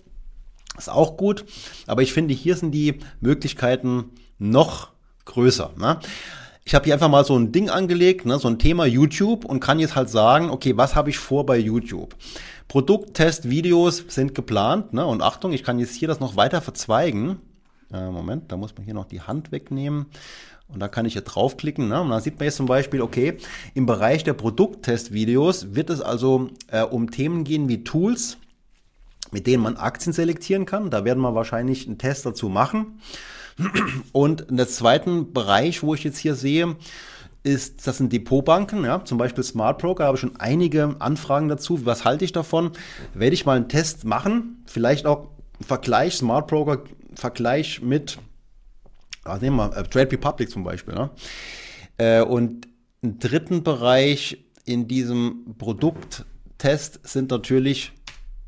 ist 0.78 0.90
auch 0.90 1.18
gut, 1.18 1.46
aber 1.88 2.02
ich 2.02 2.14
finde, 2.14 2.34
hier 2.34 2.56
sind 2.56 2.72
die 2.72 3.00
Möglichkeiten 3.22 4.12
noch 4.38 4.90
größer. 5.26 5.72
Ne? 5.78 6.00
Ich 6.70 6.76
habe 6.76 6.86
hier 6.86 6.94
einfach 6.94 7.10
mal 7.10 7.26
so 7.26 7.36
ein 7.38 7.52
Ding 7.52 7.70
angelegt, 7.70 8.26
ne, 8.26 8.38
so 8.38 8.48
ein 8.48 8.60
Thema 8.60 8.86
YouTube 8.86 9.44
und 9.44 9.60
kann 9.60 9.80
jetzt 9.80 9.96
halt 9.96 10.10
sagen, 10.10 10.52
okay, 10.52 10.78
was 10.78 10.96
habe 10.96 11.10
ich 11.10 11.18
vor 11.18 11.46
bei 11.46 11.58
YouTube? 11.58 12.16
Produkttest-Videos 12.68 14.06
sind 14.08 14.36
geplant, 14.36 14.94
ne? 14.94 15.04
Und 15.04 15.24
Achtung, 15.24 15.52
ich 15.52 15.64
kann 15.64 15.80
jetzt 15.80 15.96
hier 15.96 16.08
das 16.08 16.20
noch 16.20 16.36
weiter 16.36 16.62
verzweigen. 16.62 17.40
Äh, 17.92 18.12
Moment, 18.12 18.52
da 18.52 18.58
muss 18.58 18.76
man 18.76 18.86
hier 18.86 18.94
noch 18.94 19.06
die 19.06 19.22
Hand 19.22 19.52
wegnehmen. 19.52 20.06
Und 20.72 20.80
da 20.80 20.88
kann 20.88 21.06
ich 21.06 21.14
hier 21.14 21.24
draufklicken. 21.24 21.88
Ne? 21.88 22.02
Und 22.02 22.10
dann 22.10 22.22
sieht 22.22 22.38
man 22.38 22.46
jetzt 22.46 22.58
zum 22.58 22.68
Beispiel, 22.68 23.02
okay, 23.02 23.38
im 23.74 23.86
Bereich 23.86 24.24
der 24.24 24.34
Produkttestvideos 24.34 25.74
wird 25.74 25.90
es 25.90 26.02
also 26.02 26.50
äh, 26.68 26.84
um 26.84 27.10
Themen 27.10 27.44
gehen 27.44 27.68
wie 27.68 27.84
Tools, 27.84 28.38
mit 29.32 29.48
denen 29.48 29.64
man 29.64 29.78
Aktien 29.78 30.14
selektieren 30.14 30.66
kann. 30.66 30.92
Da 30.92 31.06
werden 31.06 31.22
wir 31.22 31.34
wahrscheinlich 31.34 31.88
einen 31.88 31.98
Test 31.98 32.26
dazu 32.26 32.50
machen. 32.50 33.00
Und 34.12 34.42
in 34.42 34.58
der 34.58 34.68
zweiten 34.68 35.34
Bereich, 35.34 35.84
wo 35.84 35.94
ich 35.94 36.04
jetzt 36.04 36.18
hier 36.18 36.36
sehe, 36.36 36.76
ist, 37.44 37.88
das 37.88 37.98
sind 37.98 38.12
Depotbanken, 38.12 38.84
ja, 38.84 39.04
zum 39.06 39.18
Beispiel 39.18 39.44
Smart 39.44 39.80
Broker, 39.80 40.06
habe 40.06 40.16
ich 40.16 40.22
schon 40.22 40.36
einige 40.38 40.96
Anfragen 41.00 41.48
dazu. 41.48 41.86
Was 41.86 42.06
halte 42.06 42.26
ich 42.26 42.32
davon? 42.32 42.72
Werde 43.14 43.34
ich 43.34 43.46
mal 43.46 43.58
einen 43.58 43.70
Test 43.70 44.06
machen, 44.06 44.64
vielleicht 44.66 45.06
auch 45.06 45.30
Vergleich, 45.62 46.16
Smart 46.16 46.48
Broker, 46.48 46.84
Vergleich 47.16 47.82
mit 47.82 48.18
also 49.24 49.44
nehmen 49.44 49.58
wir 49.58 49.76
äh, 49.76 49.84
Trade 49.84 50.12
Republic 50.12 50.50
zum 50.50 50.64
Beispiel. 50.64 50.94
Ne? 50.94 51.10
Äh, 51.98 52.22
und 52.22 52.68
einen 53.02 53.20
dritten 53.20 53.64
Bereich 53.64 54.44
in 54.66 54.88
diesem 54.88 55.56
Produkttest 55.58 57.00
sind 57.04 57.32
natürlich, 57.32 57.92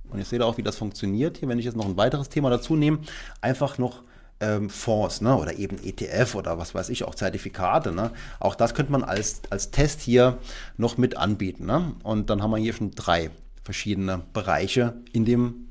und 0.10 0.20
ich 0.20 0.28
sehe 0.28 0.40
da 0.40 0.46
auch, 0.46 0.58
wie 0.58 0.64
das 0.64 0.78
funktioniert 0.78 1.38
hier, 1.38 1.50
wenn 1.50 1.60
ich 1.60 1.66
jetzt 1.66 1.78
noch 1.78 1.86
ein 1.86 1.98
weiteres 1.98 2.30
Thema 2.30 2.50
dazu 2.50 2.76
nehme, 2.76 3.00
einfach 3.42 3.78
noch 3.78 4.04
ähm, 4.40 4.70
Fonds 4.70 5.22
ne? 5.22 5.36
oder 5.36 5.58
eben 5.58 5.78
ETF 5.84 6.36
oder 6.36 6.58
was 6.58 6.76
weiß 6.76 6.90
ich, 6.90 7.04
auch 7.04 7.16
Zertifikate. 7.16 7.92
Ne? 7.92 8.12
Auch 8.40 8.56
das 8.56 8.74
könnte 8.74 8.92
man 8.92 9.04
als, 9.04 9.42
als 9.50 9.72
Test 9.72 10.02
hier 10.02 10.38
noch 10.78 10.98
mit 10.98 11.18
anbieten. 11.18 11.66
Ne? 11.66 11.94
Und 12.04 12.30
dann 12.30 12.42
haben 12.42 12.52
wir 12.52 12.58
hier 12.58 12.74
schon 12.74 12.92
drei 12.92 13.30
verschiedene 13.64 14.22
Bereiche 14.34 14.96
in 15.14 15.26
dem 15.26 15.68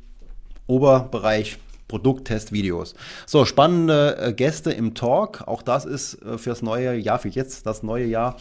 Oberbereich 0.67 1.59
Produkttestvideos. 1.91 2.95
So, 3.27 3.45
spannende 3.45 4.17
äh, 4.17 4.33
Gäste 4.33 4.71
im 4.71 4.95
Talk. 4.95 5.43
Auch 5.49 5.61
das 5.61 5.85
ist 5.85 6.23
äh, 6.23 6.39
fürs 6.39 6.63
neue 6.63 6.97
Jahr, 6.97 7.19
für 7.19 7.29
jetzt 7.29 7.67
das 7.67 7.83
neue 7.83 8.07
Jahr, 8.07 8.37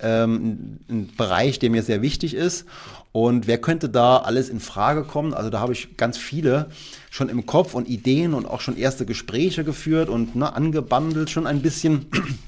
ähm, 0.00 0.78
ein 0.88 1.10
Bereich, 1.16 1.58
der 1.58 1.70
mir 1.70 1.82
sehr 1.82 2.02
wichtig 2.02 2.34
ist. 2.34 2.66
Und 3.10 3.48
wer 3.48 3.58
könnte 3.58 3.88
da 3.88 4.18
alles 4.18 4.48
in 4.48 4.60
Frage 4.60 5.02
kommen? 5.02 5.34
Also 5.34 5.50
da 5.50 5.58
habe 5.58 5.72
ich 5.72 5.96
ganz 5.96 6.18
viele 6.18 6.70
schon 7.10 7.28
im 7.28 7.46
Kopf 7.46 7.74
und 7.74 7.88
Ideen 7.88 8.32
und 8.32 8.46
auch 8.46 8.60
schon 8.60 8.76
erste 8.76 9.06
Gespräche 9.06 9.64
geführt 9.64 10.08
und 10.08 10.36
ne, 10.36 10.54
angebandelt 10.54 11.30
schon 11.30 11.48
ein 11.48 11.62
bisschen. 11.62 12.06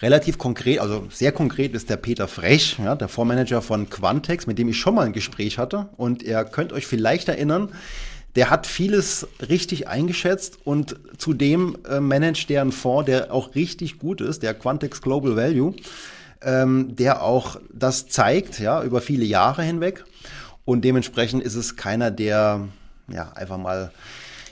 Relativ 0.00 0.38
konkret, 0.38 0.80
also 0.80 1.06
sehr 1.10 1.32
konkret 1.32 1.72
ist 1.72 1.88
der 1.88 1.96
Peter 1.96 2.28
Frech, 2.28 2.76
ja, 2.78 2.94
der 2.94 3.08
Vormanager 3.08 3.62
von 3.62 3.88
Quantex, 3.88 4.46
mit 4.46 4.58
dem 4.58 4.68
ich 4.68 4.76
schon 4.76 4.96
mal 4.96 5.06
ein 5.06 5.12
Gespräch 5.12 5.56
hatte. 5.56 5.88
Und 5.96 6.22
ihr 6.22 6.44
könnt 6.44 6.72
euch 6.72 6.86
vielleicht 6.86 7.28
erinnern, 7.28 7.70
der 8.36 8.50
hat 8.50 8.66
vieles 8.66 9.28
richtig 9.48 9.88
eingeschätzt 9.88 10.58
und 10.64 10.96
zudem 11.18 11.78
äh, 11.88 12.00
managt 12.00 12.50
der 12.50 12.62
einen 12.62 12.72
Fonds, 12.72 13.06
der 13.06 13.32
auch 13.32 13.54
richtig 13.54 13.98
gut 13.98 14.20
ist, 14.20 14.42
der 14.42 14.54
Quantex 14.54 15.00
Global 15.00 15.36
Value 15.36 15.74
ähm, 16.44 16.94
der 16.96 17.22
auch 17.22 17.56
das 17.72 18.08
zeigt, 18.08 18.60
ja, 18.60 18.82
über 18.82 19.00
viele 19.00 19.24
Jahre 19.24 19.62
hinweg. 19.62 20.04
Und 20.64 20.84
dementsprechend 20.84 21.42
ist 21.42 21.56
es 21.56 21.76
keiner, 21.76 22.10
der 22.10 22.68
ja 23.08 23.32
einfach 23.34 23.58
mal 23.58 23.90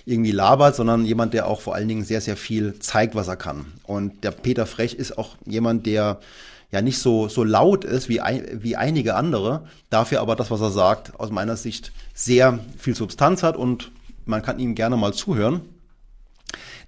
irgendwie 0.04 0.32
labert, 0.32 0.74
sondern 0.74 1.04
jemand, 1.04 1.32
der 1.32 1.46
auch 1.46 1.60
vor 1.60 1.74
allen 1.74 1.88
Dingen 1.88 2.04
sehr, 2.04 2.20
sehr 2.20 2.36
viel 2.36 2.78
zeigt, 2.80 3.14
was 3.14 3.28
er 3.28 3.36
kann. 3.36 3.66
Und 3.84 4.24
der 4.24 4.32
Peter 4.32 4.66
Frech 4.66 4.94
ist 4.94 5.16
auch 5.16 5.36
jemand, 5.46 5.86
der 5.86 6.18
ja 6.72 6.80
nicht 6.80 6.98
so, 6.98 7.28
so 7.28 7.44
laut 7.44 7.84
ist 7.84 8.08
wie, 8.08 8.20
wie 8.54 8.76
einige 8.76 9.14
andere, 9.14 9.66
dafür 9.90 10.20
aber 10.20 10.34
das, 10.34 10.50
was 10.50 10.60
er 10.62 10.70
sagt, 10.70 11.20
aus 11.20 11.30
meiner 11.30 11.56
Sicht 11.56 11.92
sehr 12.14 12.58
viel 12.78 12.96
Substanz 12.96 13.42
hat 13.42 13.56
und 13.56 13.92
man 14.24 14.42
kann 14.42 14.58
ihm 14.58 14.74
gerne 14.74 14.96
mal 14.96 15.12
zuhören. 15.12 15.60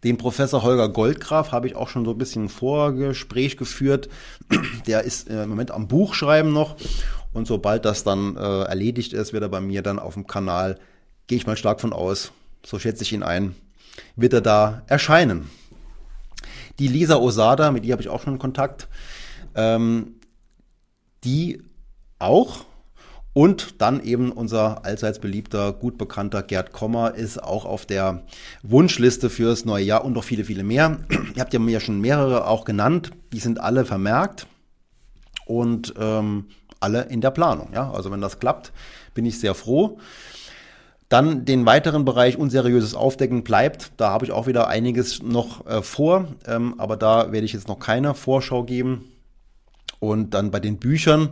Den 0.03 0.19
Professor 0.19 0.63
Holger 0.63 0.89
Goldgraf 0.89 1.53
habe 1.53 1.67
ich 1.67 1.77
auch 1.77 1.89
schon 1.89 2.05
so 2.05 2.13
ein 2.13 2.19
bisschen 2.19 2.45
ein 2.45 2.49
Vorgespräch 2.49 3.57
geführt. 3.57 4.09
Der 4.87 5.03
ist 5.03 5.31
äh, 5.31 5.45
im 5.45 5.51
Moment 5.51 5.71
am 5.71 5.89
Buchschreiben 5.89 6.53
noch. 6.53 6.77
Und 7.33 7.47
sobald 7.47 7.85
das 7.85 8.05
dann 8.05 8.37
äh, 8.37 8.63
erledigt 8.63 9.13
ist, 9.13 9.33
wird 9.33 9.43
er 9.43 9.49
bei 9.49 9.61
mir 9.61 9.83
dann 9.83 9.99
auf 9.99 10.15
dem 10.15 10.27
Kanal, 10.27 10.79
gehe 11.27 11.39
ich 11.39 11.47
mal 11.47 11.57
stark 11.57 11.81
von 11.81 11.93
aus, 11.93 12.33
so 12.65 12.79
schätze 12.79 13.03
ich 13.03 13.13
ihn 13.13 13.23
ein, 13.23 13.57
wird 14.15 14.35
er 14.35 14.41
da 14.41 14.83
erscheinen. 14.87 15.51
Die 16.79 16.89
Lisa 16.89 17.17
Osada, 17.17 17.71
mit 17.73 17.85
die 17.85 17.93
habe 17.93 18.03
ich 18.03 18.09
auch 18.09 18.23
schon 18.23 18.39
Kontakt, 18.39 18.89
ähm, 19.55 20.17
die 21.25 21.63
auch 22.19 22.65
und 23.35 23.83
dann 23.83 24.03
eben 24.03 24.31
unser 24.31 24.85
allseits 24.85 25.19
beliebter, 25.19 25.73
gut 25.73 25.99
bekannter 25.99 26.43
Gerd 26.45 26.73
Kommer 26.73 27.15
ist 27.15 27.43
auch 27.43 27.65
auf 27.65 27.85
der 27.85 28.23
Wunschliste 28.63 29.29
fürs 29.29 29.65
neue 29.65 29.85
Jahr 29.85 30.05
und 30.05 30.13
noch 30.13 30.23
viele, 30.23 30.45
viele 30.45 30.63
mehr. 30.63 31.01
Ihr 31.35 31.41
habt 31.41 31.53
ja 31.53 31.59
mir 31.59 31.81
schon 31.81 32.01
mehrere 32.01 32.47
auch 32.47 32.65
genannt. 32.65 33.11
Die 33.33 33.41
sind 33.41 33.61
alle 33.61 33.85
vermerkt 33.85 34.47
und 35.47 35.95
ähm, 35.99 36.47
alle 36.79 37.03
in 37.03 37.21
der 37.21 37.33
Planung. 37.33 37.71
Ja? 37.75 37.91
Also 37.91 38.13
wenn 38.13 38.21
das 38.21 38.39
klappt, 38.39 38.73
bin 39.15 39.27
ich 39.27 39.41
sehr 39.41 39.55
froh. 39.55 39.99
Dann 41.09 41.45
den 41.45 41.67
weiteren 41.67 42.05
Bereich 42.05 42.39
unseriöses 42.39 42.95
Aufdecken 42.95 43.43
bleibt. 43.43 43.93
Da 43.97 44.11
habe 44.11 44.25
ich 44.25 44.31
auch 44.31 44.47
wieder 44.47 44.69
einiges 44.69 45.23
noch 45.23 45.67
äh, 45.67 45.83
vor, 45.83 46.29
ähm, 46.47 46.75
aber 46.79 46.97
da 46.97 47.33
werde 47.33 47.45
ich 47.45 47.53
jetzt 47.53 47.67
noch 47.67 47.81
keine 47.81 48.15
Vorschau 48.15 48.63
geben. 48.63 49.11
Und 50.11 50.35
dann 50.35 50.51
bei 50.51 50.61
den 50.61 50.79
Büchern 50.79 51.31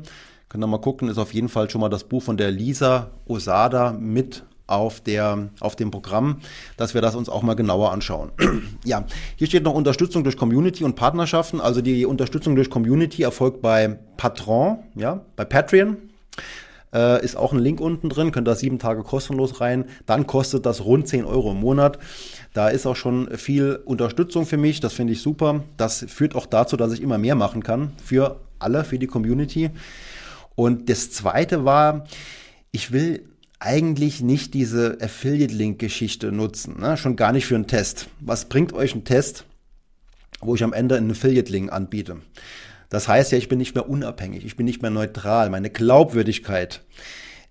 Könnt 0.52 0.62
ihr 0.62 0.66
mal 0.66 0.82
gucken, 0.82 1.08
ist 1.08 1.16
auf 1.16 1.32
jeden 1.32 1.48
Fall 1.48 1.70
schon 1.70 1.80
mal 1.80 1.88
das 1.88 2.04
Buch 2.04 2.22
von 2.22 2.36
der 2.36 2.50
Lisa 2.50 3.08
Osada 3.26 3.94
mit 3.98 4.44
auf, 4.66 5.00
der, 5.00 5.48
auf 5.60 5.76
dem 5.76 5.90
Programm, 5.90 6.40
dass 6.76 6.92
wir 6.92 7.00
das 7.00 7.14
uns 7.14 7.30
auch 7.30 7.40
mal 7.40 7.54
genauer 7.54 7.90
anschauen. 7.90 8.32
ja, 8.84 9.06
hier 9.36 9.46
steht 9.46 9.62
noch 9.62 9.72
Unterstützung 9.72 10.24
durch 10.24 10.36
Community 10.36 10.84
und 10.84 10.94
Partnerschaften. 10.94 11.58
Also 11.58 11.80
die 11.80 12.04
Unterstützung 12.04 12.54
durch 12.54 12.68
Community 12.68 13.22
erfolgt 13.22 13.62
bei 13.62 13.98
Patron, 14.18 14.80
ja, 14.94 15.24
bei 15.36 15.46
Patreon. 15.46 15.96
Äh, 16.92 17.24
ist 17.24 17.38
auch 17.38 17.54
ein 17.54 17.58
Link 17.58 17.80
unten 17.80 18.10
drin, 18.10 18.30
könnt 18.30 18.46
da 18.46 18.54
sieben 18.54 18.78
Tage 18.78 19.04
kostenlos 19.04 19.62
rein. 19.62 19.86
Dann 20.04 20.26
kostet 20.26 20.66
das 20.66 20.84
rund 20.84 21.08
10 21.08 21.24
Euro 21.24 21.52
im 21.52 21.60
Monat. 21.60 21.98
Da 22.52 22.68
ist 22.68 22.84
auch 22.84 22.96
schon 22.96 23.38
viel 23.38 23.80
Unterstützung 23.86 24.44
für 24.44 24.58
mich. 24.58 24.80
Das 24.80 24.92
finde 24.92 25.14
ich 25.14 25.22
super. 25.22 25.64
Das 25.78 26.04
führt 26.08 26.34
auch 26.34 26.44
dazu, 26.44 26.76
dass 26.76 26.92
ich 26.92 27.00
immer 27.00 27.16
mehr 27.16 27.36
machen 27.36 27.62
kann 27.62 27.92
für 28.04 28.38
alle, 28.62 28.84
für 28.84 28.98
die 28.98 29.06
Community. 29.06 29.70
Und 30.54 30.88
das 30.88 31.10
zweite 31.10 31.64
war, 31.64 32.06
ich 32.70 32.92
will 32.92 33.28
eigentlich 33.58 34.20
nicht 34.20 34.54
diese 34.54 34.98
Affiliate-Link-Geschichte 35.00 36.32
nutzen, 36.32 36.80
ne? 36.80 36.96
schon 36.96 37.16
gar 37.16 37.32
nicht 37.32 37.46
für 37.46 37.54
einen 37.54 37.68
Test. 37.68 38.08
Was 38.20 38.48
bringt 38.48 38.72
euch 38.72 38.94
ein 38.94 39.04
Test, 39.04 39.44
wo 40.40 40.54
ich 40.54 40.64
am 40.64 40.72
Ende 40.72 40.96
einen 40.96 41.12
Affiliate-Link 41.12 41.72
anbiete? 41.72 42.16
Das 42.88 43.08
heißt 43.08 43.32
ja, 43.32 43.38
ich 43.38 43.48
bin 43.48 43.58
nicht 43.58 43.74
mehr 43.74 43.88
unabhängig, 43.88 44.44
ich 44.44 44.56
bin 44.56 44.66
nicht 44.66 44.82
mehr 44.82 44.90
neutral. 44.90 45.48
Meine 45.48 45.70
Glaubwürdigkeit 45.70 46.82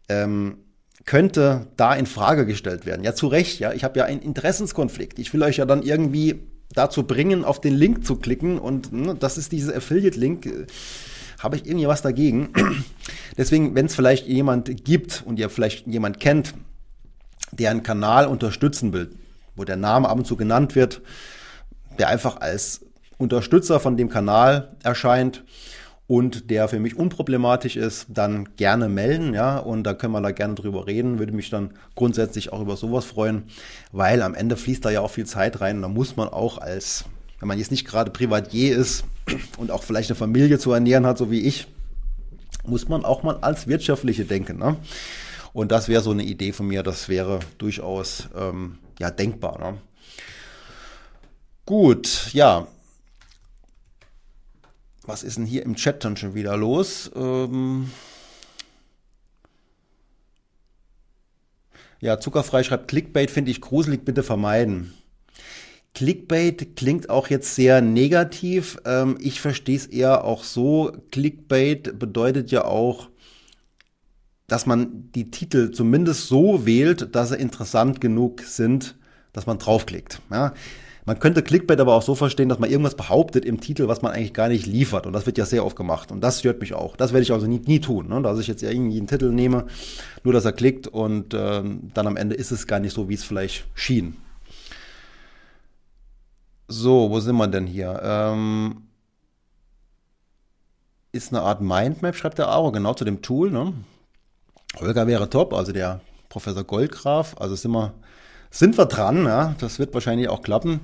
ähm, 0.09 0.57
könnte 1.05 1.67
da 1.77 1.95
in 1.95 2.05
Frage 2.05 2.45
gestellt 2.45 2.85
werden. 2.85 3.03
Ja, 3.03 3.15
zu 3.15 3.27
Recht, 3.27 3.59
ja. 3.59 3.73
Ich 3.73 3.83
habe 3.83 3.97
ja 3.97 4.05
einen 4.05 4.21
Interessenskonflikt. 4.21 5.17
Ich 5.17 5.33
will 5.33 5.41
euch 5.41 5.57
ja 5.57 5.65
dann 5.65 5.81
irgendwie 5.81 6.43
dazu 6.73 7.03
bringen, 7.03 7.43
auf 7.43 7.61
den 7.61 7.75
Link 7.75 8.05
zu 8.05 8.15
klicken 8.15 8.59
und 8.59 8.91
ne, 8.93 9.15
das 9.15 9.37
ist 9.37 9.51
diese 9.51 9.75
Affiliate-Link 9.75 10.67
habe 11.39 11.55
ich 11.55 11.65
irgendwie 11.65 11.87
was 11.87 12.01
dagegen. 12.01 12.49
Deswegen, 13.37 13.75
wenn 13.75 13.87
es 13.87 13.95
vielleicht 13.95 14.27
jemand 14.27 14.85
gibt 14.85 15.23
und 15.25 15.39
ihr 15.39 15.49
vielleicht 15.49 15.87
jemand 15.87 16.19
kennt, 16.19 16.53
der 17.51 17.71
einen 17.71 17.83
Kanal 17.83 18.27
unterstützen 18.27 18.93
will, 18.93 19.11
wo 19.55 19.63
der 19.63 19.75
Name 19.75 20.07
ab 20.07 20.17
und 20.17 20.25
zu 20.25 20.35
genannt 20.35 20.75
wird, 20.75 21.01
der 21.97 22.09
einfach 22.09 22.39
als 22.39 22.81
Unterstützer 23.17 23.79
von 23.79 23.97
dem 23.97 24.09
Kanal 24.09 24.75
erscheint 24.83 25.43
und 26.11 26.49
der 26.49 26.67
für 26.67 26.81
mich 26.81 26.97
unproblematisch 26.97 27.77
ist, 27.77 28.07
dann 28.09 28.49
gerne 28.57 28.89
melden, 28.89 29.33
ja, 29.33 29.57
und 29.57 29.83
da 29.83 29.93
können 29.93 30.11
wir 30.11 30.19
da 30.19 30.31
gerne 30.31 30.55
drüber 30.55 30.85
reden, 30.85 31.19
würde 31.19 31.31
mich 31.31 31.49
dann 31.49 31.69
grundsätzlich 31.95 32.51
auch 32.51 32.59
über 32.59 32.75
sowas 32.75 33.05
freuen, 33.05 33.43
weil 33.93 34.21
am 34.21 34.35
Ende 34.35 34.57
fließt 34.57 34.83
da 34.83 34.89
ja 34.89 34.99
auch 34.99 35.11
viel 35.11 35.25
Zeit 35.25 35.61
rein 35.61 35.77
und 35.77 35.83
da 35.83 35.87
muss 35.87 36.17
man 36.17 36.27
auch 36.27 36.57
als, 36.57 37.05
wenn 37.39 37.47
man 37.47 37.57
jetzt 37.57 37.71
nicht 37.71 37.87
gerade 37.87 38.11
Privatier 38.11 38.75
ist, 38.75 39.05
und 39.57 39.71
auch 39.71 39.83
vielleicht 39.83 40.09
eine 40.09 40.17
Familie 40.17 40.59
zu 40.59 40.73
ernähren 40.73 41.05
hat, 41.05 41.17
so 41.17 41.31
wie 41.31 41.39
ich, 41.39 41.67
muss 42.65 42.89
man 42.89 43.05
auch 43.05 43.23
mal 43.23 43.37
als 43.39 43.67
Wirtschaftliche 43.67 44.25
denken. 44.25 44.57
Ne? 44.57 44.75
Und 45.53 45.71
das 45.71 45.87
wäre 45.87 46.01
so 46.01 46.11
eine 46.11 46.23
Idee 46.23 46.51
von 46.51 46.67
mir, 46.67 46.83
das 46.83 47.07
wäre 47.07 47.39
durchaus 47.57 48.27
ähm, 48.37 48.79
ja, 48.99 49.11
denkbar. 49.11 49.59
Ne? 49.59 49.77
Gut, 51.65 52.31
ja. 52.33 52.67
Was 55.03 55.23
ist 55.23 55.37
denn 55.37 55.45
hier 55.45 55.63
im 55.63 55.75
Chat 55.75 56.03
dann 56.05 56.17
schon 56.17 56.35
wieder 56.35 56.55
los? 56.57 57.11
Ähm 57.15 57.91
ja, 61.99 62.19
Zuckerfrei 62.19 62.63
schreibt, 62.63 62.87
Clickbait 62.87 63.31
finde 63.31 63.51
ich 63.51 63.61
gruselig, 63.61 64.05
bitte 64.05 64.23
vermeiden. 64.23 64.93
Clickbait 65.93 66.75
klingt 66.75 67.09
auch 67.09 67.27
jetzt 67.27 67.55
sehr 67.55 67.81
negativ. 67.81 68.77
Ähm, 68.85 69.17
ich 69.19 69.41
verstehe 69.41 69.75
es 69.75 69.87
eher 69.87 70.23
auch 70.23 70.43
so. 70.43 70.93
Clickbait 71.11 71.99
bedeutet 71.99 72.51
ja 72.51 72.65
auch, 72.65 73.09
dass 74.47 74.65
man 74.65 75.11
die 75.13 75.31
Titel 75.31 75.71
zumindest 75.71 76.27
so 76.27 76.65
wählt, 76.65 77.15
dass 77.15 77.29
sie 77.29 77.37
interessant 77.37 78.01
genug 78.01 78.41
sind, 78.41 78.95
dass 79.33 79.45
man 79.45 79.59
draufklickt. 79.59 80.21
Ja? 80.29 80.53
Man 81.05 81.19
könnte 81.19 81.41
Clickbait 81.41 81.79
aber 81.79 81.95
auch 81.95 82.03
so 82.03 82.13
verstehen, 82.13 82.49
dass 82.49 82.59
man 82.59 82.69
irgendwas 82.69 82.95
behauptet 82.95 83.43
im 83.43 83.59
Titel, 83.59 83.87
was 83.87 84.01
man 84.01 84.11
eigentlich 84.11 84.33
gar 84.33 84.49
nicht 84.49 84.67
liefert. 84.67 85.07
Und 85.07 85.13
das 85.13 85.25
wird 85.25 85.37
ja 85.37 85.45
sehr 85.45 85.65
oft 85.65 85.75
gemacht. 85.75 86.11
Und 86.11 86.21
das 86.21 86.39
stört 86.39 86.61
mich 86.61 86.73
auch. 86.73 86.95
Das 86.95 87.11
werde 87.11 87.23
ich 87.23 87.31
also 87.31 87.47
nie, 87.47 87.59
nie 87.59 87.79
tun, 87.79 88.07
ne? 88.07 88.21
dass 88.21 88.39
ich 88.39 88.47
jetzt 88.47 88.61
irgendwie 88.61 88.97
einen 88.97 89.07
Titel 89.07 89.31
nehme, 89.31 89.65
nur 90.23 90.33
dass 90.33 90.45
er 90.45 90.53
klickt 90.53 90.87
und 90.87 91.33
ähm, 91.33 91.91
dann 91.93 92.07
am 92.07 92.17
Ende 92.17 92.35
ist 92.35 92.51
es 92.51 92.67
gar 92.67 92.79
nicht 92.79 92.93
so, 92.93 93.09
wie 93.09 93.15
es 93.15 93.23
vielleicht 93.23 93.65
schien. 93.73 94.17
So, 96.67 97.09
wo 97.09 97.19
sind 97.19 97.35
wir 97.35 97.47
denn 97.47 97.67
hier? 97.67 97.99
Ähm, 98.03 98.83
ist 101.11 101.33
eine 101.33 101.41
Art 101.41 101.61
Mindmap, 101.61 102.15
schreibt 102.15 102.37
der 102.37 102.47
Aro, 102.47 102.71
genau 102.71 102.93
zu 102.93 103.03
dem 103.03 103.21
Tool. 103.21 103.51
Ne? 103.51 103.73
Holger 104.79 105.07
wäre 105.07 105.29
top, 105.29 105.53
also 105.53 105.71
der 105.71 105.99
Professor 106.29 106.63
Goldgraf. 106.63 107.35
Also 107.39 107.55
sind 107.55 107.71
wir, 107.71 107.93
sind 108.51 108.77
wir 108.77 108.85
dran, 108.85 109.25
ja? 109.25 109.55
das 109.59 109.79
wird 109.79 109.93
wahrscheinlich 109.93 110.29
auch 110.29 110.43
klappen. 110.43 110.81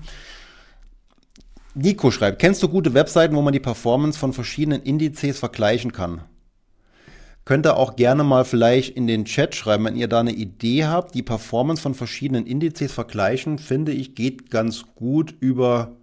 Nico 1.75 2.09
schreibt, 2.09 2.39
kennst 2.39 2.63
du 2.63 2.69
gute 2.69 2.95
Webseiten, 2.95 3.35
wo 3.35 3.41
man 3.43 3.53
die 3.53 3.59
Performance 3.59 4.17
von 4.17 4.33
verschiedenen 4.33 4.81
Indizes 4.81 5.37
vergleichen 5.37 5.91
kann? 5.91 6.21
Könnt 7.45 7.65
ihr 7.65 7.77
auch 7.77 7.95
gerne 7.95 8.23
mal 8.23 8.43
vielleicht 8.45 8.97
in 8.97 9.05
den 9.05 9.25
Chat 9.25 9.55
schreiben, 9.55 9.85
wenn 9.85 9.95
ihr 9.95 10.07
da 10.07 10.19
eine 10.19 10.33
Idee 10.33 10.85
habt. 10.85 11.13
Die 11.13 11.23
Performance 11.23 11.81
von 11.81 11.93
verschiedenen 11.93 12.45
Indizes 12.45 12.91
vergleichen, 12.91 13.59
finde 13.59 13.91
ich, 13.91 14.15
geht 14.15 14.49
ganz 14.49 14.83
gut 14.95 15.35
über, 15.39 15.95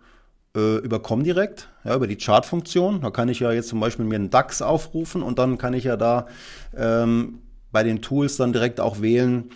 äh, 0.56 0.76
über 0.78 1.02
Comdirect, 1.02 1.68
ja, 1.84 1.96
über 1.96 2.06
die 2.06 2.16
Chartfunktion. 2.16 3.00
Da 3.00 3.10
kann 3.10 3.28
ich 3.28 3.40
ja 3.40 3.52
jetzt 3.52 3.68
zum 3.68 3.80
Beispiel 3.80 4.06
mir 4.06 4.14
einen 4.14 4.30
DAX 4.30 4.62
aufrufen 4.62 5.22
und 5.22 5.38
dann 5.38 5.58
kann 5.58 5.74
ich 5.74 5.84
ja 5.84 5.96
da 5.96 6.28
ähm, 6.74 7.40
bei 7.72 7.82
den 7.82 8.00
Tools 8.00 8.36
dann 8.36 8.52
direkt 8.52 8.80
auch 8.80 9.02
wählen, 9.02 9.50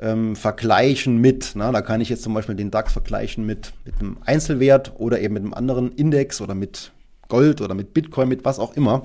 ähm, 0.00 0.36
vergleichen 0.36 1.18
mit. 1.18 1.52
Na, 1.54 1.72
da 1.72 1.80
kann 1.80 2.00
ich 2.00 2.08
jetzt 2.08 2.22
zum 2.22 2.34
Beispiel 2.34 2.54
den 2.54 2.70
DAX 2.70 2.92
vergleichen 2.92 3.46
mit, 3.46 3.72
mit 3.84 4.00
einem 4.00 4.18
Einzelwert 4.24 4.92
oder 4.96 5.20
eben 5.20 5.34
mit 5.34 5.42
einem 5.42 5.54
anderen 5.54 5.92
Index 5.92 6.40
oder 6.40 6.54
mit 6.54 6.92
Gold 7.28 7.60
oder 7.60 7.74
mit 7.74 7.94
Bitcoin, 7.94 8.28
mit 8.28 8.44
was 8.44 8.58
auch 8.58 8.76
immer. 8.76 9.02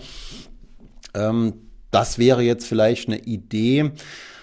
Ähm, 1.14 1.54
das 1.92 2.18
wäre 2.18 2.42
jetzt 2.42 2.68
vielleicht 2.68 3.08
eine 3.08 3.20
Idee. 3.20 3.92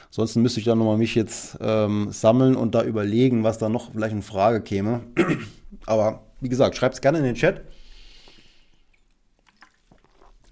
Ansonsten 0.06 0.42
müsste 0.42 0.60
ich 0.60 0.66
dann 0.66 0.78
nochmal 0.78 0.98
mich 0.98 1.14
jetzt 1.14 1.58
ähm, 1.60 2.08
sammeln 2.10 2.56
und 2.56 2.74
da 2.74 2.82
überlegen, 2.82 3.44
was 3.44 3.58
da 3.58 3.68
noch 3.68 3.92
vielleicht 3.92 4.14
in 4.14 4.22
Frage 4.22 4.62
käme. 4.62 5.00
Aber 5.86 6.24
wie 6.40 6.48
gesagt, 6.48 6.76
schreibt 6.76 6.94
es 6.94 7.00
gerne 7.00 7.18
in 7.18 7.24
den 7.24 7.34
Chat, 7.34 7.62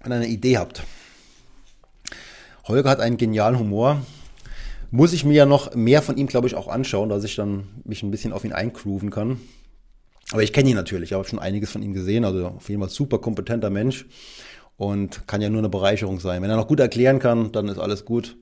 wenn 0.03 0.11
ihr 0.11 0.15
eine 0.17 0.27
Idee 0.27 0.57
habt. 0.57 0.83
Holger 2.67 2.89
hat 2.89 2.99
einen 2.99 3.17
genialen 3.17 3.57
Humor. 3.57 4.01
Muss 4.89 5.13
ich 5.13 5.25
mir 5.25 5.33
ja 5.33 5.45
noch 5.45 5.75
mehr 5.75 6.01
von 6.01 6.17
ihm, 6.17 6.27
glaube 6.27 6.47
ich, 6.47 6.55
auch 6.55 6.67
anschauen, 6.67 7.09
dass 7.09 7.23
ich 7.23 7.35
dann 7.35 7.67
mich 7.83 8.03
ein 8.03 8.11
bisschen 8.11 8.31
auf 8.31 8.45
ihn 8.45 8.53
eingrooven 8.53 9.09
kann. 9.09 9.39
Aber 10.31 10.43
ich 10.43 10.53
kenne 10.53 10.69
ihn 10.69 10.75
natürlich, 10.75 11.11
ich 11.11 11.13
habe 11.13 11.27
schon 11.27 11.39
einiges 11.39 11.71
von 11.71 11.81
ihm 11.81 11.93
gesehen, 11.93 12.25
also 12.25 12.47
auf 12.47 12.69
jeden 12.69 12.81
Fall 12.81 12.89
super 12.89 13.19
kompetenter 13.19 13.69
Mensch 13.69 14.05
und 14.75 15.27
kann 15.27 15.41
ja 15.41 15.49
nur 15.49 15.59
eine 15.59 15.69
Bereicherung 15.69 16.19
sein. 16.19 16.41
Wenn 16.41 16.49
er 16.49 16.57
noch 16.57 16.67
gut 16.67 16.79
erklären 16.79 17.19
kann, 17.19 17.51
dann 17.51 17.67
ist 17.67 17.79
alles 17.79 18.05
gut. 18.05 18.37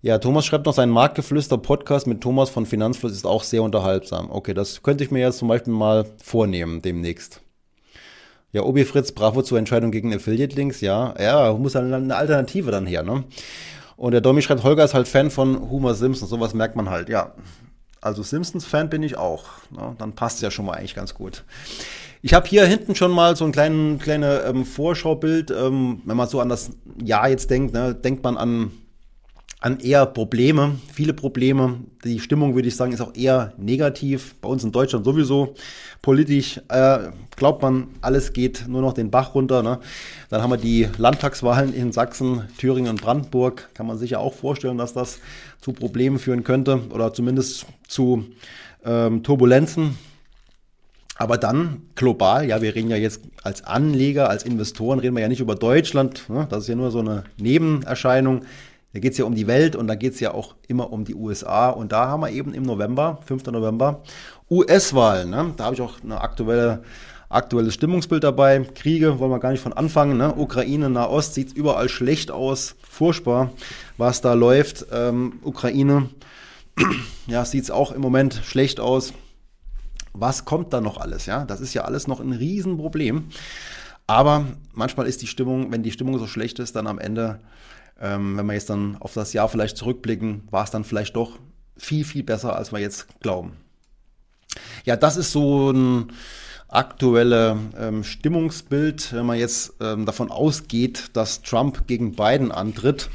Ja, 0.00 0.18
Thomas 0.18 0.44
schreibt 0.44 0.66
noch, 0.66 0.74
sein 0.74 0.90
Marktgeflüster-Podcast 0.90 2.06
mit 2.08 2.20
Thomas 2.20 2.50
von 2.50 2.66
Finanzfluss 2.66 3.12
ist 3.12 3.26
auch 3.26 3.44
sehr 3.44 3.62
unterhaltsam. 3.62 4.30
Okay, 4.30 4.52
das 4.52 4.82
könnte 4.82 5.04
ich 5.04 5.10
mir 5.10 5.20
jetzt 5.20 5.38
zum 5.38 5.48
Beispiel 5.48 5.72
mal 5.72 6.06
vornehmen 6.22 6.82
demnächst. 6.82 7.40
Ja, 8.50 8.62
Obi 8.62 8.84
Fritz, 8.84 9.12
bravo 9.12 9.42
zur 9.42 9.58
Entscheidung 9.58 9.92
gegen 9.92 10.12
Affiliate-Links. 10.12 10.80
Ja, 10.80 11.14
ja, 11.20 11.52
muss 11.52 11.74
halt 11.74 11.92
eine 11.92 12.16
Alternative 12.16 12.70
dann 12.70 12.86
her, 12.86 13.02
ne? 13.02 13.24
Und 14.02 14.10
der 14.10 14.20
Domi 14.20 14.42
schreibt, 14.42 14.64
Holger 14.64 14.84
ist 14.84 14.94
halt 14.94 15.06
Fan 15.06 15.30
von 15.30 15.70
Homer 15.70 15.94
Simpson. 15.94 16.26
Sowas 16.26 16.54
merkt 16.54 16.74
man 16.74 16.90
halt, 16.90 17.08
ja. 17.08 17.34
Also 18.00 18.24
Simpsons-Fan 18.24 18.90
bin 18.90 19.04
ich 19.04 19.16
auch. 19.16 19.44
Ne? 19.70 19.94
Dann 19.96 20.12
passt 20.12 20.38
es 20.38 20.42
ja 20.42 20.50
schon 20.50 20.66
mal 20.66 20.72
eigentlich 20.72 20.96
ganz 20.96 21.14
gut. 21.14 21.44
Ich 22.20 22.34
habe 22.34 22.48
hier 22.48 22.66
hinten 22.66 22.96
schon 22.96 23.12
mal 23.12 23.36
so 23.36 23.44
ein 23.44 23.52
kleines 23.52 24.02
kleine, 24.02 24.40
ähm, 24.40 24.64
Vorschaubild. 24.64 25.52
Ähm, 25.52 26.02
wenn 26.04 26.16
man 26.16 26.26
so 26.26 26.40
an 26.40 26.48
das 26.48 26.70
Jahr 27.00 27.28
jetzt 27.28 27.48
denkt, 27.48 27.74
ne, 27.74 27.94
denkt 27.94 28.24
man 28.24 28.36
an 28.36 28.72
an 29.62 29.78
eher 29.78 30.06
Probleme, 30.06 30.72
viele 30.92 31.14
Probleme. 31.14 31.78
Die 32.04 32.18
Stimmung, 32.18 32.56
würde 32.56 32.66
ich 32.66 32.74
sagen, 32.74 32.92
ist 32.92 33.00
auch 33.00 33.14
eher 33.14 33.52
negativ. 33.56 34.34
Bei 34.40 34.48
uns 34.48 34.64
in 34.64 34.72
Deutschland 34.72 35.04
sowieso. 35.04 35.54
Politisch 36.02 36.60
äh, 36.68 36.98
glaubt 37.36 37.62
man, 37.62 37.86
alles 38.00 38.32
geht 38.32 38.66
nur 38.66 38.82
noch 38.82 38.92
den 38.92 39.12
Bach 39.12 39.36
runter. 39.36 39.62
Ne? 39.62 39.78
Dann 40.30 40.42
haben 40.42 40.50
wir 40.50 40.56
die 40.56 40.88
Landtagswahlen 40.98 41.72
in 41.72 41.92
Sachsen, 41.92 42.42
Thüringen 42.58 42.90
und 42.90 43.02
Brandenburg. 43.02 43.70
Kann 43.74 43.86
man 43.86 43.98
sich 43.98 44.10
ja 44.10 44.18
auch 44.18 44.34
vorstellen, 44.34 44.78
dass 44.78 44.94
das 44.94 45.20
zu 45.60 45.72
Problemen 45.72 46.18
führen 46.18 46.42
könnte 46.42 46.80
oder 46.90 47.14
zumindest 47.14 47.66
zu 47.86 48.24
ähm, 48.84 49.22
Turbulenzen. 49.22 49.96
Aber 51.18 51.38
dann 51.38 51.82
global, 51.94 52.48
ja, 52.48 52.62
wir 52.62 52.74
reden 52.74 52.90
ja 52.90 52.96
jetzt 52.96 53.20
als 53.44 53.62
Anleger, 53.62 54.28
als 54.28 54.42
Investoren, 54.42 54.98
reden 54.98 55.14
wir 55.14 55.22
ja 55.22 55.28
nicht 55.28 55.38
über 55.38 55.54
Deutschland. 55.54 56.28
Ne? 56.28 56.48
Das 56.50 56.64
ist 56.64 56.68
ja 56.68 56.74
nur 56.74 56.90
so 56.90 56.98
eine 56.98 57.22
Nebenerscheinung. 57.36 58.44
Da 58.92 59.00
geht 59.00 59.12
es 59.12 59.18
ja 59.18 59.24
um 59.24 59.34
die 59.34 59.46
Welt 59.46 59.74
und 59.74 59.86
da 59.86 59.94
geht 59.94 60.14
es 60.14 60.20
ja 60.20 60.34
auch 60.34 60.54
immer 60.68 60.92
um 60.92 61.04
die 61.04 61.14
USA. 61.14 61.70
Und 61.70 61.92
da 61.92 62.08
haben 62.08 62.20
wir 62.20 62.30
eben 62.30 62.52
im 62.52 62.62
November, 62.62 63.18
5. 63.24 63.46
November, 63.46 64.02
US-Wahlen. 64.50 65.30
Ne? 65.30 65.54
Da 65.56 65.64
habe 65.64 65.74
ich 65.74 65.80
auch 65.80 66.02
eine 66.02 66.20
aktuelle 66.20 66.82
aktuelles 67.32 67.74
Stimmungsbild 67.74 68.22
dabei. 68.22 68.60
Kriege 68.74 69.18
wollen 69.18 69.30
wir 69.30 69.38
gar 69.40 69.52
nicht 69.52 69.62
von 69.62 69.72
anfangen. 69.72 70.18
Ne? 70.18 70.34
Ukraine, 70.34 70.90
Nahost 70.90 71.34
sieht 71.34 71.52
überall 71.54 71.88
schlecht 71.88 72.30
aus. 72.30 72.76
Furchtbar, 72.82 73.50
was 73.96 74.20
da 74.20 74.34
läuft. 74.34 74.86
Ähm, 74.92 75.40
Ukraine, 75.42 76.10
ja, 77.26 77.44
sieht 77.44 77.64
es 77.64 77.70
auch 77.70 77.92
im 77.92 78.02
Moment 78.02 78.40
schlecht 78.44 78.80
aus. 78.80 79.14
Was 80.12 80.44
kommt 80.44 80.74
da 80.74 80.82
noch 80.82 80.98
alles? 80.98 81.24
Ja, 81.24 81.46
das 81.46 81.60
ist 81.60 81.72
ja 81.72 81.84
alles 81.84 82.06
noch 82.06 82.20
ein 82.20 82.32
Riesenproblem. 82.32 83.30
Aber 84.06 84.44
manchmal 84.74 85.06
ist 85.06 85.22
die 85.22 85.26
Stimmung, 85.26 85.72
wenn 85.72 85.82
die 85.82 85.92
Stimmung 85.92 86.18
so 86.18 86.26
schlecht 86.26 86.58
ist, 86.58 86.76
dann 86.76 86.86
am 86.86 86.98
Ende 86.98 87.40
ähm, 88.00 88.36
wenn 88.36 88.46
wir 88.46 88.54
jetzt 88.54 88.70
dann 88.70 88.96
auf 89.00 89.14
das 89.14 89.32
Jahr 89.32 89.48
vielleicht 89.48 89.76
zurückblicken, 89.76 90.48
war 90.50 90.64
es 90.64 90.70
dann 90.70 90.84
vielleicht 90.84 91.16
doch 91.16 91.38
viel, 91.76 92.04
viel 92.04 92.22
besser, 92.22 92.56
als 92.56 92.72
wir 92.72 92.78
jetzt 92.78 93.20
glauben. 93.20 93.56
Ja, 94.84 94.96
das 94.96 95.16
ist 95.16 95.32
so 95.32 95.70
ein 95.70 96.12
aktuelle 96.68 97.56
ähm, 97.78 98.02
Stimmungsbild. 98.04 99.12
Wenn 99.12 99.26
man 99.26 99.38
jetzt 99.38 99.74
ähm, 99.80 100.06
davon 100.06 100.30
ausgeht, 100.30 101.10
dass 101.12 101.42
Trump 101.42 101.86
gegen 101.86 102.12
Biden 102.12 102.50
antritt, 102.50 103.10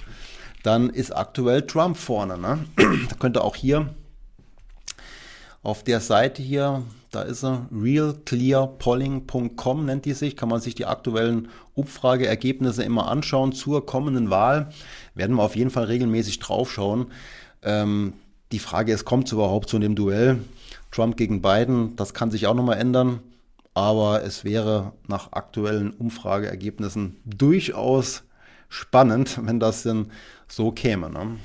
dann 0.64 0.90
ist 0.90 1.16
aktuell 1.16 1.64
Trump 1.64 1.98
vorne. 1.98 2.38
Ne? 2.38 2.66
da 3.10 3.16
könnte 3.16 3.44
auch 3.44 3.56
hier 3.56 3.94
auf 5.64 5.84
der 5.84 6.00
Seite 6.00 6.42
hier 6.42 6.84
da 7.12 7.22
ist 7.22 7.44
er, 7.44 7.68
realclearpolling.com 7.72 9.86
nennt 9.86 10.06
die 10.06 10.14
sich, 10.14 10.36
kann 10.36 10.50
man 10.50 10.60
sich 10.60 10.74
die 10.76 10.86
aktuellen 10.86 11.48
Umfrageergebnisse 11.74 12.84
immer 12.84 13.08
anschauen 13.08 13.54
zur 13.54 13.86
kommenden 13.86 14.30
Wahl. 14.30 14.70
Werden 15.16 15.38
wir 15.38 15.44
auf 15.44 15.56
jeden 15.56 15.70
Fall 15.70 15.86
regelmäßig 15.86 16.40
draufschauen. 16.40 17.08
Ähm, 17.64 18.14
die 18.52 18.60
Frage 18.60 18.92
ist, 18.92 19.06
kommt 19.06 19.28
es 19.28 19.34
überhaupt 19.34 19.70
zu 19.70 19.80
dem 19.80 19.96
Duell 19.96 20.40
Trump 20.92 21.18
gegen 21.18 21.42
Biden? 21.42 21.96
Das 21.96 22.14
kann 22.14 22.32
sich 22.32 22.48
auch 22.48 22.54
nochmal 22.54 22.78
ändern. 22.78 23.22
Aber 23.74 24.24
es 24.24 24.44
wäre 24.44 24.94
nach 25.08 25.32
aktuellen 25.34 25.92
Umfrageergebnissen 25.92 27.18
durchaus 27.26 28.24
spannend, 28.70 29.40
wenn 29.44 29.60
das 29.60 29.84
denn 29.84 30.12
so 30.48 30.72
käme. 30.72 31.10
Ne? 31.10 31.38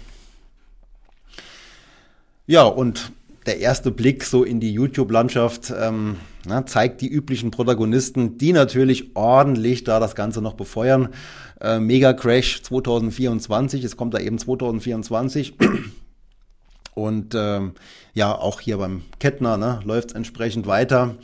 Ja, 2.46 2.64
und 2.64 3.12
der 3.46 3.59
erste 3.59 3.90
Blick 3.90 4.24
so 4.24 4.44
in 4.44 4.61
die 4.61 4.72
YouTube-Landschaft 4.72 5.72
ähm, 5.76 6.16
na, 6.44 6.64
zeigt 6.66 7.00
die 7.00 7.09
üblichen 7.09 7.50
Protagonisten, 7.50 8.38
die 8.38 8.52
natürlich 8.52 9.16
ordentlich 9.16 9.85
da 9.85 10.00
das 10.00 10.14
Ganze 10.14 10.42
noch 10.42 10.55
befeuern. 10.55 11.09
Äh, 11.61 11.81
Mega 11.81 12.12
Crash 12.12 12.62
2024, 12.62 13.85
es 13.85 13.96
kommt 13.96 14.14
da 14.14 14.18
eben 14.18 14.38
2024. 14.38 15.55
Und 16.94 17.35
ähm, 17.35 17.72
ja, 18.12 18.37
auch 18.37 18.61
hier 18.61 18.78
beim 18.78 19.02
Kettner 19.18 19.57
ne, 19.57 19.81
läuft 19.85 20.11
es 20.11 20.14
entsprechend 20.14 20.66
weiter. 20.66 21.16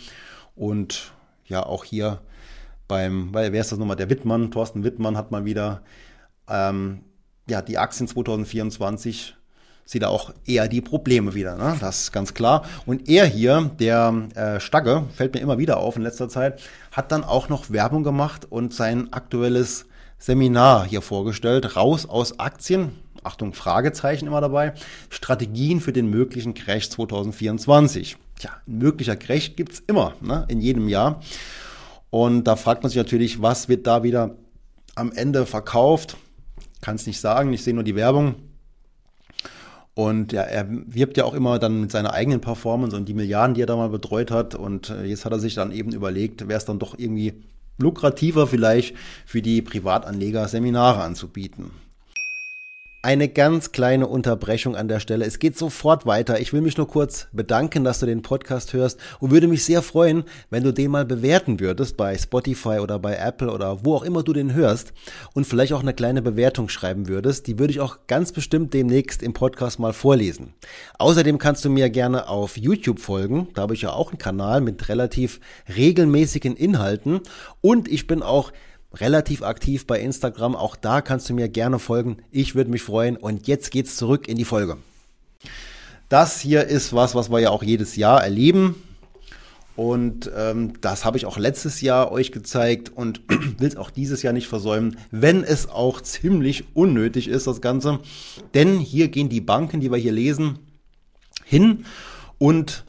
Und 0.57 1.13
ja, 1.47 1.65
auch 1.65 1.85
hier 1.85 2.21
beim, 2.89 3.35
weil 3.35 3.53
wer 3.53 3.61
ist 3.61 3.71
das 3.71 3.79
nochmal? 3.79 3.97
Der 3.97 4.11
Wittmann, 4.11 4.51
Thorsten 4.51 4.83
Wittmann 4.83 5.17
hat 5.17 5.31
mal 5.31 5.45
wieder 5.45 5.83
ähm, 6.49 7.01
ja, 7.49 7.63
die 7.63 7.79
Aktien 7.79 8.09
2024 8.09 9.37
sieht 9.89 10.03
er 10.03 10.11
auch 10.11 10.35
eher 10.45 10.69
die 10.69 10.83
Probleme 10.83 11.33
wieder. 11.33 11.57
Ne? 11.57 11.75
Das 11.81 12.03
ist 12.03 12.13
ganz 12.13 12.35
klar. 12.35 12.67
Und 12.85 13.09
er 13.09 13.25
hier, 13.25 13.71
der 13.81 14.29
äh, 14.35 14.61
Stagge, 14.61 15.05
fällt 15.17 15.33
mir 15.33 15.41
immer 15.41 15.57
wieder 15.57 15.79
auf 15.79 15.97
in 15.97 16.03
letzter 16.03 16.29
Zeit, 16.29 16.61
hat 16.93 17.11
dann 17.11 17.25
auch 17.25 17.49
noch 17.49 17.71
Werbung 17.71 18.05
gemacht 18.05 18.47
und 18.51 18.75
sein 18.75 19.11
aktuelles 19.15 19.87
Seminar 20.19 20.85
hier 20.85 21.01
vorgestellt. 21.01 21.75
Raus 21.75 22.05
aus 22.05 22.39
Aktien. 22.39 22.91
Achtung, 23.23 23.55
Fragezeichen 23.55 24.27
immer 24.27 24.43
dabei. 24.43 24.75
Strategien 25.09 25.81
für 25.81 25.95
den 25.95 26.11
möglichen 26.11 26.53
Crash 26.53 26.91
2024. 26.91 28.19
Tja, 28.39 28.51
ein 28.67 28.77
möglicher 28.77 29.17
Crash 29.17 29.57
gibt's 29.57 29.83
immer, 29.87 30.13
ne? 30.21 30.45
in 30.49 30.61
jedem 30.61 30.89
Jahr. 30.89 31.23
Und 32.11 32.45
da 32.45 32.57
fragt 32.57 32.83
man 32.83 32.91
sich 32.91 32.99
natürlich, 32.99 33.41
was 33.41 33.71
wird 33.71 33.87
da 33.87 34.03
wieder 34.03 34.37
am 34.97 35.13
Ende 35.13 35.47
verkauft? 35.47 36.19
Kann 36.83 36.97
es 36.97 37.07
nicht 37.07 37.21
sagen, 37.21 37.55
ich 37.55 37.65
sehe 37.65 37.73
nur 37.73 37.85
die 37.85 37.97
Werbung. 37.97 38.35
Und 39.99 40.33
ja, 40.33 40.43
er 40.43 40.69
wirbt 40.69 41.17
ja 41.17 41.25
auch 41.25 41.35
immer 41.35 41.59
dann 41.59 41.81
mit 41.81 41.91
seiner 41.91 42.13
eigenen 42.13 42.41
Performance 42.41 42.97
und 42.97 43.09
die 43.09 43.15
Milliarden, 43.15 43.55
die 43.55 43.63
er 43.63 43.67
da 43.67 43.75
mal 43.75 43.89
betreut 43.89 44.31
hat. 44.31 44.55
Und 44.55 44.91
äh, 44.91 45.03
jetzt 45.03 45.25
hat 45.25 45.33
er 45.33 45.41
sich 45.41 45.57
dann 45.57 45.73
eben 45.73 45.91
überlegt, 45.91 46.47
wäre 46.47 46.57
es 46.57 46.65
dann 46.65 46.79
doch 46.79 46.97
irgendwie 46.97 47.43
lukrativer 47.79 48.47
vielleicht 48.47 48.95
für 49.27 49.43
die 49.43 49.61
Privatanleger 49.61 50.47
Seminare 50.47 51.03
anzubieten. 51.03 51.73
Eine 53.01 53.29
ganz 53.29 53.71
kleine 53.71 54.09
Unterbrechung 54.09 54.75
an 54.75 54.89
der 54.89 54.99
Stelle. 54.99 55.25
Es 55.25 55.39
geht 55.39 55.57
sofort 55.57 56.05
weiter. 56.05 56.41
Ich 56.41 56.53
will 56.53 56.63
mich 56.63 56.77
nur 56.77 56.89
kurz 56.89 57.29
bedanken, 57.31 57.85
dass 57.85 58.01
du 58.01 58.07
den 58.07 58.23
Podcast 58.23 58.73
hörst 58.73 58.99
und 59.21 59.31
würde 59.31 59.47
mich 59.47 59.65
sehr 59.65 59.83
freuen, 59.83 60.25
wenn 60.51 60.65
du 60.65 60.73
den 60.73 60.91
mal 60.91 61.05
bewerten 61.05 61.61
würdest 61.61 61.97
bei 61.97 62.19
Spotify 62.19 62.81
oder 62.81 62.99
bei 62.99 63.15
Apple 63.15 63.53
oder 63.53 63.85
wo 63.85 63.95
auch 63.95 64.03
immer 64.03 64.25
du 64.25 64.33
den 64.33 64.53
hörst 64.53 64.93
und 65.33 65.47
vielleicht 65.47 65.75
auch 65.75 65.83
eine 65.83 65.95
kleine 65.95 66.23
Bewertung 66.23 66.69
schreiben 66.69 67.07
würdest. 67.07 67.47
Die 67.47 67.61
würde 67.61 67.71
ich 67.71 67.79
auch 67.79 67.99
ganz 68.09 68.33
bestimmt 68.33 68.75
demnächst 68.75 69.23
im 69.23 69.33
Podcast 69.33 69.79
mal 69.79 69.93
vorlesen. 69.93 70.55
Außerdem 70.99 71.39
kannst 71.39 71.65
du 71.65 71.71
mir 71.71 71.91
gerne 71.91 72.29
auf 72.29 72.57
YouTube 72.57 72.99
folgen. 72.99 73.47
Da 73.55 73.63
habe 73.63 73.75
ich 73.75 73.83
ja 73.83 73.93
auch 73.93 74.11
einen 74.11 74.19
Kanal 74.19 74.61
mit 74.61 74.89
relativ 74.89 75.39
regelmäßigen 75.73 76.57
Inhalten 76.57 77.21
und 77.61 77.87
ich 77.87 78.09
bin 78.09 78.25
auch 78.25 78.51
relativ 78.93 79.43
aktiv 79.43 79.87
bei 79.87 80.01
Instagram. 80.01 80.57
Auch 80.57 80.77
da 80.77 81.01
kannst 81.01 81.29
du 81.29 81.35
mir 81.35 81.49
gerne 81.49 81.79
folgen. 81.79 82.19
Ich 82.31 82.55
würde 82.55 82.71
mich 82.71 82.83
freuen. 82.83 83.17
Und 83.17 83.47
jetzt 83.47 83.71
geht's 83.71 83.97
zurück 83.97 84.29
in 84.29 84.37
die 84.37 84.45
Folge. 84.45 84.79
Das 86.09 86.41
hier 86.41 86.65
ist 86.65 86.95
was, 86.95 87.15
was 87.15 87.31
wir 87.31 87.39
ja 87.39 87.51
auch 87.51 87.63
jedes 87.63 87.97
Jahr 87.97 88.23
erleben. 88.23 88.83
Und 89.77 90.29
ähm, 90.37 90.73
das 90.81 91.05
habe 91.05 91.19
ich 91.19 91.27
auch 91.27 91.39
letztes 91.39 91.81
Jahr 91.83 92.11
euch 92.11 92.33
gezeigt 92.33 92.91
und 92.93 93.21
will 93.61 93.69
es 93.69 93.77
auch 93.77 93.91
dieses 93.91 94.23
Jahr 94.23 94.33
nicht 94.33 94.49
versäumen, 94.49 94.97
wenn 95.13 95.45
es 95.45 95.69
auch 95.69 96.01
ziemlich 96.01 96.65
unnötig 96.75 97.29
ist, 97.29 97.47
das 97.47 97.61
Ganze. 97.61 98.01
Denn 98.55 98.81
hier 98.81 99.07
gehen 99.07 99.29
die 99.29 99.41
Banken, 99.41 99.81
die 99.81 99.93
wir 99.93 99.99
hier 99.99 100.11
lesen, 100.11 100.59
hin 101.45 101.85
und 102.39 102.85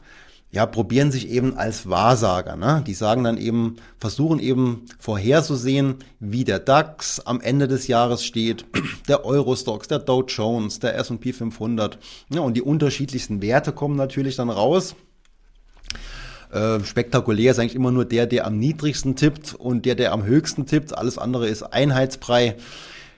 ja, 0.51 0.65
probieren 0.65 1.11
sich 1.11 1.29
eben 1.29 1.57
als 1.57 1.89
Wahrsager. 1.89 2.55
Ne? 2.55 2.83
Die 2.85 2.95
sagen 2.95 3.23
dann 3.23 3.37
eben, 3.37 3.75
versuchen 3.99 4.39
eben 4.39 4.85
vorherzusehen, 4.97 5.95
wie 6.19 6.43
der 6.43 6.59
DAX 6.59 7.19
am 7.19 7.39
Ende 7.39 7.67
des 7.67 7.87
Jahres 7.87 8.25
steht, 8.25 8.65
der 9.07 9.25
Eurostox, 9.25 9.87
der 9.87 9.99
Dow 9.99 10.23
Jones, 10.27 10.79
der 10.79 10.95
S&P 10.97 11.33
500. 11.33 11.99
Ja, 12.33 12.41
und 12.41 12.55
die 12.55 12.63
unterschiedlichsten 12.63 13.43
Werte 13.43 13.71
kommen 13.73 13.95
natürlich 13.95 14.37
dann 14.37 14.49
raus. 14.49 14.95
Äh, 16.51 16.79
spektakulär 16.83 17.51
ist 17.51 17.59
eigentlich 17.59 17.75
immer 17.75 17.91
nur 17.91 18.05
der, 18.05 18.25
der 18.25 18.47
am 18.47 18.57
niedrigsten 18.57 19.15
tippt 19.15 19.53
und 19.53 19.85
der, 19.85 19.93
der 19.93 20.13
am 20.13 20.23
höchsten 20.23 20.65
tippt. 20.65 20.97
Alles 20.97 21.19
andere 21.19 21.47
ist 21.47 21.61
Einheitsbrei. 21.61 22.55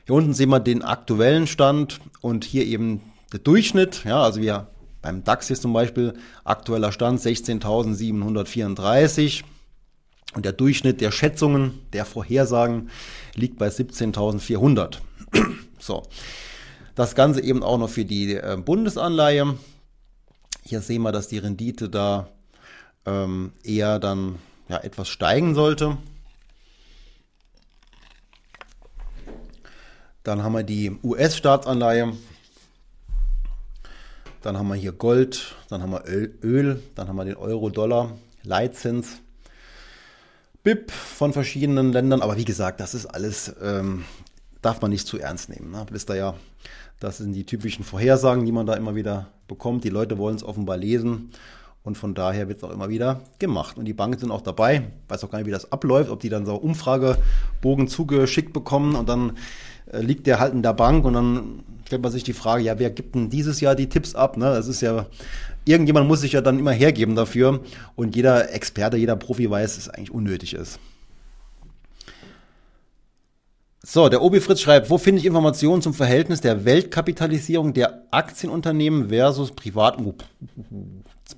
Hier 0.06 0.16
unten 0.16 0.34
sehen 0.34 0.50
wir 0.50 0.60
den 0.60 0.82
aktuellen 0.82 1.48
Stand 1.48 2.02
und 2.20 2.44
hier 2.44 2.66
eben 2.66 3.02
der 3.32 3.40
Durchschnitt. 3.40 4.04
Ja, 4.04 4.22
also 4.22 4.42
wir 4.42 4.68
beim 5.02 5.24
DAX 5.24 5.50
ist 5.50 5.64
zum 5.64 5.74
Beispiel 5.74 6.14
aktueller 6.44 6.92
Stand 6.92 7.20
16.734 7.20 9.44
und 10.34 10.46
der 10.46 10.54
Durchschnitt 10.54 11.02
der 11.02 11.12
Schätzungen, 11.12 11.80
der 11.94 12.06
Vorhersagen 12.06 12.90
liegt 13.36 13.58
bei 13.58 13.68
17.400. 13.68 14.98
so. 15.80 16.04
Das 16.96 17.16
Ganze 17.16 17.42
eben 17.42 17.64
auch 17.64 17.78
noch 17.78 17.90
für 17.90 18.06
die 18.06 18.36
äh, 18.36 18.58
Bundesanleihe. 18.64 19.58
Hier 20.64 20.82
sehen 20.82 21.02
wir, 21.02 21.12
dass 21.12 21.30
die 21.30 21.40
Rendite 21.40 21.90
da 21.90 22.30
ähm, 23.06 23.54
eher 23.64 23.98
dann 23.98 24.38
ja, 24.70 24.78
etwas 24.78 25.10
steigen 25.10 25.56
sollte. 25.56 25.98
Dann 30.24 30.44
haben 30.44 30.54
wir 30.54 30.64
die 30.64 30.92
US-Staatsanleihe. 31.04 32.14
Dann 34.42 34.58
haben 34.58 34.68
wir 34.70 34.76
hier 34.76 34.92
Gold, 34.92 35.56
dann 35.70 35.84
haben 35.84 35.92
wir 35.92 36.04
Öl, 36.08 36.82
dann 36.96 37.08
haben 37.08 37.16
wir 37.16 37.26
den 37.26 37.36
Euro-Dollar, 37.36 38.18
Leitzins, 38.44 39.22
BIP 40.64 40.92
von 40.92 41.32
verschiedenen 41.32 41.92
Ländern. 41.92 42.22
Aber 42.22 42.38
wie 42.38 42.46
gesagt, 42.46 42.80
das 42.80 42.96
ist 42.96 43.06
alles, 43.06 43.54
ähm, 43.62 44.04
darf 44.62 44.82
man 44.82 44.90
nicht 44.90 45.06
zu 45.06 45.20
ernst 45.20 45.50
nehmen. 45.50 45.72
Ne? 45.72 45.86
Wisst 45.92 46.10
ihr 46.10 46.16
ja, 46.16 46.34
das 47.00 47.18
sind 47.18 47.34
die 47.34 47.46
typischen 47.46 47.86
Vorhersagen, 47.86 48.46
die 48.46 48.52
man 48.52 48.66
da 48.66 48.74
immer 48.74 48.96
wieder 48.96 49.28
bekommt. 49.48 49.84
Die 49.84 49.90
Leute 49.90 50.18
wollen 50.18 50.36
es 50.36 50.44
offenbar 50.44 50.78
lesen. 50.78 51.32
Und 51.84 51.98
von 51.98 52.14
daher 52.14 52.48
wird 52.48 52.60
es 52.60 52.64
auch 52.64 52.72
immer 52.72 52.90
wieder 52.90 53.22
gemacht. 53.40 53.78
Und 53.78 53.86
die 53.86 53.94
Banken 53.94 54.20
sind 54.20 54.32
auch 54.32 54.42
dabei. 54.42 54.76
Ich 55.04 55.10
weiß 55.10 55.24
auch 55.24 55.32
gar 55.32 55.40
nicht, 55.40 55.48
wie 55.48 55.52
das 55.52 55.72
abläuft, 55.72 56.10
ob 56.10 56.20
die 56.20 56.30
dann 56.30 56.46
so 56.46 56.56
Umfragebogen 56.56 57.88
zugeschickt 57.88 58.54
bekommen 58.54 58.96
und 58.96 59.10
dann 59.10 59.38
äh, 59.92 60.00
liegt 60.02 60.28
der 60.28 60.40
halt 60.40 60.54
in 60.54 60.62
der 60.62 60.74
Bank 60.74 61.06
und 61.06 61.14
dann 61.14 61.64
stellt 61.92 62.04
man 62.04 62.12
sich 62.14 62.24
die 62.24 62.32
Frage, 62.32 62.64
ja, 62.64 62.80
wer 62.80 62.90
gibt 62.90 63.16
denn 63.16 63.30
dieses 63.30 63.60
Jahr 63.60 63.76
die 63.76 63.90
Tipps 63.90 64.16
ab? 64.16 64.38
Ne? 64.38 64.46
Das 64.46 64.70
ist 64.70 64.80
ja, 64.80 65.08
irgendjemand 65.66 66.08
muss 66.08 66.22
sich 66.22 66.32
ja 66.32 66.40
dann 66.40 66.58
immer 66.58 66.72
hergeben 66.72 67.16
dafür 67.16 67.60
und 67.98 68.16
jeder 68.16 68.54
Experte, 68.54 68.96
jeder 68.96 69.18
Profi 69.18 69.50
weiß, 69.50 69.76
dass 69.76 69.88
es 69.88 69.90
eigentlich 69.90 70.12
unnötig 70.12 70.54
ist. 70.54 70.80
So, 73.84 74.08
der 74.08 74.22
Obi 74.22 74.40
Fritz 74.40 74.62
schreibt, 74.62 74.90
wo 74.90 74.98
finde 74.98 75.20
ich 75.20 75.26
Informationen 75.26 75.82
zum 75.82 75.94
Verhältnis 75.94 76.40
der 76.40 76.64
Weltkapitalisierung 76.64 77.74
der 77.74 78.08
Aktienunternehmen 78.12 79.10
versus, 79.10 79.52
Privat, 79.52 79.98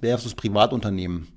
versus 0.01 0.36
Privatunternehmen? 0.36 1.30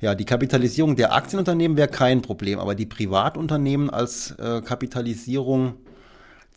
Ja, 0.00 0.14
die 0.14 0.24
Kapitalisierung 0.24 0.96
der 0.96 1.12
Aktienunternehmen 1.12 1.76
wäre 1.76 1.88
kein 1.88 2.22
Problem, 2.22 2.60
aber 2.60 2.74
die 2.74 2.86
Privatunternehmen 2.86 3.90
als 3.90 4.30
äh, 4.38 4.62
Kapitalisierung 4.62 5.74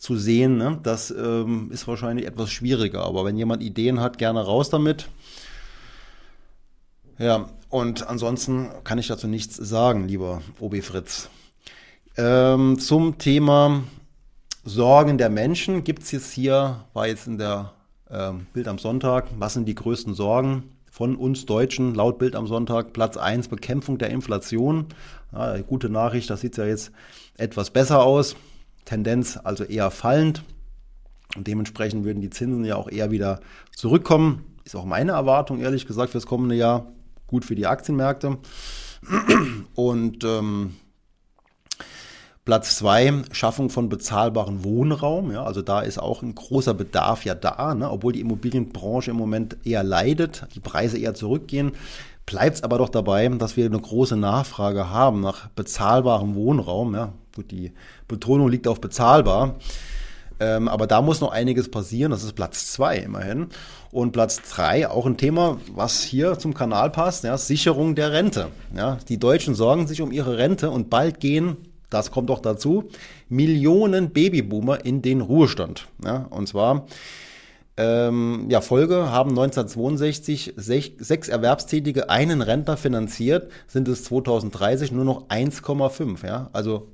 zu 0.02 0.16
sehen. 0.16 0.56
Ne? 0.56 0.80
Das 0.82 1.12
ähm, 1.12 1.70
ist 1.70 1.86
wahrscheinlich 1.86 2.26
etwas 2.26 2.50
schwieriger. 2.50 3.04
Aber 3.04 3.24
wenn 3.24 3.36
jemand 3.36 3.62
Ideen 3.62 4.00
hat, 4.00 4.18
gerne 4.18 4.44
raus 4.44 4.68
damit. 4.68 5.08
Ja, 7.18 7.48
und 7.68 8.08
ansonsten 8.08 8.68
kann 8.82 8.98
ich 8.98 9.06
dazu 9.06 9.28
nichts 9.28 9.54
sagen, 9.54 10.08
lieber 10.08 10.42
Obi 10.58 10.82
Fritz. 10.82 11.30
Ähm, 12.16 12.80
zum 12.80 13.18
Thema 13.18 13.84
Sorgen 14.64 15.18
der 15.18 15.30
Menschen 15.30 15.84
gibt 15.84 16.02
es 16.02 16.10
jetzt 16.10 16.32
hier, 16.32 16.84
war 16.94 17.06
jetzt 17.06 17.28
in 17.28 17.38
der 17.38 17.72
ähm, 18.10 18.46
Bild 18.52 18.66
am 18.66 18.78
Sonntag, 18.78 19.28
was 19.38 19.54
sind 19.54 19.66
die 19.66 19.76
größten 19.76 20.14
Sorgen 20.14 20.64
von 20.90 21.14
uns 21.14 21.46
Deutschen, 21.46 21.94
laut 21.94 22.18
Bild 22.18 22.34
am 22.34 22.48
Sonntag, 22.48 22.92
Platz 22.92 23.16
1, 23.16 23.46
Bekämpfung 23.46 23.98
der 23.98 24.10
Inflation. 24.10 24.86
Ja, 25.32 25.58
gute 25.58 25.90
Nachricht, 25.90 26.28
das 26.28 26.40
sieht 26.40 26.56
ja 26.56 26.64
jetzt 26.64 26.90
etwas 27.38 27.70
besser 27.70 28.02
aus. 28.02 28.34
Tendenz 28.84 29.38
also 29.42 29.64
eher 29.64 29.90
fallend. 29.90 30.44
Und 31.36 31.46
dementsprechend 31.46 32.04
würden 32.04 32.20
die 32.20 32.30
Zinsen 32.30 32.64
ja 32.64 32.76
auch 32.76 32.90
eher 32.90 33.10
wieder 33.10 33.40
zurückkommen. 33.74 34.44
Ist 34.64 34.76
auch 34.76 34.84
meine 34.84 35.12
Erwartung, 35.12 35.60
ehrlich 35.60 35.86
gesagt, 35.86 36.10
fürs 36.10 36.26
kommende 36.26 36.54
Jahr. 36.54 36.86
Gut 37.26 37.44
für 37.44 37.54
die 37.54 37.66
Aktienmärkte. 37.66 38.38
Und 39.74 40.24
ähm, 40.24 40.74
Platz 42.44 42.76
zwei 42.76 43.22
Schaffung 43.30 43.70
von 43.70 43.88
bezahlbaren 43.88 44.64
Wohnraum. 44.64 45.30
Ja, 45.30 45.44
also 45.44 45.62
da 45.62 45.80
ist 45.80 45.98
auch 45.98 46.22
ein 46.22 46.34
großer 46.34 46.74
Bedarf 46.74 47.24
ja 47.24 47.34
da, 47.34 47.74
ne? 47.74 47.88
obwohl 47.88 48.12
die 48.12 48.20
Immobilienbranche 48.20 49.12
im 49.12 49.16
Moment 49.16 49.58
eher 49.64 49.84
leidet, 49.84 50.46
die 50.54 50.60
Preise 50.60 50.98
eher 50.98 51.14
zurückgehen. 51.14 51.72
Bleibt 52.26 52.56
es 52.56 52.62
aber 52.62 52.78
doch 52.78 52.88
dabei, 52.88 53.28
dass 53.28 53.56
wir 53.56 53.66
eine 53.66 53.80
große 53.80 54.16
Nachfrage 54.16 54.90
haben 54.90 55.20
nach 55.20 55.48
bezahlbarem 55.50 56.34
Wohnraum. 56.34 56.94
Ja, 56.94 57.12
gut, 57.34 57.50
die 57.50 57.72
Betonung 58.08 58.48
liegt 58.48 58.68
auf 58.68 58.80
bezahlbar. 58.80 59.56
Ähm, 60.40 60.68
aber 60.68 60.86
da 60.86 61.02
muss 61.02 61.20
noch 61.20 61.30
einiges 61.30 61.70
passieren. 61.70 62.10
Das 62.10 62.24
ist 62.24 62.32
Platz 62.32 62.72
zwei 62.72 62.96
immerhin. 62.96 63.48
Und 63.90 64.12
Platz 64.12 64.40
drei 64.50 64.88
auch 64.88 65.06
ein 65.06 65.16
Thema, 65.16 65.58
was 65.74 66.02
hier 66.02 66.38
zum 66.38 66.54
Kanal 66.54 66.90
passt, 66.90 67.24
ja, 67.24 67.36
Sicherung 67.36 67.94
der 67.94 68.12
Rente. 68.12 68.48
Ja, 68.74 68.98
die 69.08 69.18
Deutschen 69.18 69.54
sorgen 69.54 69.86
sich 69.86 70.02
um 70.02 70.10
ihre 70.10 70.38
Rente 70.38 70.70
und 70.70 70.90
bald 70.90 71.20
gehen, 71.20 71.56
das 71.90 72.10
kommt 72.10 72.30
doch 72.30 72.40
dazu, 72.40 72.88
Millionen 73.28 74.10
Babyboomer 74.10 74.84
in 74.84 75.02
den 75.02 75.20
Ruhestand. 75.20 75.88
Ja, 76.02 76.26
und 76.30 76.48
zwar 76.48 76.86
ähm, 77.76 78.46
ja, 78.48 78.60
Folge 78.60 79.10
haben 79.10 79.30
1962 79.30 80.54
sech, 80.56 80.94
sechs 80.98 81.28
Erwerbstätige 81.28 82.10
einen 82.10 82.42
Rentner 82.42 82.76
finanziert, 82.76 83.50
sind 83.66 83.88
es 83.88 84.04
2030 84.04 84.92
nur 84.92 85.04
noch 85.04 85.28
1,5. 85.28 86.26
Ja? 86.26 86.50
Also 86.52 86.88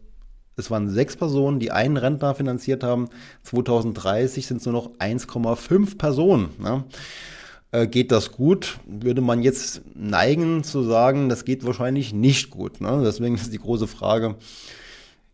es 0.58 0.70
waren 0.70 0.90
sechs 0.90 1.16
Personen, 1.16 1.60
die 1.60 1.70
einen 1.70 1.96
Rentner 1.96 2.34
finanziert 2.34 2.82
haben. 2.82 3.08
2030 3.44 4.46
sind 4.46 4.58
es 4.58 4.66
nur 4.66 4.74
noch 4.74 4.90
1,5 4.98 5.96
Personen. 5.96 6.50
Ja? 6.62 6.84
Äh, 7.70 7.86
geht 7.86 8.10
das 8.10 8.32
gut? 8.32 8.78
Würde 8.86 9.20
man 9.20 9.42
jetzt 9.42 9.82
neigen 9.94 10.64
zu 10.64 10.82
sagen, 10.82 11.28
das 11.28 11.44
geht 11.44 11.64
wahrscheinlich 11.64 12.12
nicht 12.12 12.50
gut. 12.50 12.80
Ne? 12.80 13.02
Deswegen 13.04 13.36
ist 13.36 13.52
die 13.52 13.58
große 13.58 13.86
Frage, 13.86 14.36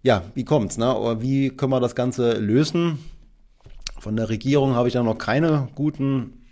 ja, 0.03 0.23
wie 0.35 0.45
kommt's? 0.45 0.77
Ne? 0.77 0.95
Oder 0.97 1.23
wie 1.23 1.51
können 1.51 1.73
wir 1.73 1.81
das 1.81 1.95
Ganze 1.95 2.35
lösen? 2.35 2.99
Von 3.99 4.17
der 4.17 4.29
Regierung 4.29 4.75
habe 4.75 4.89
ich 4.89 4.95
da 4.95 5.03
noch 5.03 5.17
keine 5.17 5.69
guten 5.75 6.45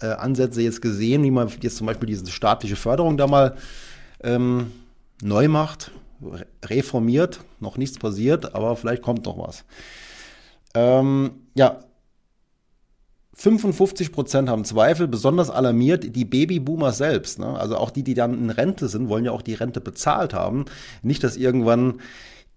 äh, 0.00 0.06
Ansätze 0.06 0.62
jetzt 0.62 0.80
gesehen, 0.80 1.22
wie 1.24 1.30
man 1.30 1.50
jetzt 1.60 1.76
zum 1.76 1.86
Beispiel 1.86 2.06
diese 2.06 2.26
staatliche 2.30 2.76
Förderung 2.76 3.18
da 3.18 3.26
mal 3.26 3.56
ähm, 4.22 4.72
neu 5.22 5.48
macht, 5.48 5.90
reformiert. 6.64 7.40
Noch 7.60 7.76
nichts 7.76 7.98
passiert, 7.98 8.54
aber 8.54 8.76
vielleicht 8.76 9.02
kommt 9.02 9.24
noch 9.26 9.38
was. 9.38 9.64
Ähm, 10.74 11.32
ja, 11.54 11.80
55 13.34 14.12
Prozent 14.12 14.48
haben 14.50 14.64
Zweifel, 14.64 15.08
besonders 15.08 15.48
alarmiert 15.48 16.14
die 16.14 16.26
Babyboomer 16.26 16.92
selbst. 16.92 17.38
Ne? 17.38 17.58
Also 17.58 17.76
auch 17.76 17.90
die, 17.90 18.02
die 18.02 18.14
dann 18.14 18.34
in 18.34 18.50
Rente 18.50 18.88
sind, 18.88 19.08
wollen 19.08 19.24
ja 19.24 19.32
auch 19.32 19.42
die 19.42 19.54
Rente 19.54 19.80
bezahlt 19.80 20.34
haben. 20.34 20.66
Nicht, 21.02 21.24
dass 21.24 21.38
irgendwann 21.38 22.00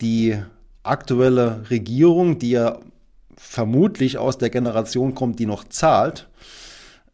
die 0.02 0.38
aktuelle 0.84 1.70
Regierung, 1.70 2.38
die 2.38 2.52
ja 2.52 2.80
vermutlich 3.38 4.18
aus 4.18 4.38
der 4.38 4.50
Generation 4.50 5.16
kommt, 5.16 5.40
die 5.40 5.46
noch 5.46 5.64
zahlt, 5.64 6.28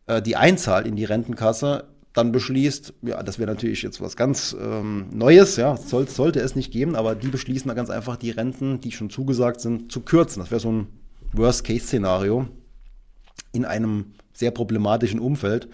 äh, 0.07 0.21
die 0.21 0.35
einzahlt 0.35 0.87
in 0.87 0.95
die 0.95 1.05
Rentenkasse, 1.05 1.85
dann 2.19 2.31
beschließt, 2.33 2.93
ja, 3.03 3.23
das 3.23 3.39
wäre 3.39 3.49
natürlich 3.49 3.81
jetzt 3.81 4.01
was 4.01 4.17
ganz 4.17 4.55
ähm, 4.59 5.05
Neues, 5.13 5.55
ja, 5.55 5.77
soll, 5.77 6.07
sollte 6.07 6.41
es 6.41 6.55
nicht 6.55 6.71
geben, 6.71 6.95
aber 6.95 7.15
die 7.15 7.29
beschließen 7.29 7.67
dann 7.67 7.77
ganz 7.77 7.89
einfach, 7.89 8.17
die 8.17 8.31
Renten, 8.31 8.81
die 8.81 8.91
schon 8.91 9.09
zugesagt 9.09 9.61
sind, 9.61 9.91
zu 9.91 10.01
kürzen. 10.01 10.41
Das 10.41 10.51
wäre 10.51 10.59
so 10.59 10.71
ein 10.71 10.87
Worst-Case-Szenario 11.31 12.47
in 13.53 13.63
einem 13.65 14.13
sehr 14.33 14.51
problematischen 14.51 15.19
Umfeld. 15.19 15.69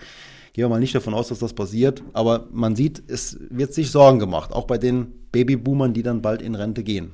Gehen 0.54 0.64
wir 0.64 0.70
mal 0.70 0.80
nicht 0.80 0.96
davon 0.96 1.14
aus, 1.14 1.30
dass 1.30 1.40
das 1.40 1.54
passiert, 1.54 2.04
aber 2.14 2.48
man 2.52 2.76
sieht, 2.76 3.04
es 3.08 3.38
wird 3.50 3.74
sich 3.74 3.92
Sorgen 3.92 4.20
gemacht, 4.20 4.54
auch 4.54 4.68
bei 4.68 4.78
den 4.78 5.08
Babyboomern, 5.32 5.94
die 5.94 6.04
dann 6.04 6.22
bald 6.22 6.42
in 6.42 6.56
Rente 6.56 6.84
gehen. 6.84 7.12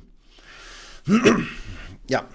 ja. 2.09 2.25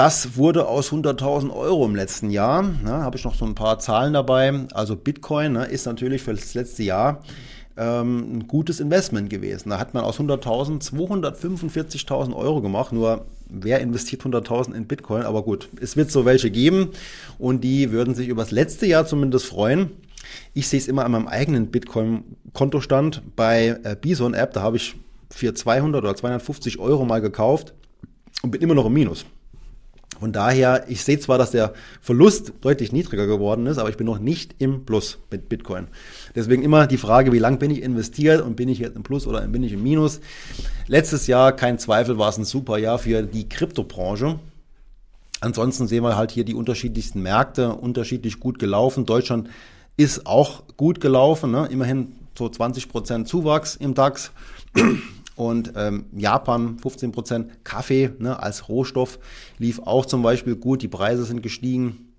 Das 0.00 0.38
wurde 0.38 0.66
aus 0.66 0.92
100.000 0.92 1.54
Euro 1.54 1.84
im 1.84 1.94
letzten 1.94 2.30
Jahr. 2.30 2.62
Ne, 2.62 2.90
Habe 2.90 3.18
ich 3.18 3.24
noch 3.24 3.34
so 3.34 3.44
ein 3.44 3.54
paar 3.54 3.78
Zahlen 3.80 4.14
dabei. 4.14 4.50
Also 4.72 4.96
Bitcoin 4.96 5.52
ne, 5.52 5.66
ist 5.66 5.84
natürlich 5.84 6.22
für 6.22 6.32
das 6.32 6.54
letzte 6.54 6.84
Jahr 6.84 7.22
ähm, 7.76 8.38
ein 8.38 8.48
gutes 8.48 8.80
Investment 8.80 9.28
gewesen. 9.28 9.68
Da 9.68 9.78
hat 9.78 9.92
man 9.92 10.02
aus 10.02 10.18
100.000 10.18 10.82
245.000 10.90 12.34
Euro 12.34 12.62
gemacht. 12.62 12.94
Nur 12.94 13.26
wer 13.50 13.80
investiert 13.80 14.22
100.000 14.22 14.72
in 14.72 14.86
Bitcoin? 14.86 15.24
Aber 15.24 15.42
gut, 15.42 15.68
es 15.82 15.98
wird 15.98 16.10
so 16.10 16.24
welche 16.24 16.50
geben 16.50 16.92
und 17.38 17.62
die 17.62 17.92
würden 17.92 18.14
sich 18.14 18.28
über 18.28 18.40
das 18.40 18.52
letzte 18.52 18.86
Jahr 18.86 19.04
zumindest 19.04 19.44
freuen. 19.44 19.90
Ich 20.54 20.66
sehe 20.68 20.80
es 20.80 20.88
immer 20.88 21.04
an 21.04 21.12
meinem 21.12 21.28
eigenen 21.28 21.66
Bitcoin-Kontostand 21.70 23.20
bei 23.36 23.78
äh, 23.84 23.96
Bison 24.00 24.32
App. 24.32 24.54
Da 24.54 24.62
habe 24.62 24.78
ich 24.78 24.96
für 25.28 25.52
200 25.52 26.02
oder 26.02 26.16
250 26.16 26.78
Euro 26.78 27.04
mal 27.04 27.20
gekauft 27.20 27.74
und 28.40 28.50
bin 28.50 28.62
immer 28.62 28.74
noch 28.74 28.86
im 28.86 28.94
Minus. 28.94 29.26
Von 30.20 30.32
daher, 30.32 30.84
ich 30.88 31.02
sehe 31.02 31.18
zwar, 31.18 31.38
dass 31.38 31.50
der 31.50 31.72
Verlust 32.02 32.52
deutlich 32.60 32.92
niedriger 32.92 33.26
geworden 33.26 33.66
ist, 33.66 33.78
aber 33.78 33.88
ich 33.88 33.96
bin 33.96 34.06
noch 34.06 34.18
nicht 34.18 34.54
im 34.58 34.84
Plus 34.84 35.18
mit 35.30 35.48
Bitcoin. 35.48 35.88
Deswegen 36.34 36.62
immer 36.62 36.86
die 36.86 36.98
Frage, 36.98 37.32
wie 37.32 37.38
lang 37.38 37.58
bin 37.58 37.70
ich 37.70 37.80
investiert 37.80 38.42
und 38.42 38.54
bin 38.54 38.68
ich 38.68 38.78
jetzt 38.78 38.96
im 38.96 39.02
Plus 39.02 39.26
oder 39.26 39.40
bin 39.48 39.62
ich 39.62 39.72
im 39.72 39.82
Minus? 39.82 40.20
Letztes 40.86 41.26
Jahr, 41.26 41.52
kein 41.52 41.78
Zweifel, 41.78 42.18
war 42.18 42.28
es 42.28 42.36
ein 42.36 42.44
super 42.44 42.76
Jahr 42.76 42.98
für 42.98 43.22
die 43.22 43.48
Kryptobranche. 43.48 44.38
Ansonsten 45.40 45.86
sehen 45.86 46.04
wir 46.04 46.16
halt 46.16 46.32
hier 46.32 46.44
die 46.44 46.54
unterschiedlichsten 46.54 47.22
Märkte, 47.22 47.74
unterschiedlich 47.74 48.40
gut 48.40 48.58
gelaufen. 48.58 49.06
Deutschland 49.06 49.48
ist 49.96 50.26
auch 50.26 50.64
gut 50.76 51.00
gelaufen, 51.00 51.50
ne? 51.50 51.66
immerhin 51.70 52.12
so 52.36 52.44
20% 52.44 53.24
Zuwachs 53.24 53.74
im 53.76 53.94
DAX 53.94 54.32
und 55.40 55.72
ähm, 55.74 56.04
Japan 56.12 56.78
15 56.78 57.12
Prozent. 57.12 57.64
Kaffee 57.64 58.12
ne, 58.18 58.40
als 58.40 58.68
Rohstoff 58.68 59.18
lief 59.58 59.80
auch 59.80 60.04
zum 60.04 60.22
Beispiel 60.22 60.54
gut, 60.54 60.82
die 60.82 60.88
Preise 60.88 61.24
sind 61.24 61.42
gestiegen. 61.42 62.12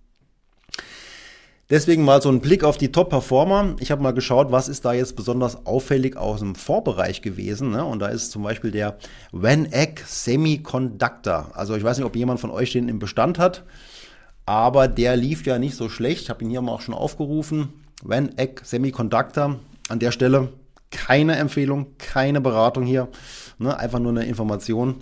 Deswegen 1.69 2.03
mal 2.03 2.22
so 2.22 2.30
ein 2.30 2.41
Blick 2.41 2.63
auf 2.65 2.78
die 2.78 2.91
Top-Performer. 2.91 3.76
Ich 3.80 3.91
habe 3.91 4.01
mal 4.01 4.11
geschaut, 4.11 4.51
was 4.51 4.67
ist 4.67 4.84
da 4.84 4.91
jetzt 4.91 5.15
besonders 5.15 5.65
auffällig 5.65 6.17
aus 6.17 6.39
dem 6.39 6.55
Vorbereich 6.55 7.22
gewesen. 7.22 7.69
Ne? 7.69 7.86
Und 7.86 7.99
da 7.99 8.07
ist 8.07 8.32
zum 8.32 8.43
Beispiel 8.43 8.72
der 8.72 8.97
WAN-Egg 9.32 10.01
Semiconductor. 10.05 11.51
Also 11.53 11.76
ich 11.76 11.84
weiß 11.84 11.97
nicht, 11.97 12.05
ob 12.05 12.15
jemand 12.15 12.39
von 12.39 12.49
euch 12.49 12.74
den 12.74 12.89
im 12.89 12.99
Bestand 12.99 13.39
hat, 13.39 13.63
aber 14.45 14.88
der 14.88 15.15
lief 15.15 15.45
ja 15.45 15.59
nicht 15.59 15.76
so 15.76 15.88
schlecht. 15.88 16.24
Ich 16.24 16.30
habe 16.30 16.43
ihn 16.43 16.49
hier 16.49 16.61
mal 16.61 16.74
auch 16.74 16.82
schon 16.82 16.95
aufgerufen. 16.95 17.69
WAN-Egg 18.03 18.63
Semiconductor. 18.65 19.59
An 19.88 19.99
der 19.99 20.11
Stelle 20.11 20.49
keine 20.91 21.37
Empfehlung, 21.37 21.97
keine 21.97 22.41
Beratung 22.41 22.85
hier, 22.85 23.07
ne, 23.57 23.75
einfach 23.77 23.99
nur 23.99 24.11
eine 24.11 24.25
Information. 24.25 24.95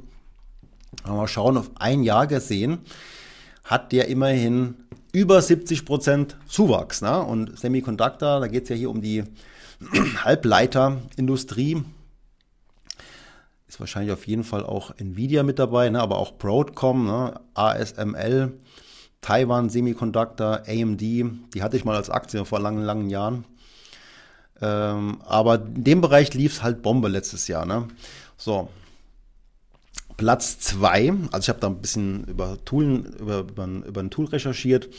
mal 1.05 1.27
schauen, 1.27 1.57
auf 1.57 1.71
ein 1.75 2.03
Jahr 2.03 2.27
gesehen 2.27 2.79
hat 3.69 3.91
der 3.91 4.07
immerhin 4.07 4.75
über 5.11 5.41
70 5.41 5.85
Prozent 5.85 6.37
Zuwachs. 6.47 7.01
Ne? 7.01 7.21
Und 7.21 7.57
Semiconductor, 7.57 8.39
da 8.39 8.47
geht 8.47 8.63
es 8.63 8.69
ja 8.69 8.75
hier 8.75 8.89
um 8.89 9.01
die 9.01 9.23
Halbleiterindustrie. 10.23 11.83
Ist 13.67 13.79
wahrscheinlich 13.79 14.11
auf 14.11 14.25
jeden 14.25 14.43
Fall 14.43 14.65
auch 14.65 14.91
Nvidia 14.97 15.43
mit 15.43 15.59
dabei, 15.59 15.89
ne? 15.89 16.01
aber 16.01 16.17
auch 16.17 16.37
Broadcom, 16.37 17.05
ne? 17.05 17.39
ASML, 17.53 18.57
Taiwan 19.21 19.69
Semiconductor, 19.69 20.63
AMD, 20.67 21.01
die 21.01 21.61
hatte 21.61 21.77
ich 21.77 21.85
mal 21.85 21.95
als 21.95 22.09
Aktie 22.09 22.43
vor 22.45 22.59
langen, 22.59 22.83
langen 22.83 23.09
Jahren. 23.11 23.45
Ähm, 24.61 25.21
aber 25.25 25.55
in 25.65 25.83
dem 25.83 26.01
Bereich 26.01 26.33
lief 26.33 26.53
es 26.53 26.63
halt 26.63 26.81
Bombe 26.81 27.07
letztes 27.07 27.47
Jahr. 27.47 27.65
Ne? 27.65 27.87
So. 28.37 28.69
Platz 30.17 30.59
2, 30.59 31.13
also 31.31 31.45
ich 31.45 31.49
habe 31.49 31.61
da 31.61 31.67
ein 31.67 31.79
bisschen 31.79 32.25
über, 32.25 32.57
Tool, 32.65 33.05
über, 33.19 33.39
über, 33.39 33.65
über 33.65 34.01
ein 34.01 34.09
Tool 34.09 34.25
recherchiert, 34.25 34.89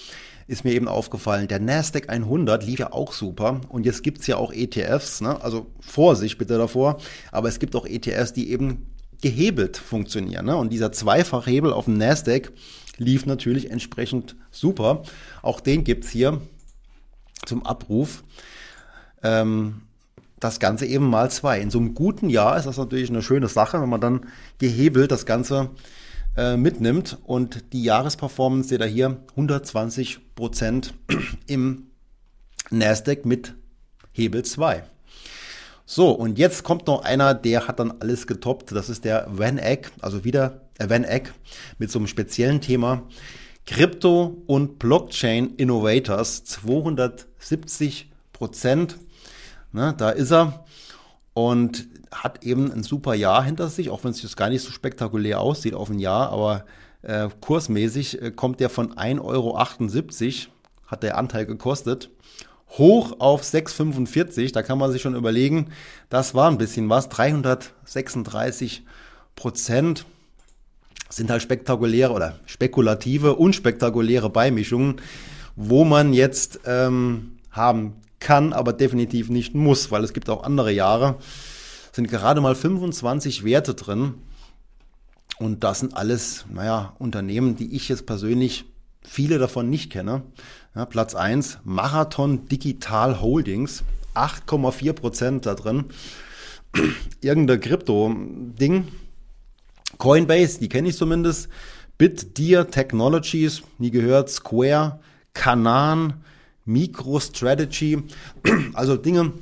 ist 0.47 0.65
mir 0.65 0.73
eben 0.73 0.89
aufgefallen, 0.89 1.47
der 1.47 1.61
Nasdaq 1.61 2.09
100 2.09 2.65
lief 2.65 2.79
ja 2.79 2.95
auch 2.95 3.13
super 3.13 3.61
und 3.69 3.85
jetzt 3.85 4.03
gibt 4.03 4.21
es 4.23 4.27
ja 4.29 4.37
auch 4.37 4.51
ETFs, 4.51 5.21
ne? 5.21 5.39
also 5.43 5.67
Vorsicht 5.79 6.39
bitte 6.39 6.57
davor, 6.57 6.97
aber 7.33 7.49
es 7.49 7.59
gibt 7.59 7.77
auch 7.77 7.85
ETFs, 7.85 8.33
die 8.33 8.51
eben 8.51 8.87
gehebelt 9.21 9.77
funktionieren. 9.77 10.47
Ne? 10.47 10.57
Und 10.57 10.73
dieser 10.73 10.91
Zweifachhebel 10.91 11.73
auf 11.73 11.85
dem 11.85 11.99
Nasdaq 11.99 12.53
lief 12.97 13.27
natürlich 13.27 13.71
entsprechend 13.71 14.37
super. 14.51 15.03
Auch 15.43 15.61
den 15.61 15.85
gibt 15.85 16.05
es 16.05 16.11
hier 16.11 16.41
zum 17.45 17.67
Abruf 17.67 18.25
ähm, 19.23 19.83
das 20.39 20.59
Ganze 20.59 20.87
eben 20.87 21.09
mal 21.09 21.31
zwei. 21.31 21.61
In 21.61 21.71
so 21.71 21.79
einem 21.79 21.95
guten 21.95 22.31
Jahr 22.31 22.57
ist 22.57 22.67
das 22.67 22.79
natürlich 22.79 23.11
eine 23.11 23.23
schöne 23.23 23.49
Sache, 23.49 23.81
wenn 23.81 23.89
man 23.89 24.01
dann 24.01 24.27
gehebelt 24.59 25.11
das 25.11 25.27
Ganze 25.27 25.71
äh, 26.37 26.57
mitnimmt 26.57 27.19
und 27.25 27.73
die 27.73 27.83
Jahresperformance 27.83 28.69
seht 28.69 28.81
ihr 28.81 28.87
hier 28.87 29.19
120 29.31 30.35
Prozent 30.35 30.95
im 31.47 31.89
Nasdaq 32.71 33.27
mit 33.27 33.55
Hebel 34.13 34.45
2. 34.45 34.85
So, 35.85 36.13
und 36.13 36.39
jetzt 36.39 36.63
kommt 36.63 36.87
noch 36.87 37.03
einer, 37.03 37.35
der 37.35 37.67
hat 37.67 37.81
dann 37.81 37.93
alles 38.01 38.29
getoppt. 38.29 38.71
Das 38.73 38.89
ist 38.89 39.05
der 39.05 39.27
Van 39.29 39.59
Eck, 39.59 39.91
also 40.01 40.25
wieder 40.25 40.63
äh, 40.79 40.89
Van 40.89 41.05
Eck 41.05 41.35
mit 41.79 41.91
so 41.91 41.99
einem 41.99 42.07
speziellen 42.07 42.61
Thema. 42.61 43.03
Krypto 43.67 44.43
und 44.47 44.79
Blockchain 44.79 45.55
Innovators 45.57 46.45
270 46.45 48.11
Prozent 48.33 48.99
Ne, 49.73 49.95
da 49.97 50.11
ist 50.11 50.33
er 50.33 50.65
und 51.33 51.89
hat 52.11 52.45
eben 52.45 52.73
ein 52.73 52.83
super 52.83 53.15
Jahr 53.15 53.45
hinter 53.45 53.69
sich, 53.69 53.91
auch 53.91 54.03
wenn 54.03 54.11
es 54.11 54.23
jetzt 54.23 54.37
gar 54.37 54.49
nicht 54.49 54.65
so 54.65 54.73
spektakulär 54.73 55.41
aussieht 55.41 55.75
auf 55.75 55.91
ein 55.91 56.01
Jahr, 56.01 56.31
aber 56.31 56.65
äh, 57.03 57.29
kursmäßig 57.41 58.21
äh, 58.21 58.31
kommt 58.31 58.61
der 58.61 58.69
von 58.69 58.95
1,78 58.95 59.21
Euro, 59.23 59.59
hat 60.87 61.03
der 61.03 61.17
Anteil 61.17 61.47
gekostet, 61.47 62.11
hoch 62.79 63.17
auf 63.21 63.43
6,45. 63.43 64.53
Da 64.53 64.63
kann 64.63 64.79
man 64.79 64.91
sich 64.91 65.03
schon 65.03 65.15
überlegen, 65.15 65.71
das 66.09 66.35
war 66.35 66.51
ein 66.51 66.59
bisschen 66.59 66.89
was. 66.89 67.09
336 67.09 68.85
Prozent 69.37 70.05
sind 71.09 71.31
halt 71.31 71.43
spektakuläre 71.43 72.13
oder 72.13 72.39
spekulative, 72.47 73.37
unspektakuläre 73.37 74.31
Beimischungen, 74.31 75.01
wo 75.57 75.85
man 75.85 76.13
jetzt 76.13 76.61
ähm, 76.67 77.39
haben 77.51 77.95
kann, 78.21 78.53
aber 78.53 78.73
definitiv 78.73 79.31
nicht 79.31 79.55
muss, 79.55 79.91
weil 79.91 80.05
es 80.05 80.13
gibt 80.13 80.29
auch 80.31 80.45
andere 80.45 80.73
Jahre, 80.73 81.17
sind 81.93 82.09
gerade 82.09 82.41
mal 82.41 82.55
25 82.55 83.45
Werte 83.45 83.75
drin. 83.75 84.15
Und 85.39 85.65
das 85.65 85.81
sind 85.81 85.97
alles, 85.97 86.45
naja, 86.53 86.95
Unternehmen, 86.99 87.57
die 87.57 87.75
ich 87.75 87.89
jetzt 87.89 88.07
persönlich 88.07 88.67
viele 89.03 89.39
davon 89.39 89.71
nicht 89.71 89.91
kenne. 89.91 90.23
Ja, 90.75 90.85
Platz 90.85 91.15
1, 91.15 91.61
Marathon 91.65 92.47
Digital 92.47 93.21
Holdings, 93.21 93.83
8,4 94.15 94.93
Prozent 94.93 95.47
da 95.47 95.55
drin. 95.55 95.87
Irgendein 97.21 97.61
Krypto-Ding. 97.61 98.89
Coinbase, 99.99 100.61
die 100.61 100.69
kenne 100.69 100.91
ich 100.91 100.97
zumindest. 100.97 101.49
BitDeer 101.99 102.71
Technologies, 102.71 103.63
nie 103.79 103.91
gehört. 103.91 104.31
Square, 104.31 105.01
Kanan, 105.33 106.25
MicroStrategy, 106.73 108.03
also 108.75 108.97
Dinge, 108.97 109.33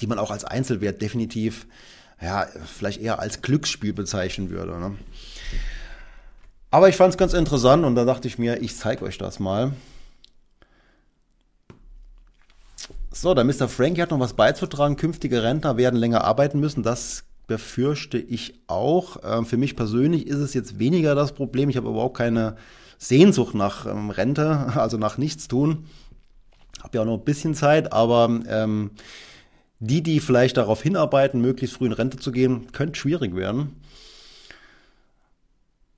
die 0.00 0.06
man 0.06 0.18
auch 0.18 0.30
als 0.30 0.44
Einzelwert 0.44 1.00
definitiv, 1.00 1.66
ja, 2.20 2.46
vielleicht 2.66 3.00
eher 3.00 3.18
als 3.18 3.42
Glücksspiel 3.42 3.92
bezeichnen 3.92 4.50
würde. 4.50 4.78
Ne? 4.78 4.96
Aber 6.70 6.88
ich 6.88 6.96
fand 6.96 7.14
es 7.14 7.18
ganz 7.18 7.32
interessant 7.32 7.84
und 7.84 7.94
da 7.94 8.04
dachte 8.04 8.28
ich 8.28 8.38
mir, 8.38 8.60
ich 8.60 8.76
zeige 8.76 9.04
euch 9.04 9.18
das 9.18 9.38
mal. 9.38 9.72
So, 13.12 13.32
der 13.32 13.44
Mr. 13.44 13.68
Frankie 13.68 14.02
hat 14.02 14.10
noch 14.10 14.20
was 14.20 14.34
beizutragen. 14.34 14.96
Künftige 14.96 15.42
Rentner 15.42 15.78
werden 15.78 15.98
länger 15.98 16.24
arbeiten 16.24 16.60
müssen. 16.60 16.82
Das 16.82 17.24
befürchte 17.46 18.18
ich 18.18 18.60
auch. 18.66 19.18
Ähm, 19.24 19.46
für 19.46 19.56
mich 19.56 19.74
persönlich 19.74 20.26
ist 20.26 20.38
es 20.38 20.52
jetzt 20.52 20.78
weniger 20.78 21.14
das 21.14 21.32
Problem. 21.32 21.70
Ich 21.70 21.78
habe 21.78 21.88
überhaupt 21.88 22.18
keine 22.18 22.56
Sehnsucht 22.98 23.54
nach 23.54 23.86
ähm, 23.86 24.10
Rente, 24.10 24.72
also 24.76 24.98
nach 24.98 25.16
Nichtstun 25.16 25.86
habe 26.86 26.98
ja 26.98 27.02
auch 27.02 27.06
noch 27.06 27.18
ein 27.18 27.24
bisschen 27.24 27.54
Zeit, 27.54 27.92
aber 27.92 28.40
ähm, 28.48 28.92
die, 29.80 30.02
die 30.02 30.20
vielleicht 30.20 30.56
darauf 30.56 30.82
hinarbeiten, 30.82 31.40
möglichst 31.40 31.76
früh 31.76 31.86
in 31.86 31.92
Rente 31.92 32.18
zu 32.18 32.32
gehen, 32.32 32.72
könnte 32.72 32.98
schwierig 32.98 33.34
werden. 33.34 33.76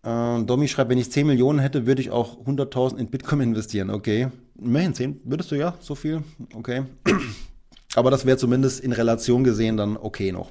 Äh, 0.02 0.42
Domi 0.44 0.66
schreibt, 0.66 0.90
wenn 0.90 0.98
ich 0.98 1.12
10 1.12 1.26
Millionen 1.26 1.58
hätte, 1.58 1.86
würde 1.86 2.00
ich 2.00 2.10
auch 2.10 2.38
100.000 2.44 2.96
in 2.96 3.08
Bitcoin 3.08 3.40
investieren. 3.52 3.90
Okay. 3.90 4.28
Immerhin 4.60 4.94
10, 4.94 5.20
würdest 5.24 5.50
du 5.50 5.56
ja, 5.56 5.74
so 5.80 5.94
viel? 5.94 6.22
Okay. 6.54 6.84
Aber 7.94 8.10
das 8.10 8.26
wäre 8.26 8.36
zumindest 8.36 8.80
in 8.80 8.92
Relation 8.92 9.44
gesehen 9.44 9.76
dann 9.76 9.96
okay 9.96 10.32
noch. 10.32 10.50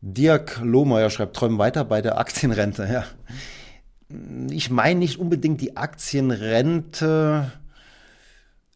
Dirk 0.00 0.60
Lohmeier 0.62 1.10
schreibt, 1.10 1.36
träumen 1.36 1.58
weiter 1.58 1.84
bei 1.84 2.00
der 2.00 2.18
Aktienrente. 2.18 2.88
Ja. 2.90 3.04
Ich 4.50 4.70
meine 4.70 4.98
nicht 4.98 5.18
unbedingt 5.18 5.60
die 5.60 5.76
Aktienrente 5.76 7.52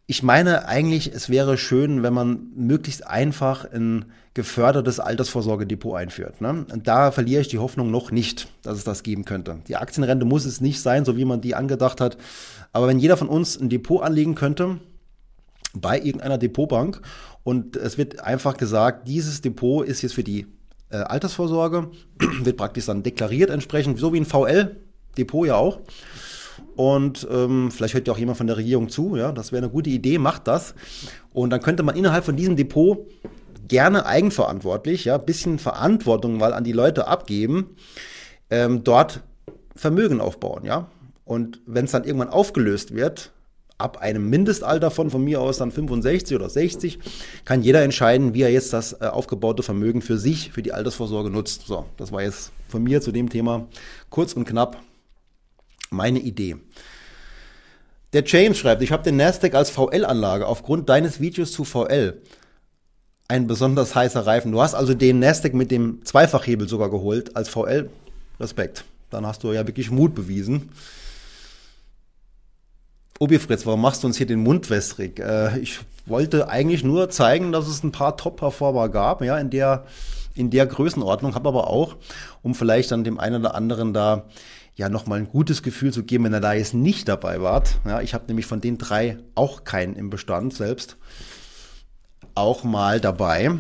ich 0.07 0.23
meine 0.23 0.69
eigentlich, 0.69 1.13
es 1.15 1.31
wäre 1.31 1.57
schön, 1.57 2.03
wenn 2.03 2.13
man 2.13 2.49
möglichst 2.55 3.07
einfach 3.07 3.71
ein 3.73 4.07
gefördertes 4.35 5.01
Altersvorsorgedepot 5.01 5.97
einführt. 5.97 6.41
Ne? 6.41 6.67
Und 6.71 6.87
da 6.89 7.11
verliere 7.11 7.41
ich 7.41 7.49
die 7.49 7.59
Hoffnung 7.59 7.91
noch 7.91 8.11
nicht, 8.11 8.49
dass 8.63 8.77
es 8.77 8.85
das 8.85 9.03
geben 9.03 9.25
könnte. 9.25 9.61
Die 9.69 9.77
Aktienrente 9.77 10.27
muss 10.27 10.45
es 10.45 10.61
nicht 10.61 10.81
sein, 10.81 11.05
so 11.05 11.17
wie 11.17 11.25
man 11.25 11.41
die 11.41 11.55
angedacht 11.55 12.01
hat. 12.01 12.19
Aber 12.73 12.87
wenn 12.87 12.99
jeder 12.99 13.17
von 13.17 13.29
uns 13.29 13.59
ein 13.59 13.71
Depot 13.71 14.03
anlegen 14.03 14.35
könnte, 14.35 14.81
bei 15.73 15.99
irgendeiner 15.99 16.39
Depotbank 16.39 17.01
und 17.43 17.77
es 17.77 17.97
wird 17.97 18.21
einfach 18.21 18.57
gesagt, 18.57 19.09
dieses 19.09 19.41
Depot 19.41 19.87
ist 19.87 20.03
jetzt 20.03 20.15
für 20.15 20.25
die 20.25 20.47
äh, 20.91 20.97
Altersvorsorge, 20.97 21.91
wird 22.43 22.57
praktisch 22.57 22.87
dann 22.87 23.03
deklariert 23.03 23.51
entsprechend, 23.51 23.99
so 23.99 24.13
wie 24.13 24.21
ein 24.21 24.27
VL-Depot 24.27 25.47
ja 25.47 25.57
auch. 25.57 25.81
Und 26.77 27.27
ähm, 27.31 27.71
vielleicht 27.71 27.95
hört 27.95 28.07
ja 28.07 28.15
auch 28.15 28.19
jemand 28.19 28.39
von 28.39 28.47
der 28.47 28.57
Regierung 28.57 28.89
zu, 28.89 29.17
ja, 29.17 29.33
das 29.33 29.53
wäre 29.53 29.63
eine 29.63 29.73
gute 29.73 29.91
Idee, 29.91 30.19
macht 30.19 30.47
das. 30.47 30.75
Und 31.33 31.51
dann 31.51 31.61
könnte 31.61 31.83
man 31.83 31.97
innerhalb 31.97 32.25
von 32.25 32.37
diesem 32.37 32.57
Depot 32.57 33.07
gerne 33.69 34.07
eigenverantwortlich, 34.07 35.05
ja, 35.05 35.19
bisschen 35.19 35.59
Verantwortung 35.59 36.37
mal 36.39 36.53
an 36.53 36.65
die 36.65 36.73
Leute 36.73 37.07
abgeben, 37.07 37.77
ähm, 38.51 38.85
dort 38.85 39.23
Vermögen 39.75 40.21
aufbauen, 40.21 40.65
ja. 40.65 40.89
Und 41.25 41.61
wenn 41.67 41.87
es 41.87 41.93
dann 41.93 42.05
irgendwann 42.05 42.29
aufgelöst 42.29 42.95
wird, 42.95 43.33
ab 43.79 43.99
einem 43.99 44.31
Mindestalter 44.31 44.91
von 44.91 45.11
von 45.11 45.25
mir 45.25 45.41
aus 45.41 45.59
dann 45.59 45.73
65 45.73 46.37
oder 46.37 46.49
60, 46.49 46.99
kann 47.45 47.63
jeder 47.63 47.83
entscheiden, 47.83 48.35
wie 48.35 48.43
er 48.43 48.53
jetzt 48.53 48.73
das 48.73 48.93
äh, 49.01 49.07
aufgebaute 49.07 49.63
Vermögen 49.63 50.01
für 50.01 50.19
sich, 50.19 50.53
für 50.53 50.63
die 50.63 50.73
Altersvorsorge 50.73 51.31
nutzt. 51.31 51.67
So, 51.67 51.87
das 51.97 52.13
war 52.13 52.23
jetzt 52.23 52.53
von 52.69 52.83
mir 52.83 53.01
zu 53.01 53.11
dem 53.11 53.31
Thema 53.31 53.67
kurz 54.11 54.35
und 54.35 54.45
knapp 54.45 54.81
meine 55.95 56.19
Idee. 56.19 56.57
Der 58.13 58.23
James 58.25 58.59
schreibt, 58.59 58.83
ich 58.83 58.93
habe 58.93 59.03
den 59.03 59.17
Nasdaq 59.17 59.55
als 59.55 59.71
VL-Anlage 59.71 60.47
aufgrund 60.47 60.89
deines 60.89 61.21
Videos 61.21 61.53
zu 61.53 61.65
VL. 61.65 62.23
Ein 63.27 63.47
besonders 63.47 63.95
heißer 63.95 64.25
Reifen. 64.27 64.53
Du 64.53 64.63
hast 64.63 64.75
also 64.75 64.95
den 64.95 65.19
Nasdaq 65.19 65.55
mit 65.55 65.71
dem 65.71 66.05
Zweifachhebel 66.05 66.69
sogar 66.69 66.91
geholt 66.91 67.35
als 67.37 67.49
VL. 67.49 67.91
Respekt. 68.39 68.85
Dann 69.11 69.27
hast 69.27 69.43
du 69.43 69.53
ja 69.53 69.67
wirklich 69.67 69.91
Mut 69.91 70.15
bewiesen. 70.15 70.71
Obi 73.19 73.39
Fritz, 73.39 73.65
warum 73.65 73.81
machst 73.81 74.03
du 74.03 74.09
uns 74.09 74.17
hier 74.17 74.27
den 74.27 74.41
Mund 74.41 74.71
wässrig? 74.71 75.21
Äh, 75.21 75.59
ich 75.59 75.81
wollte 76.07 76.49
eigentlich 76.49 76.85
nur 76.85 77.11
zeigen, 77.11 77.53
dass 77.53 77.69
es 77.69 77.83
ein 77.83 77.93
paar 77.93 78.17
Top-Performer 78.17 78.89
gab, 78.89 79.23
ja, 79.23 79.39
in 79.39 79.51
der, 79.51 79.87
in 80.35 80.51
der 80.51 80.67
Größenordnung, 80.67 81.35
habe 81.35 81.49
aber 81.49 81.69
auch, 81.69 81.97
um 82.43 82.55
vielleicht 82.55 82.91
dann 82.91 83.05
dem 83.05 83.19
einen 83.21 83.41
oder 83.41 83.55
anderen 83.55 83.95
da 83.95 84.25
ja 84.77 84.89
nochmal 84.89 85.21
ein 85.21 85.29
gutes 85.29 85.63
Gefühl 85.63 85.93
zu 85.93 86.03
geben, 86.03 86.25
wenn 86.25 86.33
er 86.33 86.41
da 86.41 86.53
jetzt 86.53 86.75
nicht 86.75 87.09
dabei 87.09 87.41
war. 87.41 87.63
Ja, 87.85 88.01
ich 88.01 88.15
habe 88.15 88.27
nämlich 88.27 88.47
von 88.47 88.61
den 88.61 88.79
drei 88.79 89.19
auch 89.35 89.65
keinen 89.65 89.97
im 89.97 90.11
Bestand 90.11 90.55
selbst. 90.55 90.97
Auch 92.35 92.65
mal 92.65 93.01
dabei, 93.01 93.53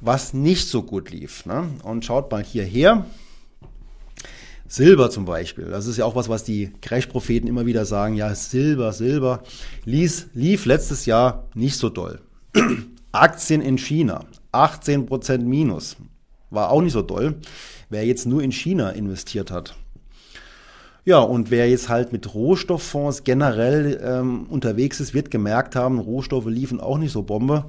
was 0.00 0.34
nicht 0.34 0.68
so 0.68 0.82
gut 0.82 1.10
lief. 1.10 1.46
Ne? 1.46 1.68
Und 1.84 2.04
schaut 2.04 2.30
mal 2.30 2.42
hierher. 2.42 3.06
Silber 4.66 5.10
zum 5.10 5.26
Beispiel, 5.26 5.66
das 5.66 5.86
ist 5.86 5.98
ja 5.98 6.06
auch 6.06 6.16
was, 6.16 6.30
was 6.30 6.44
die 6.44 6.72
Crash-Propheten 6.80 7.46
immer 7.46 7.66
wieder 7.66 7.84
sagen, 7.84 8.14
ja, 8.14 8.34
Silber, 8.34 8.94
Silber, 8.94 9.42
lief, 9.84 10.28
lief 10.32 10.64
letztes 10.64 11.04
Jahr 11.04 11.46
nicht 11.54 11.76
so 11.76 11.90
doll. 11.90 12.22
Aktien 13.12 13.60
in 13.60 13.76
China, 13.76 14.24
18% 14.52 15.40
Minus, 15.40 15.96
war 16.48 16.70
auch 16.70 16.80
nicht 16.80 16.94
so 16.94 17.02
doll. 17.02 17.34
Wer 17.90 18.06
jetzt 18.06 18.24
nur 18.24 18.42
in 18.42 18.50
China 18.50 18.88
investiert 18.88 19.50
hat, 19.50 19.76
ja, 21.04 21.18
und 21.18 21.50
wer 21.50 21.68
jetzt 21.68 21.88
halt 21.88 22.12
mit 22.12 22.32
Rohstofffonds 22.32 23.24
generell 23.24 24.00
ähm, 24.04 24.46
unterwegs 24.48 25.00
ist, 25.00 25.14
wird 25.14 25.32
gemerkt 25.32 25.74
haben, 25.74 25.98
Rohstoffe 25.98 26.46
liefen 26.46 26.80
auch 26.80 26.98
nicht 26.98 27.10
so 27.10 27.22
Bombe. 27.22 27.64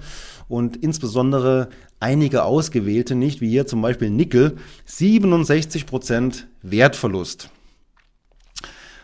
Und 0.48 0.78
insbesondere 0.78 1.70
einige 2.00 2.44
ausgewählte 2.44 3.16
nicht, 3.16 3.42
wie 3.42 3.50
hier 3.50 3.66
zum 3.66 3.82
Beispiel 3.82 4.12
Nickel, 4.12 4.58
67 4.86 5.88
Prozent 5.88 6.48
Wertverlust. 6.62 7.50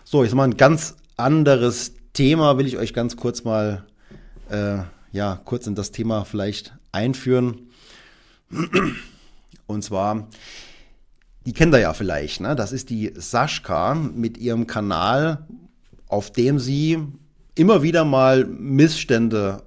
So, 0.04 0.24
jetzt 0.24 0.36
mal 0.36 0.44
ein 0.44 0.58
ganz 0.58 0.96
anderes 1.18 1.94
Thema, 2.14 2.58
will 2.60 2.68
ich 2.68 2.78
euch 2.78 2.94
ganz 2.94 3.18
kurz 3.18 3.44
mal, 3.44 3.86
äh, 4.50 4.80
ja, 5.12 5.42
kurz 5.44 5.66
in 5.66 5.74
das 5.74 5.92
Thema 5.92 6.24
vielleicht 6.24 6.74
einführen. 6.92 7.70
Und 9.66 9.84
zwar, 9.84 10.28
die 11.46 11.54
kennt 11.54 11.74
ihr 11.74 11.80
ja 11.80 11.94
vielleicht, 11.94 12.42
ne? 12.42 12.56
Das 12.56 12.72
ist 12.72 12.90
die 12.90 13.14
Sascha 13.16 13.94
mit 13.96 14.38
ihrem 14.38 14.68
Kanal, 14.68 15.46
auf 16.08 16.32
dem 16.32 16.60
sie 16.60 17.00
immer 17.56 17.82
wieder 17.84 18.06
mal 18.06 18.46
Missstände 18.46 19.64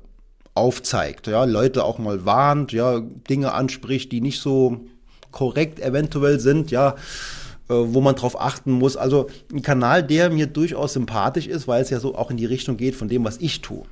aufzeigt, 0.54 1.26
ja, 1.28 1.44
Leute 1.44 1.84
auch 1.84 1.98
mal 1.98 2.24
warnt, 2.24 2.72
ja, 2.72 3.00
Dinge 3.00 3.52
anspricht, 3.52 4.12
die 4.12 4.20
nicht 4.20 4.40
so 4.40 4.80
korrekt 5.30 5.80
eventuell 5.80 6.40
sind, 6.40 6.70
ja, 6.70 6.90
äh, 7.68 7.74
wo 7.74 8.00
man 8.00 8.14
drauf 8.14 8.38
achten 8.38 8.72
muss. 8.72 8.96
Also 8.96 9.30
ein 9.52 9.62
Kanal, 9.62 10.02
der 10.02 10.30
mir 10.30 10.46
durchaus 10.46 10.92
sympathisch 10.92 11.46
ist, 11.46 11.68
weil 11.68 11.82
es 11.82 11.90
ja 11.90 12.00
so 12.00 12.14
auch 12.14 12.30
in 12.30 12.36
die 12.36 12.46
Richtung 12.46 12.76
geht 12.76 12.94
von 12.94 13.08
dem, 13.08 13.24
was 13.24 13.38
ich 13.38 13.62
tue. 13.62 13.84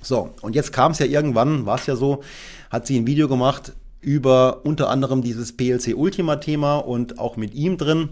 So, 0.00 0.30
und 0.42 0.54
jetzt 0.54 0.72
kam 0.72 0.92
es 0.92 0.98
ja 0.98 1.06
irgendwann, 1.06 1.66
war 1.66 1.76
es 1.76 1.86
ja 1.86 1.96
so, 1.96 2.22
hat 2.70 2.86
sie 2.86 2.98
ein 2.98 3.06
Video 3.06 3.28
gemacht, 3.28 3.72
über 4.02 4.66
unter 4.66 4.90
anderem 4.90 5.22
dieses 5.22 5.56
PLC 5.56 5.94
Ultima 5.96 6.36
Thema 6.36 6.76
und 6.76 7.18
auch 7.18 7.36
mit 7.36 7.54
ihm 7.54 7.78
drin. 7.78 8.10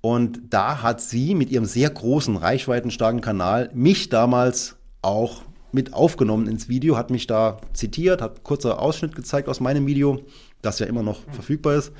Und 0.00 0.40
da 0.50 0.82
hat 0.82 1.00
sie 1.00 1.34
mit 1.36 1.50
ihrem 1.50 1.64
sehr 1.64 1.88
großen, 1.88 2.36
reichweitenstarken 2.36 3.20
Kanal 3.20 3.70
mich 3.72 4.08
damals 4.08 4.76
auch 5.00 5.42
mit 5.70 5.94
aufgenommen 5.94 6.48
ins 6.48 6.68
Video, 6.68 6.96
hat 6.96 7.10
mich 7.10 7.26
da 7.26 7.58
zitiert, 7.72 8.20
hat 8.20 8.42
kurzer 8.42 8.80
Ausschnitt 8.80 9.14
gezeigt 9.14 9.48
aus 9.48 9.60
meinem 9.60 9.86
Video, 9.86 10.20
das 10.60 10.80
ja 10.80 10.86
immer 10.86 11.02
noch 11.02 11.20
verfügbar 11.30 11.76
ist. 11.76 11.92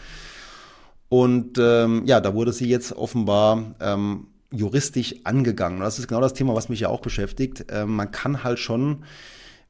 Und 1.08 1.58
ähm, 1.58 2.02
ja, 2.06 2.20
da 2.20 2.34
wurde 2.34 2.52
sie 2.52 2.68
jetzt 2.68 2.92
offenbar 2.92 3.74
ähm, 3.80 4.28
juristisch 4.50 5.14
angegangen. 5.24 5.78
Und 5.78 5.84
das 5.84 5.98
ist 5.98 6.08
genau 6.08 6.20
das 6.20 6.34
Thema, 6.34 6.54
was 6.54 6.68
mich 6.68 6.80
ja 6.80 6.88
auch 6.88 7.00
beschäftigt. 7.00 7.66
Ähm, 7.70 7.96
man 7.96 8.10
kann 8.10 8.44
halt 8.44 8.58
schon, 8.58 9.04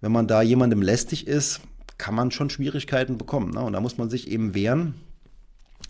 wenn 0.00 0.12
man 0.12 0.26
da 0.26 0.42
jemandem 0.42 0.82
lästig 0.82 1.26
ist, 1.26 1.60
kann 2.02 2.16
man 2.16 2.32
schon 2.32 2.50
Schwierigkeiten 2.50 3.16
bekommen. 3.16 3.52
Ne? 3.52 3.60
Und 3.60 3.74
da 3.74 3.80
muss 3.80 3.96
man 3.96 4.10
sich 4.10 4.28
eben 4.28 4.56
wehren. 4.56 4.94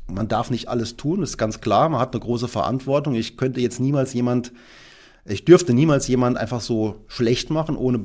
Man 0.09 0.29
darf 0.29 0.51
nicht 0.51 0.69
alles 0.69 0.99
tun, 0.99 1.23
ist 1.23 1.39
ganz 1.39 1.63
klar. 1.63 1.89
Man 1.89 2.01
hat 2.03 2.13
eine 2.13 2.23
große 2.23 2.49
Verantwortung. 2.49 3.15
Ich 3.15 3.39
könnte 3.39 3.63
jetzt 3.63 3.81
niemals 3.81 4.13
jemand, 4.13 4.53
ich 5.25 5.47
dürfte 5.47 5.73
niemals 5.73 6.07
jemand 6.09 6.37
einfach 6.37 6.61
so 6.61 6.97
schlecht 7.09 7.49
machen, 7.49 7.79
ohne, 7.79 8.05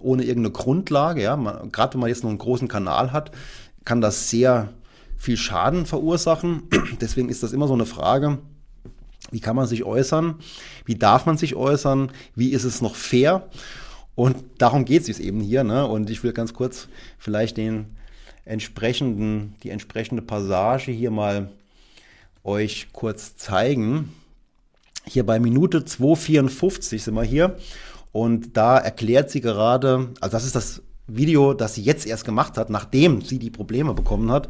ohne 0.00 0.22
irgendeine 0.22 0.52
Grundlage. 0.52 1.20
Ja? 1.20 1.36
Gerade 1.70 1.92
wenn 1.92 2.00
man 2.00 2.08
jetzt 2.08 2.22
noch 2.22 2.30
einen 2.30 2.38
großen 2.38 2.68
Kanal 2.68 3.12
hat, 3.12 3.32
kann 3.84 4.00
das 4.00 4.30
sehr 4.30 4.70
viel 5.18 5.36
Schaden 5.36 5.84
verursachen. 5.84 6.62
Deswegen 7.02 7.28
ist 7.28 7.42
das 7.42 7.52
immer 7.52 7.68
so 7.68 7.74
eine 7.74 7.84
Frage, 7.84 8.38
wie 9.30 9.40
kann 9.40 9.56
man 9.56 9.66
sich 9.66 9.84
äußern? 9.84 10.36
Wie 10.86 10.96
darf 10.96 11.26
man 11.26 11.36
sich 11.36 11.54
äußern? 11.54 12.12
Wie 12.34 12.48
ist 12.48 12.64
es 12.64 12.80
noch 12.80 12.94
fair? 12.94 13.46
Und 14.14 14.36
darum 14.58 14.84
geht 14.84 15.08
es 15.08 15.18
eben 15.18 15.40
hier. 15.40 15.64
Ne? 15.64 15.86
Und 15.86 16.10
ich 16.10 16.22
will 16.22 16.32
ganz 16.32 16.52
kurz 16.54 16.88
vielleicht 17.18 17.56
den 17.56 17.96
entsprechenden, 18.44 19.54
die 19.62 19.70
entsprechende 19.70 20.22
Passage 20.22 20.90
hier 20.90 21.10
mal 21.10 21.50
euch 22.44 22.88
kurz 22.92 23.36
zeigen. 23.36 24.12
Hier 25.04 25.24
bei 25.24 25.38
Minute 25.38 25.80
2,54 25.80 26.98
sind 26.98 27.14
wir 27.14 27.22
hier. 27.22 27.56
Und 28.12 28.56
da 28.56 28.78
erklärt 28.78 29.30
sie 29.30 29.40
gerade, 29.40 30.10
also 30.20 30.32
das 30.32 30.44
ist 30.44 30.54
das 30.54 30.82
Video, 31.06 31.54
das 31.54 31.74
sie 31.74 31.82
jetzt 31.82 32.06
erst 32.06 32.24
gemacht 32.24 32.56
hat, 32.56 32.70
nachdem 32.70 33.22
sie 33.22 33.38
die 33.38 33.50
Probleme 33.50 33.94
bekommen 33.94 34.30
hat. 34.30 34.48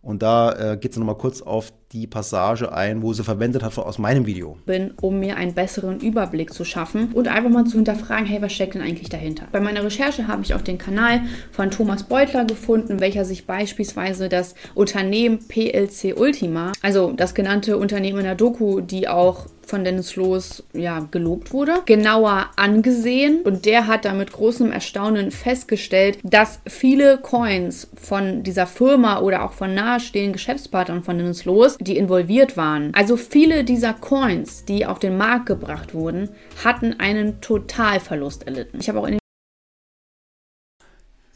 Und 0.00 0.22
da 0.22 0.72
äh, 0.72 0.76
geht 0.76 0.94
sie 0.94 1.00
nochmal 1.00 1.18
kurz 1.18 1.42
auf 1.42 1.72
die 1.94 2.06
Passage 2.08 2.72
ein, 2.72 3.02
wo 3.02 3.12
sie 3.12 3.22
verwendet 3.22 3.62
hat 3.62 3.78
aus 3.78 3.98
meinem 3.98 4.26
Video. 4.26 4.58
Bin, 4.66 4.92
um 5.00 5.20
mir 5.20 5.36
einen 5.36 5.54
besseren 5.54 6.00
Überblick 6.00 6.52
zu 6.52 6.64
schaffen 6.64 7.12
und 7.12 7.28
einfach 7.28 7.50
mal 7.50 7.64
zu 7.64 7.76
hinterfragen, 7.76 8.26
hey, 8.26 8.42
was 8.42 8.52
steckt 8.52 8.74
denn 8.74 8.82
eigentlich 8.82 9.08
dahinter? 9.08 9.46
Bei 9.52 9.60
meiner 9.60 9.84
Recherche 9.84 10.26
habe 10.26 10.42
ich 10.42 10.54
auch 10.54 10.60
den 10.60 10.78
Kanal 10.78 11.22
von 11.52 11.70
Thomas 11.70 12.02
Beutler 12.02 12.44
gefunden, 12.44 13.00
welcher 13.00 13.24
sich 13.24 13.46
beispielsweise 13.46 14.28
das 14.28 14.56
Unternehmen 14.74 15.38
PLC 15.46 16.18
Ultima, 16.18 16.72
also 16.82 17.12
das 17.12 17.34
genannte 17.34 17.78
Unternehmen 17.78 18.18
in 18.18 18.24
der 18.24 18.34
Doku, 18.34 18.80
die 18.80 19.06
auch 19.06 19.46
von 19.66 19.84
Dennis 19.84 20.16
Loos 20.16 20.62
ja, 20.72 21.06
gelobt 21.10 21.52
wurde, 21.52 21.82
genauer 21.86 22.50
angesehen 22.56 23.42
und 23.42 23.64
der 23.64 23.86
hat 23.86 24.04
da 24.04 24.12
mit 24.12 24.32
großem 24.32 24.70
Erstaunen 24.70 25.30
festgestellt, 25.30 26.18
dass 26.22 26.60
viele 26.66 27.18
Coins 27.18 27.88
von 27.94 28.42
dieser 28.42 28.66
Firma 28.66 29.20
oder 29.20 29.44
auch 29.44 29.52
von 29.52 29.74
nahestehenden 29.74 30.34
Geschäftspartnern 30.34 31.02
von 31.02 31.18
Dennis 31.18 31.44
Loos, 31.44 31.76
die 31.84 31.96
involviert 31.96 32.56
waren, 32.56 32.92
also 32.94 33.16
viele 33.16 33.64
dieser 33.64 33.92
Coins, 33.92 34.64
die 34.64 34.86
auf 34.86 34.98
den 34.98 35.16
Markt 35.16 35.46
gebracht 35.46 35.94
wurden, 35.94 36.30
hatten 36.64 36.94
einen 36.98 37.40
Totalverlust 37.40 38.46
erlitten. 38.46 38.78
Ich 38.80 38.88
habe 38.88 39.00
auch 39.00 39.06
in 39.06 39.18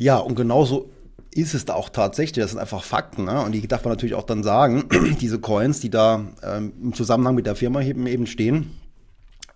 ja, 0.00 0.16
und 0.18 0.36
genauso 0.36 0.90
ist 1.34 1.54
es 1.54 1.64
da 1.64 1.74
auch 1.74 1.88
tatsächlich. 1.88 2.42
Das 2.42 2.52
sind 2.52 2.60
einfach 2.60 2.84
Fakten. 2.84 3.24
Ne? 3.24 3.42
Und 3.42 3.52
die 3.52 3.66
darf 3.66 3.84
man 3.84 3.92
natürlich 3.92 4.14
auch 4.14 4.24
dann 4.24 4.42
sagen, 4.42 4.88
diese 5.20 5.40
Coins, 5.40 5.80
die 5.80 5.90
da 5.90 6.24
ähm, 6.42 6.72
im 6.82 6.94
Zusammenhang 6.94 7.34
mit 7.34 7.46
der 7.46 7.56
Firma 7.56 7.82
eben, 7.82 8.06
eben 8.06 8.26
stehen, 8.26 8.70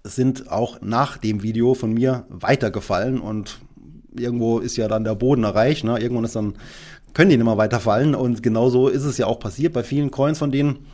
sind 0.05 0.51
auch 0.51 0.81
nach 0.81 1.17
dem 1.17 1.43
Video 1.43 1.75
von 1.75 1.95
mir 1.95 2.27
weitergefallen 2.29 3.21
und 3.21 3.61
irgendwo 4.15 4.59
ist 4.59 4.77
ja 4.77 4.89
dann 4.89 5.05
der 5.05 5.15
Boden 5.15 5.45
erreicht. 5.45 5.85
Ne? 5.85 5.99
Irgendwann 5.99 6.25
ist 6.25 6.37
dann, 6.37 6.55
können 7.15 7.31
die 7.31 7.37
nicht 7.37 7.47
mehr 7.47 7.59
weiterfallen 7.59 8.15
und 8.15 8.43
genau 8.43 8.71
so 8.71 8.89
ist 8.89 9.05
es 9.05 9.19
ja 9.19 9.27
auch 9.27 9.39
passiert 9.39 9.73
bei 9.73 9.83
vielen 9.83 10.11
Coins 10.11 10.39
von 10.39 10.51
denen. 10.51 10.87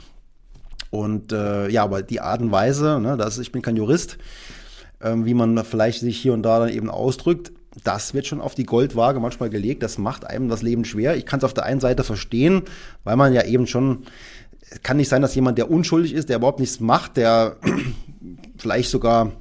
Und 0.90 1.32
äh, 1.32 1.68
ja, 1.68 1.84
aber 1.84 2.02
die 2.02 2.20
Art 2.20 2.40
und 2.40 2.50
Weise, 2.50 2.98
ne, 3.00 3.16
das, 3.16 3.38
ich 3.38 3.52
bin 3.52 3.62
kein 3.62 3.76
Jurist, 3.76 4.18
ähm, 5.02 5.26
wie 5.26 5.34
man 5.34 5.62
vielleicht 5.64 6.00
sich 6.00 6.18
hier 6.18 6.32
und 6.32 6.42
da 6.42 6.60
dann 6.60 6.70
eben 6.70 6.90
ausdrückt, 6.90 7.52
das 7.84 8.14
wird 8.14 8.26
schon 8.26 8.40
auf 8.40 8.54
die 8.54 8.64
Goldwaage 8.64 9.20
manchmal 9.20 9.50
gelegt. 9.50 9.82
Das 9.82 9.98
macht 9.98 10.24
einem 10.26 10.48
das 10.48 10.62
Leben 10.62 10.84
schwer. 10.84 11.16
Ich 11.16 11.26
kann 11.26 11.38
es 11.38 11.44
auf 11.44 11.54
der 11.54 11.64
einen 11.64 11.80
Seite 11.80 12.04
verstehen, 12.04 12.62
weil 13.04 13.16
man 13.16 13.32
ja 13.32 13.44
eben 13.44 13.66
schon, 13.66 14.04
es 14.70 14.82
kann 14.82 14.96
nicht 14.96 15.08
sein, 15.08 15.22
dass 15.22 15.34
jemand, 15.34 15.58
der 15.58 15.70
unschuldig 15.70 16.14
ist, 16.14 16.28
der 16.28 16.36
überhaupt 16.38 16.60
nichts 16.60 16.80
macht, 16.80 17.16
der 17.16 17.56
vielleicht 18.56 18.90
sogar 18.90 19.32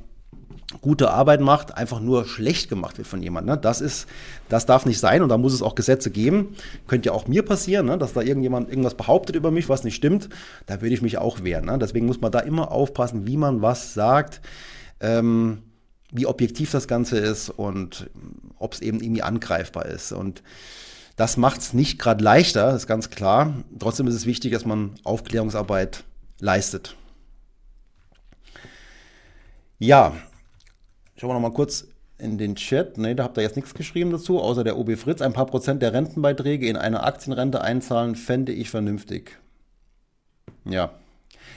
gute 0.81 1.11
Arbeit 1.11 1.39
macht, 1.39 1.77
einfach 1.77 2.01
nur 2.01 2.25
schlecht 2.25 2.69
gemacht 2.69 2.97
wird 2.97 3.07
von 3.07 3.23
jemandem. 3.23 3.55
Ne? 3.55 3.61
Das 3.61 3.79
ist, 3.79 4.07
das 4.49 4.65
darf 4.65 4.85
nicht 4.85 4.99
sein 4.99 5.23
und 5.23 5.29
da 5.29 5.37
muss 5.37 5.53
es 5.53 5.61
auch 5.61 5.75
Gesetze 5.75 6.11
geben. 6.11 6.55
Könnte 6.87 7.07
ja 7.07 7.13
auch 7.13 7.27
mir 7.27 7.43
passieren, 7.43 7.85
ne? 7.85 7.97
dass 7.97 8.13
da 8.13 8.21
irgendjemand 8.21 8.69
irgendwas 8.69 8.95
behauptet 8.95 9.35
über 9.35 9.49
mich, 9.49 9.69
was 9.69 9.83
nicht 9.83 9.95
stimmt. 9.95 10.27
Da 10.65 10.81
würde 10.81 10.93
ich 10.93 11.01
mich 11.01 11.17
auch 11.17 11.43
wehren. 11.43 11.65
Ne? 11.65 11.77
Deswegen 11.79 12.05
muss 12.05 12.19
man 12.19 12.31
da 12.31 12.39
immer 12.39 12.71
aufpassen, 12.71 13.25
wie 13.25 13.37
man 13.37 13.61
was 13.61 13.93
sagt. 13.93 14.41
Ähm, 14.99 15.63
wie 16.11 16.25
objektiv 16.25 16.71
das 16.71 16.87
Ganze 16.87 17.17
ist 17.17 17.49
und 17.49 18.09
ob 18.57 18.73
es 18.73 18.81
eben 18.81 19.01
irgendwie 19.01 19.23
angreifbar 19.23 19.85
ist. 19.85 20.11
Und 20.11 20.41
das 21.15 21.37
macht 21.37 21.61
es 21.61 21.73
nicht 21.73 21.99
gerade 21.99 22.23
leichter, 22.23 22.75
ist 22.75 22.87
ganz 22.87 23.09
klar. 23.09 23.53
Trotzdem 23.79 24.07
ist 24.07 24.15
es 24.15 24.25
wichtig, 24.25 24.53
dass 24.53 24.65
man 24.65 24.95
Aufklärungsarbeit 25.03 26.03
leistet. 26.39 26.95
Ja, 29.79 30.15
schauen 31.17 31.31
wir 31.31 31.33
noch 31.33 31.41
mal 31.41 31.53
kurz 31.53 31.87
in 32.17 32.37
den 32.37 32.55
Chat. 32.55 32.97
Ne, 32.97 33.15
da 33.15 33.23
habt 33.23 33.37
ihr 33.37 33.43
jetzt 33.43 33.55
nichts 33.55 33.73
geschrieben 33.73 34.11
dazu, 34.11 34.39
außer 34.39 34.63
der 34.63 34.77
OB 34.77 34.97
Fritz. 34.97 35.21
Ein 35.21 35.33
paar 35.33 35.45
Prozent 35.45 35.81
der 35.81 35.93
Rentenbeiträge 35.93 36.67
in 36.67 36.77
eine 36.77 37.03
Aktienrente 37.03 37.61
einzahlen, 37.61 38.15
fände 38.15 38.51
ich 38.51 38.69
vernünftig. 38.69 39.37
Ja, 40.65 40.91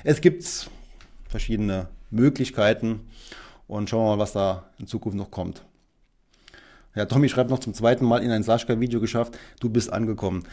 es 0.05 0.21
gibt 0.21 0.71
verschiedene 1.29 1.89
Möglichkeiten 2.11 3.01
und 3.67 3.89
schauen 3.89 4.05
wir 4.05 4.17
mal, 4.17 4.23
was 4.23 4.33
da 4.33 4.71
in 4.79 4.87
Zukunft 4.87 5.17
noch 5.17 5.31
kommt. 5.31 5.65
Ja, 6.95 7.05
Tommy 7.07 7.29
schreibt 7.29 7.51
noch 7.51 7.61
zum 7.61 7.73
zweiten 7.73 8.05
Mal 8.05 8.23
in 8.23 8.33
ein 8.33 8.43
Sascha-Video 8.43 9.01
geschafft, 9.01 9.39
du 9.61 9.71
bist 9.71 9.93
angekommen. 9.93 10.45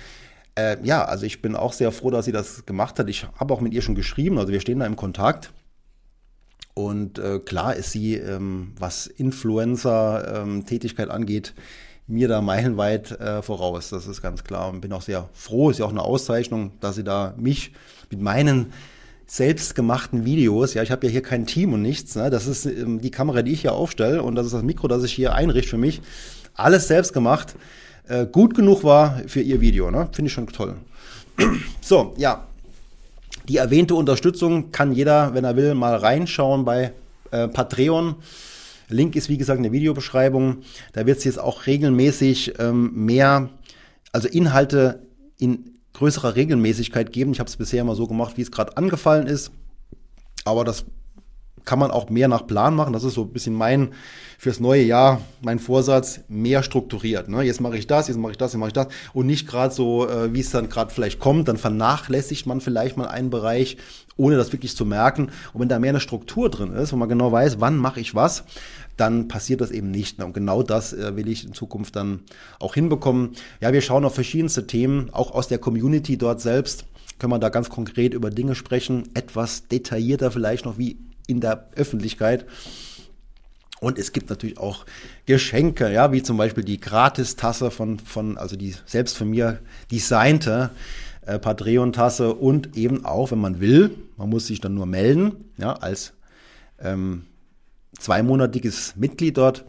Äh, 0.56 0.78
ja, 0.84 1.04
also 1.04 1.26
ich 1.26 1.42
bin 1.42 1.56
auch 1.56 1.74
sehr 1.74 1.92
froh, 1.92 2.12
dass 2.12 2.26
sie 2.26 2.32
das 2.32 2.66
gemacht 2.66 3.00
hat. 3.00 3.10
Ich 3.10 3.28
habe 3.40 3.54
auch 3.54 3.62
mit 3.62 3.74
ihr 3.74 3.82
schon 3.82 3.96
geschrieben, 3.96 4.38
also 4.38 4.52
wir 4.52 4.60
stehen 4.60 4.80
da 4.80 4.86
im 4.86 4.96
Kontakt. 4.96 5.52
Und 6.78 7.18
äh, 7.18 7.40
klar 7.40 7.76
ist 7.76 7.92
sie, 7.92 8.18
ähm, 8.18 8.74
was 8.78 9.08
Influencer-Tätigkeit 9.08 11.08
ähm, 11.08 11.12
angeht, 11.12 11.56
mir 12.06 12.28
da 12.28 12.40
meilenweit 12.40 13.20
äh, 13.20 13.42
voraus. 13.42 13.90
Das 13.90 14.06
ist 14.06 14.22
ganz 14.22 14.44
klar. 14.44 14.70
Und 14.70 14.82
bin 14.82 14.94
auch 14.94 15.02
sehr 15.02 15.28
froh, 15.34 15.72
ist 15.72 15.80
ja 15.80 15.86
auch 15.86 15.90
eine 15.90 16.04
Auszeichnung, 16.04 16.74
dass 16.80 16.94
sie 16.94 17.04
da 17.04 17.34
mich 17.36 17.72
mit 18.12 18.22
meinen 18.22 18.74
selbstgemachten 19.26 20.24
Videos. 20.24 20.76
Ja, 20.76 20.84
ich 20.84 20.92
habe 20.92 21.08
ja 21.08 21.12
hier 21.12 21.24
kein 21.24 21.48
Team 21.48 21.74
und 21.74 21.82
nichts. 21.82 22.16
Ne? 22.16 22.30
Das 22.30 22.46
ist 22.46 22.68
ähm, 22.68 23.02
die 23.02 23.10
Kamera, 23.10 23.42
die 23.42 23.54
ich 23.54 23.62
hier 23.62 23.74
aufstelle 23.74 24.22
und 24.22 24.36
das 24.36 24.46
ist 24.46 24.54
das 24.54 24.62
Mikro, 24.62 24.88
das 24.88 25.04
ich 25.04 25.14
hier 25.14 25.34
einrichte 25.34 25.72
für 25.72 25.80
mich. 25.80 26.04
Alles 26.54 26.88
selbst 26.88 27.12
gemacht. 27.12 27.56
Äh, 28.08 28.28
gut 28.28 28.54
genug 28.54 28.84
war 28.84 29.24
für 29.26 29.42
ihr 29.42 29.62
Video. 29.62 29.90
Ne? 29.90 30.10
Finde 30.12 30.28
ich 30.28 30.34
schon 30.34 30.46
toll. 30.46 30.76
so, 31.82 32.14
ja. 32.18 32.47
Die 33.48 33.58
erwähnte 33.58 33.96
Unterstützung 33.96 34.72
kann 34.72 34.92
jeder, 34.92 35.34
wenn 35.34 35.46
er 35.46 35.56
will, 35.56 35.74
mal 35.74 35.96
reinschauen 35.96 36.66
bei 36.66 36.92
äh, 37.32 37.48
Patreon. 37.48 38.16
Link 38.90 39.16
ist 39.16 39.30
wie 39.30 39.38
gesagt 39.38 39.58
in 39.58 39.64
der 39.64 39.72
Videobeschreibung. 39.72 40.58
Da 40.94 41.06
wird 41.06 41.20
es 41.20 41.24
jetzt 41.24 41.40
auch 41.40 41.66
regelmäßig 41.66 42.60
ähm, 42.60 42.92
mehr, 43.06 43.50
also 44.12 44.28
Inhalte 44.28 45.02
in 45.38 45.78
größerer 45.94 46.36
Regelmäßigkeit 46.36 47.12
geben. 47.12 47.32
Ich 47.32 47.40
habe 47.40 47.50
es 47.50 47.58
bisher 47.58 47.82
immer 47.82 47.96
so 47.96 48.08
gemacht, 48.08 48.38
wie 48.38 48.42
es 48.42 48.52
gerade 48.52 48.76
angefallen 48.78 49.28
ist. 49.28 49.52
Aber 50.46 50.64
das 50.64 50.86
kann 51.68 51.80
man 51.80 51.92
auch 51.92 52.10
mehr 52.10 52.30
nach 52.30 52.48
Plan 52.48 52.74
machen. 52.76 52.94
Das 52.94 53.04
ist 53.04 53.14
so 53.14 53.24
ein 53.24 53.34
bisschen 53.34 53.54
mein 53.54 53.90
fürs 54.40 54.60
neue 54.60 54.84
Jahr, 54.84 55.22
mein 55.42 55.60
Vorsatz, 55.60 56.22
mehr 56.30 56.64
strukturiert. 56.64 57.28
Ne? 57.28 57.44
Jetzt 57.44 57.60
mache 57.60 57.78
ich 57.78 57.88
das, 57.88 58.08
jetzt 58.08 58.18
mache 58.18 58.32
ich 58.32 58.38
das, 58.38 58.54
jetzt 58.54 58.60
mache 58.60 58.70
ich 58.70 58.74
das. 58.74 58.88
Und 59.14 59.28
nicht 59.28 59.48
gerade 59.48 59.74
so, 59.74 60.08
äh, 60.08 60.34
wie 60.34 60.40
es 60.40 60.50
dann 60.50 60.70
gerade 60.70 60.94
vielleicht 60.94 61.20
kommt. 61.20 61.48
Dann 61.50 61.58
vernachlässigt 61.58 62.46
man 62.46 62.62
vielleicht 62.62 62.96
mal 62.96 63.08
einen 63.08 63.30
Bereich, 63.30 63.78
ohne 64.16 64.38
das 64.38 64.54
wirklich 64.54 64.78
zu 64.78 64.86
merken. 64.86 65.30
Und 65.54 65.62
wenn 65.62 65.68
da 65.68 65.78
mehr 65.78 65.90
eine 65.90 66.00
Struktur 66.00 66.50
drin 66.50 66.72
ist, 66.72 66.94
wo 66.94 66.96
man 66.96 67.10
genau 67.10 67.32
weiß, 67.32 67.60
wann 67.60 67.76
mache 67.76 68.00
ich 68.00 68.16
was, 68.16 68.46
dann 68.96 69.28
passiert 69.28 69.60
das 69.60 69.72
eben 69.72 69.92
nicht. 69.92 70.24
Und 70.24 70.34
genau 70.34 70.64
das 70.64 70.94
äh, 70.94 71.18
will 71.18 71.28
ich 71.28 71.46
in 71.46 71.54
Zukunft 71.54 71.98
dann 71.98 72.22
auch 72.60 72.76
hinbekommen. 72.76 73.32
Ja, 73.60 73.74
wir 73.74 73.82
schauen 73.82 74.06
auf 74.06 74.16
verschiedenste 74.16 74.68
Themen, 74.68 75.10
auch 75.12 75.32
aus 75.32 75.50
der 75.50 75.58
Community 75.58 76.18
dort 76.18 76.40
selbst 76.40 76.86
können 77.20 77.34
wir 77.34 77.40
da 77.40 77.50
ganz 77.50 77.70
konkret 77.70 78.14
über 78.14 78.30
Dinge 78.30 78.54
sprechen, 78.54 79.10
etwas 79.16 79.68
detaillierter 79.68 80.30
vielleicht 80.30 80.66
noch 80.66 80.78
wie 80.78 80.98
in 81.28 81.42
der 81.42 81.70
Öffentlichkeit. 81.76 82.46
Und 83.80 84.00
es 84.00 84.12
gibt 84.12 84.30
natürlich 84.30 84.58
auch 84.58 84.86
Geschenke, 85.26 85.92
ja, 85.92 86.12
wie 86.12 86.24
zum 86.24 86.38
Beispiel 86.38 86.64
die 86.64 86.80
Gratistasse 86.80 87.70
von, 87.70 88.00
von, 88.00 88.38
also 88.38 88.56
die 88.56 88.74
selbst 88.86 89.16
von 89.16 89.30
mir 89.30 89.60
designte 89.92 90.72
äh, 91.28 91.38
Patreon-Tasse 91.38 92.34
und 92.34 92.76
eben 92.76 93.06
auch, 93.06 93.30
wenn 93.32 93.40
man 93.40 93.60
will, 93.60 93.96
man 94.18 94.30
muss 94.30 94.48
sich 94.48 94.62
dann 94.62 94.74
nur 94.74 94.88
melden, 94.88 95.46
ja, 95.58 95.74
als 95.74 96.14
ähm, 96.80 97.26
zweimonatiges 98.00 98.96
Mitglied 98.96 99.38
dort 99.38 99.66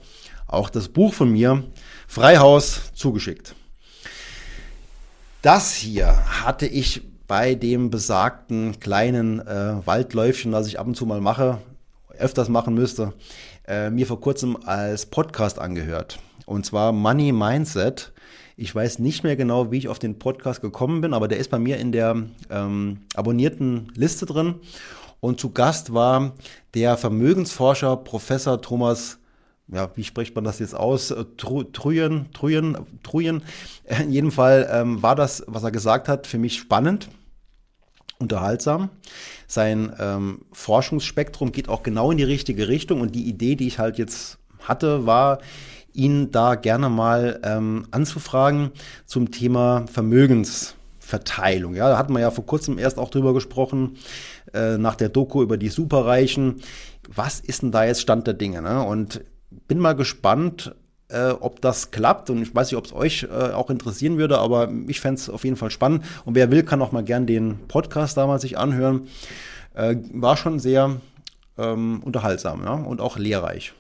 auch 0.46 0.70
das 0.70 0.88
Buch 0.88 1.12
von 1.12 1.30
mir, 1.30 1.64
Freihaus, 2.06 2.92
zugeschickt. 2.94 3.54
Das 5.42 5.74
hier 5.74 6.16
hatte 6.44 6.66
ich 6.66 7.02
bei 7.29 7.55
dem 7.55 7.91
besagten 7.91 8.81
kleinen 8.81 9.39
äh, 9.47 9.87
Waldläufchen, 9.87 10.51
das 10.51 10.66
ich 10.66 10.81
ab 10.81 10.87
und 10.87 10.97
zu 10.97 11.07
mal 11.07 11.20
mache, 11.20 11.59
öfters 12.18 12.49
machen 12.49 12.74
müsste, 12.74 13.12
äh, 13.66 13.91
mir 13.91 14.07
vor 14.07 14.20
kurzem 14.20 14.57
als 14.64 15.07
Podcast 15.07 15.59
angehört. 15.59 16.18
Und 16.47 16.64
zwar 16.64 16.91
Money 16.93 17.33
Mindset. 17.33 18.12
Ich 18.57 18.74
weiß 18.74 18.99
nicht 18.99 19.22
mehr 19.22 19.37
genau, 19.37 19.70
wie 19.70 19.76
ich 19.79 19.89
auf 19.89 19.99
den 19.99 20.18
Podcast 20.18 20.62
gekommen 20.62 21.03
bin, 21.03 21.12
aber 21.12 21.29
der 21.29 21.39
ist 21.39 21.51
bei 21.51 21.59
mir 21.59 21.76
in 21.76 21.93
der 21.93 22.16
ähm, 22.51 23.03
abonnierten 23.14 23.93
Liste 23.95 24.26
drin. 24.26 24.57
Und 25.20 25.39
zu 25.39 25.51
Gast 25.51 25.93
war 25.93 26.33
der 26.74 26.97
Vermögensforscher 26.97 27.97
Professor 27.99 28.61
Thomas, 28.61 29.18
ja, 29.70 29.91
wie 29.97 30.05
spricht 30.05 30.35
man 30.35 30.45
das 30.45 30.61
jetzt 30.61 30.74
aus? 30.74 31.11
Äh, 31.11 31.26
Truyen, 31.37 32.33
Truyen, 32.33 32.79
Truyen. 33.03 33.43
In 34.03 34.11
jedem 34.11 34.33
Fall 34.33 34.68
ähm, 34.72 35.03
war 35.03 35.14
das, 35.14 35.45
was 35.47 35.62
er 35.62 35.70
gesagt 35.70 36.09
hat, 36.09 36.26
für 36.26 36.39
mich 36.39 36.59
spannend, 36.59 37.11
unterhaltsam. 38.19 38.91
Sein 39.47 39.93
ähm, 39.99 40.43
Forschungsspektrum 40.53 41.53
geht 41.53 41.69
auch 41.69 41.83
genau 41.83 42.11
in 42.11 42.19
die 42.19 42.25
richtige 42.25 42.69
Richtung 42.69 43.01
und 43.01 43.14
die 43.14 43.29
Idee, 43.29 43.55
die 43.55 43.66
ich 43.66 43.79
halt 43.79 43.99
jetzt 43.99 44.39
hatte, 44.61 45.07
war, 45.07 45.39
ihn 45.93 46.31
da 46.31 46.55
gerne 46.55 46.89
mal 46.89 47.41
ähm, 47.43 47.87
anzufragen 47.91 48.71
zum 49.07 49.31
Thema 49.31 49.87
Vermögensverteilung. 49.91 51.75
Ja, 51.75 51.89
da 51.89 51.99
hatten 51.99 52.12
wir 52.12 52.21
ja 52.21 52.31
vor 52.31 52.47
kurzem 52.47 52.79
erst 52.79 52.99
auch 52.99 53.11
drüber 53.11 53.35
gesprochen, 53.35 53.97
äh, 54.53 54.79
nach 54.79 54.95
der 54.95 55.09
Doku 55.09 55.43
über 55.43 55.57
die 55.57 55.69
Superreichen. 55.69 56.57
Was 57.09 57.41
ist 57.41 57.62
denn 57.62 57.73
da 57.73 57.85
jetzt 57.85 58.01
Stand 58.01 58.27
der 58.27 58.35
Dinge? 58.35 58.62
Ne? 58.62 58.83
Und 58.83 59.23
bin 59.66 59.79
mal 59.79 59.95
gespannt, 59.95 60.75
äh, 61.09 61.30
ob 61.30 61.61
das 61.61 61.90
klappt. 61.90 62.30
Und 62.30 62.42
ich 62.42 62.54
weiß 62.54 62.70
nicht, 62.70 62.78
ob 62.78 62.86
es 62.86 62.92
euch 62.92 63.24
äh, 63.24 63.52
auch 63.52 63.70
interessieren 63.70 64.18
würde, 64.18 64.38
aber 64.38 64.70
ich 64.86 65.00
fände 65.00 65.20
es 65.20 65.30
auf 65.30 65.44
jeden 65.44 65.56
Fall 65.56 65.70
spannend. 65.70 66.04
Und 66.24 66.34
wer 66.34 66.50
will, 66.50 66.62
kann 66.62 66.82
auch 66.82 66.92
mal 66.92 67.04
gern 67.04 67.26
den 67.26 67.59
Podcast 67.68 68.16
damals 68.16 68.42
sich 68.42 68.59
anhören. 68.59 69.09
Äh, 69.74 69.96
war 70.12 70.36
schon 70.36 70.59
sehr 70.59 71.00
ähm, 71.56 72.02
unterhaltsam 72.04 72.64
ja? 72.64 72.74
und 72.74 73.00
auch 73.00 73.18
lehrreich. 73.18 73.72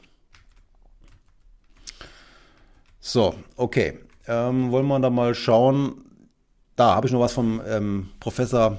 So, 3.00 3.34
okay. 3.56 3.98
Ähm, 4.26 4.70
wollen 4.70 4.86
wir 4.86 5.00
da 5.00 5.08
mal 5.08 5.34
schauen. 5.34 6.04
Da 6.76 6.94
habe 6.94 7.06
ich 7.06 7.12
noch 7.12 7.20
was 7.20 7.32
vom 7.32 7.62
ähm, 7.66 8.10
Professor 8.20 8.78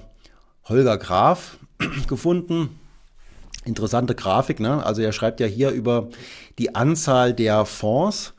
Holger 0.66 0.98
Graf 0.98 1.58
gefunden. 2.08 2.80
Interessante 3.66 4.16
Grafik, 4.16 4.60
ne? 4.60 4.86
Also 4.86 5.02
er 5.02 5.12
schreibt 5.12 5.40
ja 5.40 5.48
hier 5.48 5.72
über 5.72 6.10
die 6.60 6.76
Anzahl 6.76 7.34
der 7.34 7.66
Fonds, 7.66 8.34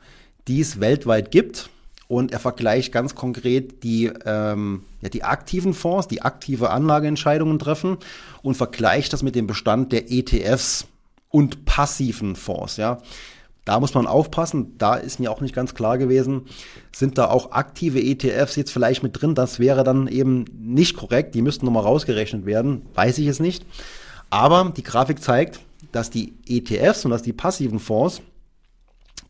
die 0.47 0.61
es 0.61 0.79
weltweit 0.79 1.31
gibt. 1.31 1.69
Und 2.07 2.33
er 2.33 2.39
vergleicht 2.39 2.91
ganz 2.91 3.15
konkret 3.15 3.83
die, 3.83 4.11
ähm, 4.25 4.83
ja, 5.01 5.07
die 5.07 5.23
aktiven 5.23 5.73
Fonds, 5.73 6.09
die 6.09 6.21
aktive 6.21 6.69
Anlageentscheidungen 6.69 7.57
treffen 7.57 7.97
und 8.41 8.55
vergleicht 8.55 9.13
das 9.13 9.23
mit 9.23 9.35
dem 9.35 9.47
Bestand 9.47 9.93
der 9.93 10.11
ETFs 10.11 10.87
und 11.29 11.63
passiven 11.63 12.35
Fonds. 12.35 12.75
Ja. 12.75 13.01
Da 13.63 13.79
muss 13.79 13.93
man 13.93 14.07
aufpassen, 14.07 14.77
da 14.77 14.95
ist 14.95 15.19
mir 15.19 15.31
auch 15.31 15.39
nicht 15.39 15.55
ganz 15.55 15.75
klar 15.75 15.97
gewesen, 15.97 16.47
sind 16.93 17.17
da 17.17 17.29
auch 17.29 17.51
aktive 17.51 18.01
ETFs 18.01 18.55
jetzt 18.55 18.71
vielleicht 18.71 19.03
mit 19.03 19.21
drin? 19.21 19.35
Das 19.35 19.59
wäre 19.59 19.83
dann 19.83 20.07
eben 20.07 20.45
nicht 20.59 20.97
korrekt, 20.97 21.35
die 21.35 21.41
müssten 21.41 21.65
nochmal 21.65 21.83
rausgerechnet 21.83 22.45
werden, 22.45 22.81
weiß 22.95 23.19
ich 23.19 23.27
es 23.27 23.39
nicht. 23.39 23.65
Aber 24.31 24.73
die 24.75 24.83
Grafik 24.83 25.21
zeigt, 25.21 25.59
dass 25.91 26.09
die 26.09 26.33
ETFs 26.47 27.05
und 27.05 27.11
dass 27.11 27.21
die 27.21 27.33
passiven 27.33 27.79
Fonds 27.79 28.21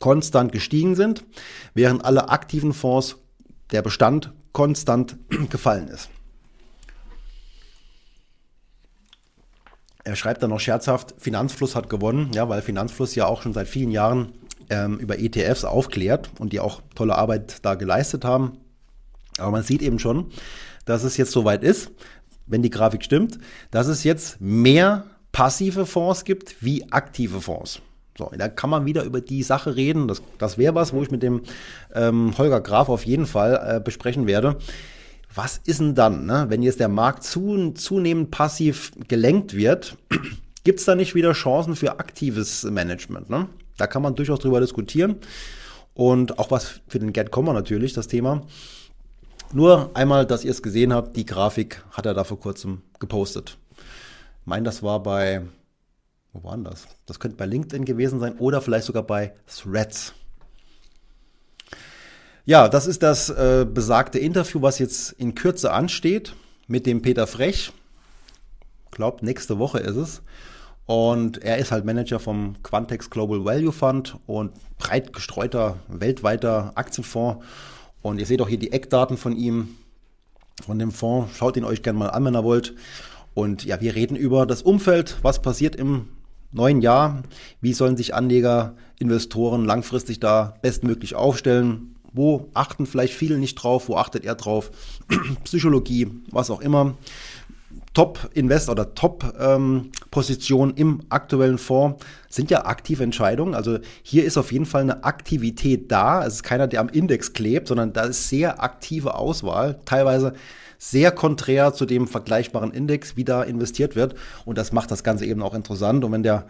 konstant 0.01 0.51
gestiegen 0.51 0.95
sind, 0.95 1.23
während 1.73 2.03
alle 2.03 2.27
aktiven 2.27 2.73
Fonds 2.73 3.15
der 3.71 3.81
Bestand 3.81 4.33
konstant 4.51 5.17
gefallen 5.49 5.87
ist. 5.87 6.09
Er 10.03 10.15
schreibt 10.15 10.41
dann 10.41 10.49
noch 10.49 10.59
scherzhaft, 10.59 11.13
Finanzfluss 11.19 11.75
hat 11.75 11.89
gewonnen, 11.89 12.31
ja, 12.33 12.49
weil 12.49 12.61
Finanzfluss 12.61 13.15
ja 13.15 13.27
auch 13.27 13.43
schon 13.43 13.53
seit 13.53 13.67
vielen 13.67 13.91
Jahren 13.91 14.33
ähm, 14.69 14.97
über 14.97 15.19
ETFs 15.19 15.63
aufklärt 15.63 16.31
und 16.39 16.53
die 16.53 16.59
auch 16.59 16.81
tolle 16.95 17.15
Arbeit 17.15 17.63
da 17.63 17.75
geleistet 17.75 18.25
haben. 18.25 18.57
Aber 19.37 19.51
man 19.51 19.63
sieht 19.63 19.81
eben 19.81 19.99
schon, 19.99 20.31
dass 20.85 21.03
es 21.03 21.17
jetzt 21.17 21.31
soweit 21.31 21.63
ist, 21.63 21.91
wenn 22.47 22.63
die 22.63 22.71
Grafik 22.71 23.03
stimmt, 23.03 23.37
dass 23.69 23.87
es 23.87 24.03
jetzt 24.03 24.41
mehr 24.41 25.05
passive 25.31 25.85
Fonds 25.85 26.25
gibt 26.25 26.63
wie 26.63 26.91
aktive 26.91 27.39
Fonds. 27.39 27.81
So, 28.17 28.29
da 28.37 28.49
kann 28.49 28.69
man 28.69 28.85
wieder 28.85 29.03
über 29.03 29.21
die 29.21 29.43
Sache 29.43 29.75
reden. 29.75 30.07
Das, 30.07 30.21
das 30.37 30.57
wäre 30.57 30.75
was, 30.75 30.93
wo 30.93 31.01
ich 31.01 31.11
mit 31.11 31.23
dem 31.23 31.41
ähm, 31.93 32.37
Holger 32.37 32.61
Graf 32.61 32.89
auf 32.89 33.05
jeden 33.05 33.25
Fall 33.25 33.77
äh, 33.77 33.79
besprechen 33.79 34.27
werde. 34.27 34.57
Was 35.33 35.61
ist 35.63 35.79
denn 35.79 35.95
dann, 35.95 36.25
ne? 36.25 36.45
wenn 36.49 36.61
jetzt 36.61 36.81
der 36.81 36.89
Markt 36.89 37.23
zu, 37.23 37.71
zunehmend 37.71 38.31
passiv 38.31 38.91
gelenkt 39.07 39.55
wird? 39.55 39.97
Gibt 40.63 40.79
es 40.79 40.85
da 40.85 40.95
nicht 40.95 41.15
wieder 41.15 41.31
Chancen 41.31 41.75
für 41.75 41.99
aktives 41.99 42.63
Management? 42.63 43.29
Ne? 43.29 43.47
Da 43.77 43.87
kann 43.87 44.01
man 44.01 44.15
durchaus 44.15 44.39
drüber 44.39 44.59
diskutieren. 44.59 45.15
Und 45.93 46.37
auch 46.37 46.51
was 46.51 46.81
für 46.87 46.99
den 46.99 47.13
Get 47.13 47.31
Kommer 47.31 47.53
natürlich, 47.53 47.93
das 47.93 48.07
Thema. 48.07 48.41
Nur 49.53 49.91
einmal, 49.93 50.25
dass 50.25 50.45
ihr 50.45 50.51
es 50.51 50.61
gesehen 50.61 50.93
habt, 50.93 51.17
die 51.17 51.25
Grafik 51.25 51.83
hat 51.91 52.05
er 52.05 52.13
da 52.13 52.23
vor 52.23 52.39
kurzem 52.39 52.81
gepostet. 52.99 53.57
Ich 54.41 54.47
meine, 54.47 54.63
das 54.63 54.81
war 54.83 55.03
bei, 55.03 55.41
wo 56.33 56.43
war 56.43 56.55
denn 56.55 56.63
das? 56.63 56.87
Das 57.05 57.19
könnte 57.19 57.37
bei 57.37 57.45
LinkedIn 57.45 57.85
gewesen 57.85 58.19
sein 58.19 58.37
oder 58.37 58.61
vielleicht 58.61 58.85
sogar 58.85 59.03
bei 59.03 59.33
Threads. 59.47 60.13
Ja, 62.45 62.69
das 62.69 62.87
ist 62.87 63.03
das 63.03 63.29
äh, 63.29 63.65
besagte 63.71 64.17
Interview, 64.17 64.61
was 64.61 64.79
jetzt 64.79 65.11
in 65.13 65.35
Kürze 65.35 65.71
ansteht 65.71 66.35
mit 66.67 66.85
dem 66.85 67.01
Peter 67.01 67.27
Frech. 67.27 67.71
Glaubt, 68.89 69.23
nächste 69.23 69.59
Woche 69.59 69.79
ist 69.79 69.95
es. 69.95 70.21
Und 70.85 71.37
er 71.43 71.57
ist 71.57 71.71
halt 71.71 71.85
Manager 71.85 72.19
vom 72.19 72.61
Quantex 72.63 73.09
Global 73.09 73.45
Value 73.45 73.71
Fund 73.71 74.17
und 74.25 74.51
breit 74.77 75.13
gestreuter 75.13 75.77
weltweiter 75.87 76.71
Aktienfonds. 76.75 77.45
Und 78.01 78.19
ihr 78.19 78.25
seht 78.25 78.41
auch 78.41 78.49
hier 78.49 78.57
die 78.59 78.71
Eckdaten 78.71 79.17
von 79.17 79.35
ihm, 79.35 79.77
von 80.65 80.79
dem 80.79 80.91
Fonds. 80.91 81.37
Schaut 81.37 81.55
ihn 81.55 81.63
euch 81.63 81.83
gerne 81.83 81.99
mal 81.99 82.09
an, 82.09 82.25
wenn 82.25 82.35
ihr 82.35 82.43
wollt. 82.43 82.73
Und 83.33 83.63
ja, 83.63 83.79
wir 83.79 83.95
reden 83.95 84.15
über 84.15 84.45
das 84.45 84.63
Umfeld, 84.63 85.17
was 85.21 85.41
passiert 85.41 85.75
im 85.75 86.07
neuen 86.51 86.81
Jahr, 86.81 87.23
wie 87.61 87.73
sollen 87.73 87.97
sich 87.97 88.13
Anleger, 88.13 88.75
Investoren 88.99 89.65
langfristig 89.65 90.19
da 90.19 90.53
bestmöglich 90.61 91.15
aufstellen, 91.15 91.95
wo 92.13 92.49
achten 92.53 92.85
vielleicht 92.85 93.13
viele 93.13 93.37
nicht 93.37 93.55
drauf, 93.55 93.89
wo 93.89 93.95
achtet 93.95 94.25
er 94.25 94.35
drauf, 94.35 94.71
Psychologie, 95.43 96.09
was 96.31 96.51
auch 96.51 96.61
immer. 96.61 96.95
Top-Invest 97.93 98.69
oder 98.69 98.95
Top-Position 98.95 100.69
ähm, 100.69 100.75
im 100.77 100.99
aktuellen 101.09 101.57
Fonds 101.57 102.03
sind 102.29 102.49
ja 102.49 102.65
aktive 102.65 103.03
Entscheidungen. 103.03 103.53
Also 103.53 103.79
hier 104.01 104.23
ist 104.23 104.37
auf 104.37 104.51
jeden 104.53 104.65
Fall 104.65 104.83
eine 104.83 105.03
Aktivität 105.03 105.91
da. 105.91 106.25
Es 106.25 106.35
ist 106.35 106.43
keiner, 106.43 106.67
der 106.67 106.79
am 106.79 106.87
Index 106.87 107.33
klebt, 107.33 107.67
sondern 107.67 107.91
da 107.91 108.03
ist 108.03 108.29
sehr 108.29 108.63
aktive 108.63 109.15
Auswahl. 109.15 109.79
Teilweise 109.83 110.33
sehr 110.83 111.11
konträr 111.11 111.75
zu 111.75 111.85
dem 111.85 112.07
vergleichbaren 112.07 112.71
Index, 112.71 113.15
wie 113.15 113.23
da 113.23 113.43
investiert 113.43 113.95
wird. 113.95 114.15
Und 114.45 114.57
das 114.57 114.71
macht 114.71 114.89
das 114.89 115.03
Ganze 115.03 115.27
eben 115.27 115.43
auch 115.43 115.53
interessant. 115.53 116.03
Und 116.03 116.11
wenn 116.11 116.23
der 116.23 116.47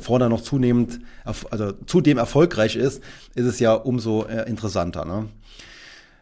Fonds 0.00 0.20
dann 0.20 0.30
noch 0.30 0.40
zunehmend, 0.40 1.00
also 1.24 1.72
zudem 1.84 2.16
erfolgreich 2.16 2.76
ist, 2.76 3.02
ist 3.34 3.44
es 3.44 3.60
ja 3.60 3.74
umso 3.74 4.24
äh, 4.24 4.48
interessanter. 4.48 5.04
Ne? 5.04 5.28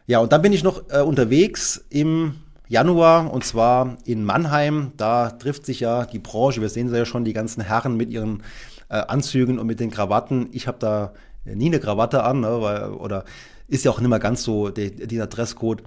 Ja, 0.07 0.19
und 0.19 0.33
dann 0.33 0.41
bin 0.41 0.51
ich 0.51 0.61
noch 0.61 0.89
äh, 0.89 0.99
unterwegs 0.99 1.85
im 1.89 2.35
Januar 2.67 3.31
und 3.31 3.45
zwar 3.45 3.95
in 4.03 4.25
Mannheim. 4.25 4.91
Da 4.97 5.29
trifft 5.29 5.65
sich 5.65 5.79
ja 5.79 6.05
die 6.05 6.19
Branche. 6.19 6.59
Wir 6.59 6.67
sehen 6.67 6.89
sie 6.89 6.97
ja 6.97 7.05
schon, 7.05 7.23
die 7.23 7.31
ganzen 7.31 7.63
Herren 7.63 7.95
mit 7.95 8.09
ihren 8.09 8.43
äh, 8.89 8.95
Anzügen 8.95 9.57
und 9.57 9.67
mit 9.67 9.79
den 9.79 9.89
Krawatten. 9.89 10.49
Ich 10.51 10.67
habe 10.67 10.79
da 10.79 11.13
nie 11.45 11.67
eine 11.67 11.79
Krawatte 11.79 12.25
an, 12.25 12.41
ne, 12.41 12.61
weil, 12.61 12.89
oder 12.89 13.23
ist 13.69 13.85
ja 13.85 13.91
auch 13.91 14.01
nicht 14.01 14.09
mehr 14.09 14.19
ganz 14.19 14.43
so 14.43 14.67
der, 14.67 14.89
dieser 14.89 15.27
Dresscode. 15.27 15.81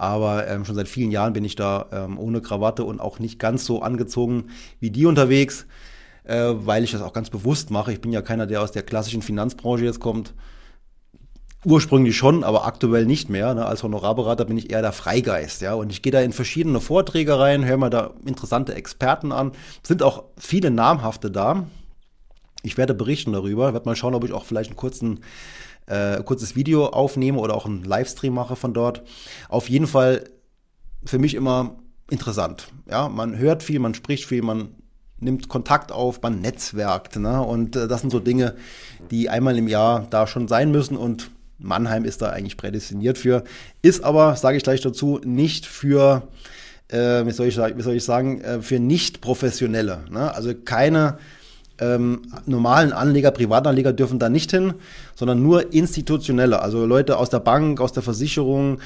Aber 0.00 0.48
ähm, 0.48 0.64
schon 0.64 0.76
seit 0.76 0.88
vielen 0.88 1.10
Jahren 1.10 1.34
bin 1.34 1.44
ich 1.44 1.56
da 1.56 1.84
ähm, 1.92 2.18
ohne 2.18 2.40
Krawatte 2.40 2.84
und 2.84 3.02
auch 3.02 3.18
nicht 3.18 3.38
ganz 3.38 3.66
so 3.66 3.82
angezogen 3.82 4.44
wie 4.78 4.90
die 4.90 5.04
unterwegs, 5.04 5.66
äh, 6.24 6.54
weil 6.54 6.84
ich 6.84 6.92
das 6.92 7.02
auch 7.02 7.12
ganz 7.12 7.28
bewusst 7.28 7.70
mache. 7.70 7.92
Ich 7.92 8.00
bin 8.00 8.10
ja 8.10 8.22
keiner, 8.22 8.46
der 8.46 8.62
aus 8.62 8.72
der 8.72 8.82
klassischen 8.82 9.20
Finanzbranche 9.20 9.84
jetzt 9.84 10.00
kommt. 10.00 10.32
Ursprünglich 11.66 12.16
schon, 12.16 12.44
aber 12.44 12.64
aktuell 12.64 13.04
nicht 13.04 13.28
mehr. 13.28 13.52
Ne? 13.52 13.66
Als 13.66 13.82
Honorarberater 13.82 14.46
bin 14.46 14.56
ich 14.56 14.72
eher 14.72 14.80
der 14.80 14.92
Freigeist, 14.92 15.60
ja. 15.60 15.74
Und 15.74 15.92
ich 15.92 16.00
gehe 16.00 16.12
da 16.12 16.22
in 16.22 16.32
verschiedene 16.32 16.80
Vorträge 16.80 17.38
rein, 17.38 17.66
höre 17.66 17.76
mir 17.76 17.90
da 17.90 18.12
interessante 18.24 18.74
Experten 18.74 19.32
an. 19.32 19.52
Es 19.82 19.88
sind 19.88 20.02
auch 20.02 20.24
viele 20.38 20.70
namhafte 20.70 21.30
da. 21.30 21.66
Ich 22.62 22.78
werde 22.78 22.94
berichten 22.94 23.34
darüber, 23.34 23.74
werde 23.74 23.86
mal 23.86 23.96
schauen, 23.96 24.14
ob 24.14 24.24
ich 24.24 24.32
auch 24.32 24.46
vielleicht 24.46 24.70
einen 24.70 24.78
kurzen 24.78 25.20
äh, 25.90 26.22
kurzes 26.22 26.56
Video 26.56 26.86
aufnehme 26.86 27.38
oder 27.38 27.54
auch 27.54 27.66
einen 27.66 27.84
Livestream 27.84 28.32
mache 28.32 28.56
von 28.56 28.72
dort. 28.72 29.02
Auf 29.48 29.68
jeden 29.68 29.86
Fall 29.86 30.24
für 31.04 31.18
mich 31.18 31.34
immer 31.34 31.76
interessant. 32.10 32.68
Ja, 32.88 33.08
man 33.08 33.36
hört 33.36 33.62
viel, 33.62 33.80
man 33.80 33.94
spricht 33.94 34.24
viel, 34.24 34.42
man 34.42 34.70
nimmt 35.18 35.48
Kontakt 35.48 35.92
auf, 35.92 36.22
man 36.22 36.40
netzwerkt. 36.40 37.16
Ne? 37.16 37.42
Und 37.42 37.76
äh, 37.76 37.88
das 37.88 38.00
sind 38.00 38.10
so 38.10 38.20
Dinge, 38.20 38.54
die 39.10 39.28
einmal 39.28 39.58
im 39.58 39.68
Jahr 39.68 40.06
da 40.10 40.26
schon 40.26 40.48
sein 40.48 40.70
müssen 40.70 40.96
und 40.96 41.30
Mannheim 41.58 42.04
ist 42.04 42.22
da 42.22 42.30
eigentlich 42.30 42.56
prädestiniert 42.56 43.18
für, 43.18 43.44
ist 43.82 44.02
aber, 44.02 44.34
sage 44.36 44.56
ich 44.56 44.62
gleich 44.62 44.80
dazu, 44.80 45.20
nicht 45.24 45.66
für, 45.66 46.28
äh, 46.88 47.26
wie, 47.26 47.32
soll 47.32 47.48
ich, 47.48 47.58
wie 47.58 47.82
soll 47.82 47.96
ich 47.96 48.04
sagen, 48.04 48.40
äh, 48.40 48.62
für 48.62 48.78
Nicht-Professionelle. 48.78 50.04
Ne? 50.10 50.34
Also 50.34 50.54
keine 50.54 51.18
ähm, 51.80 52.22
normalen 52.46 52.92
Anleger, 52.92 53.30
Privatanleger 53.30 53.92
dürfen 53.92 54.18
da 54.18 54.28
nicht 54.28 54.50
hin, 54.50 54.74
sondern 55.14 55.42
nur 55.42 55.72
institutionelle, 55.72 56.60
also 56.60 56.86
Leute 56.86 57.16
aus 57.16 57.30
der 57.30 57.40
Bank, 57.40 57.80
aus 57.80 57.92
der 57.92 58.02
Versicherung, 58.02 58.78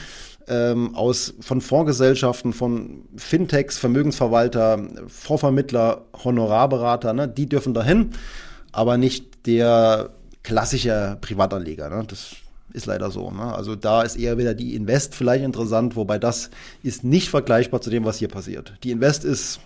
ähm, 0.47 0.95
aus, 0.95 1.34
von 1.40 1.61
Fondsgesellschaften, 1.61 2.53
von 2.53 3.05
Fintechs, 3.16 3.78
Vermögensverwalter, 3.78 4.78
Fondsvermittler, 5.09 6.03
Honorarberater, 6.22 7.12
ne? 7.12 7.28
die 7.28 7.49
dürfen 7.49 7.74
da 7.74 7.82
hin, 7.82 8.11
aber 8.72 8.97
nicht 8.97 9.47
der 9.47 10.11
klassische 10.42 11.18
Privatanleger. 11.20 11.88
Ne? 11.90 12.05
Das 12.07 12.36
ist 12.72 12.86
leider 12.86 13.11
so. 13.11 13.30
Ne? 13.30 13.55
Also 13.55 13.74
da 13.76 14.03
ist 14.03 14.16
eher 14.16 14.36
wieder 14.36 14.55
die 14.55 14.74
Invest 14.74 15.14
vielleicht 15.14 15.45
interessant, 15.45 15.97
wobei 15.97 16.18
das 16.18 16.51
ist 16.82 17.05
nicht 17.05 17.30
vergleichbar 17.30 17.80
zu 17.80 17.90
dem, 17.90 18.05
was 18.05 18.18
hier 18.18 18.28
passiert. 18.28 18.74
Die 18.82 18.90
Invest 18.90 19.24
ist 19.24 19.61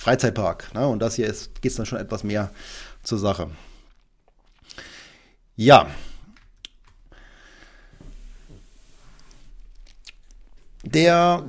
Freizeitpark 0.00 0.72
ne? 0.72 0.88
und 0.88 1.00
das 1.00 1.16
hier 1.16 1.26
geht 1.26 1.72
es 1.72 1.74
dann 1.74 1.84
schon 1.84 1.98
etwas 1.98 2.24
mehr 2.24 2.50
zur 3.02 3.18
Sache. 3.18 3.50
Ja. 5.56 5.88
Der 10.82 11.44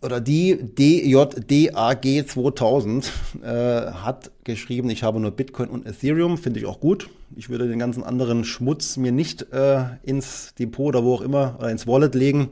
oder 0.00 0.20
die 0.20 0.56
DJDAG 0.62 2.28
2000 2.28 3.12
äh, 3.42 3.48
hat 3.90 4.30
geschrieben, 4.44 4.90
ich 4.90 5.02
habe 5.02 5.18
nur 5.18 5.32
Bitcoin 5.32 5.68
und 5.68 5.84
Ethereum, 5.84 6.38
finde 6.38 6.60
ich 6.60 6.66
auch 6.66 6.78
gut. 6.78 7.10
Ich 7.34 7.48
würde 7.48 7.66
den 7.66 7.80
ganzen 7.80 8.04
anderen 8.04 8.44
Schmutz 8.44 8.96
mir 8.96 9.10
nicht 9.10 9.52
äh, 9.52 9.86
ins 10.04 10.54
Depot 10.56 10.86
oder 10.86 11.02
wo 11.02 11.14
auch 11.14 11.20
immer 11.20 11.56
oder 11.58 11.70
ins 11.70 11.88
Wallet 11.88 12.14
legen. 12.14 12.50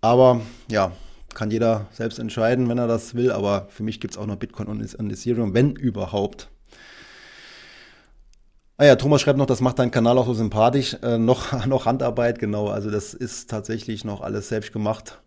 Aber 0.00 0.42
ja, 0.68 0.92
kann 1.34 1.50
jeder 1.50 1.86
selbst 1.92 2.18
entscheiden, 2.18 2.68
wenn 2.68 2.78
er 2.78 2.86
das 2.86 3.14
will. 3.14 3.30
Aber 3.30 3.66
für 3.70 3.82
mich 3.82 4.00
gibt 4.00 4.14
es 4.14 4.18
auch 4.18 4.26
noch 4.26 4.36
Bitcoin 4.36 4.68
und, 4.68 5.12
Ethereum, 5.12 5.54
wenn 5.54 5.72
überhaupt. 5.72 6.48
Ah 8.76 8.86
ja, 8.86 8.96
Thomas 8.96 9.20
schreibt 9.20 9.38
noch, 9.38 9.46
das 9.46 9.60
macht 9.60 9.78
deinen 9.78 9.92
Kanal 9.92 10.18
auch 10.18 10.26
so 10.26 10.34
sympathisch. 10.34 10.96
Äh, 11.02 11.18
noch, 11.18 11.66
noch 11.66 11.86
Handarbeit, 11.86 12.38
genau. 12.38 12.68
Also 12.68 12.90
das 12.90 13.14
ist 13.14 13.50
tatsächlich 13.50 14.04
noch 14.04 14.20
alles 14.20 14.48
selbst 14.48 14.72
gemacht. 14.72 15.20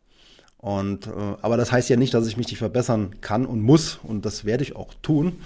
Und, 0.57 1.07
äh, 1.07 1.11
aber 1.41 1.55
das 1.55 1.71
heißt 1.71 1.89
ja 1.89 1.95
nicht, 1.95 2.13
dass 2.13 2.27
ich 2.27 2.37
mich 2.37 2.47
nicht 2.47 2.57
verbessern 2.57 3.15
kann 3.21 3.45
und 3.45 3.61
muss. 3.61 3.99
Und 4.03 4.25
das 4.25 4.43
werde 4.43 4.63
ich 4.63 4.75
auch 4.75 4.93
tun. 5.01 5.37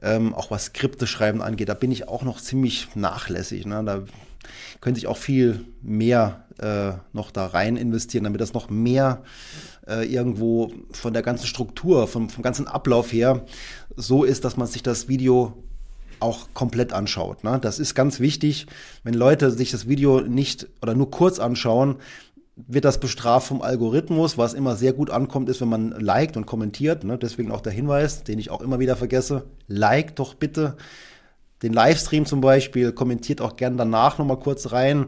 Ähm, 0.00 0.34
auch 0.34 0.50
was 0.50 0.66
Skripte 0.66 1.06
schreiben 1.06 1.42
angeht, 1.42 1.68
da 1.68 1.74
bin 1.74 1.90
ich 1.90 2.08
auch 2.08 2.22
noch 2.22 2.40
ziemlich 2.40 2.88
nachlässig. 2.94 3.66
Ne? 3.66 3.82
Da 3.84 4.02
könnte 4.80 4.98
ich 4.98 5.06
auch 5.06 5.16
viel 5.16 5.64
mehr 5.82 6.44
äh, 6.58 6.92
noch 7.12 7.30
da 7.30 7.46
rein 7.46 7.76
investieren, 7.76 8.24
damit 8.24 8.40
das 8.40 8.52
noch 8.52 8.70
mehr 8.70 9.22
äh, 9.88 10.04
irgendwo 10.04 10.70
von 10.92 11.12
der 11.12 11.22
ganzen 11.22 11.46
Struktur, 11.46 12.06
vom, 12.06 12.28
vom 12.28 12.42
ganzen 12.42 12.66
Ablauf 12.66 13.12
her 13.12 13.44
so 13.96 14.24
ist, 14.24 14.44
dass 14.44 14.56
man 14.56 14.66
sich 14.66 14.82
das 14.82 15.08
Video 15.08 15.54
auch 16.20 16.48
komplett 16.54 16.92
anschaut. 16.92 17.44
Ne? 17.44 17.58
Das 17.60 17.78
ist 17.78 17.94
ganz 17.94 18.20
wichtig, 18.20 18.66
wenn 19.04 19.14
Leute 19.14 19.50
sich 19.50 19.70
das 19.70 19.88
Video 19.88 20.20
nicht 20.20 20.68
oder 20.82 20.94
nur 20.94 21.10
kurz 21.10 21.38
anschauen, 21.38 21.96
wird 22.56 22.84
das 22.84 22.98
bestraft 22.98 23.46
vom 23.48 23.62
Algorithmus. 23.62 24.36
Was 24.36 24.54
immer 24.54 24.74
sehr 24.74 24.92
gut 24.92 25.10
ankommt, 25.10 25.48
ist, 25.48 25.60
wenn 25.60 25.68
man 25.68 25.90
liked 25.92 26.36
und 26.36 26.46
kommentiert. 26.46 27.04
Ne? 27.04 27.16
Deswegen 27.16 27.52
auch 27.52 27.60
der 27.60 27.72
Hinweis, 27.72 28.24
den 28.24 28.38
ich 28.38 28.50
auch 28.50 28.60
immer 28.60 28.80
wieder 28.80 28.96
vergesse. 28.96 29.44
Like 29.68 30.16
doch 30.16 30.34
bitte 30.34 30.76
den 31.62 31.72
Livestream 31.72 32.26
zum 32.26 32.40
Beispiel. 32.40 32.92
Kommentiert 32.92 33.40
auch 33.40 33.56
gern 33.56 33.76
danach 33.76 34.18
nochmal 34.18 34.40
kurz 34.40 34.72
rein. 34.72 35.06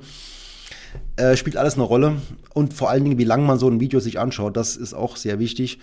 Äh, 1.20 1.36
spielt 1.36 1.58
alles 1.58 1.74
eine 1.74 1.82
Rolle. 1.82 2.16
Und 2.54 2.72
vor 2.72 2.88
allen 2.88 3.04
Dingen, 3.04 3.18
wie 3.18 3.24
lange 3.24 3.44
man 3.44 3.58
so 3.58 3.68
ein 3.68 3.78
Video 3.78 4.00
sich 4.00 4.18
anschaut, 4.18 4.56
das 4.56 4.74
ist 4.76 4.94
auch 4.94 5.16
sehr 5.16 5.38
wichtig. 5.38 5.78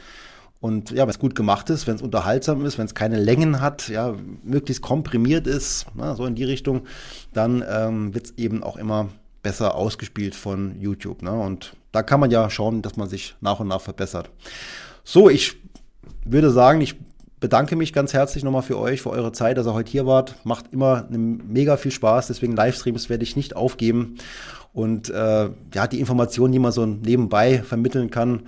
Und 0.59 0.89
ja, 0.89 1.03
wenn 1.03 1.11
es 1.11 1.19
gut 1.19 1.35
gemacht 1.35 1.69
ist, 1.69 1.85
wenn 1.85 1.95
es 1.95 2.01
unterhaltsam 2.01 2.65
ist, 2.65 2.79
wenn 2.79 2.87
es 2.87 2.95
keine 2.95 3.19
Längen 3.19 3.61
hat, 3.61 3.87
ja, 3.89 4.15
möglichst 4.43 4.81
komprimiert 4.81 5.45
ist, 5.45 5.85
na, 5.93 6.15
so 6.15 6.25
in 6.25 6.33
die 6.33 6.43
Richtung, 6.43 6.87
dann 7.33 7.63
ähm, 7.69 8.15
wird 8.15 8.25
es 8.25 8.33
eben 8.37 8.63
auch 8.63 8.77
immer 8.77 9.09
besser 9.43 9.75
ausgespielt 9.75 10.33
von 10.33 10.81
YouTube. 10.81 11.21
Ne? 11.21 11.31
Und 11.31 11.75
da 11.91 12.01
kann 12.01 12.19
man 12.19 12.31
ja 12.31 12.49
schauen, 12.49 12.81
dass 12.81 12.97
man 12.97 13.07
sich 13.07 13.35
nach 13.39 13.59
und 13.59 13.67
nach 13.67 13.81
verbessert. 13.81 14.31
So, 15.03 15.29
ich 15.29 15.57
würde 16.25 16.49
sagen, 16.49 16.81
ich 16.81 16.95
bedanke 17.39 17.75
mich 17.75 17.93
ganz 17.93 18.13
herzlich 18.13 18.43
nochmal 18.43 18.63
für 18.63 18.77
euch, 18.77 19.01
für 19.01 19.09
eure 19.09 19.31
Zeit, 19.31 19.57
dass 19.57 19.67
ihr 19.67 19.73
heute 19.73 19.91
hier 19.91 20.05
wart. 20.05 20.35
Macht 20.43 20.65
immer 20.71 21.07
mega 21.09 21.77
viel 21.77 21.91
Spaß, 21.91 22.27
deswegen 22.27 22.55
Livestreams 22.55 23.09
werde 23.09 23.23
ich 23.23 23.35
nicht 23.35 23.55
aufgeben. 23.55 24.15
Und 24.73 25.09
äh, 25.09 25.49
ja, 25.73 25.87
die 25.87 25.99
Informationen, 25.99 26.51
die 26.51 26.59
man 26.59 26.71
so 26.71 26.85
nebenbei 26.85 27.59
vermitteln 27.63 28.11
kann, 28.11 28.43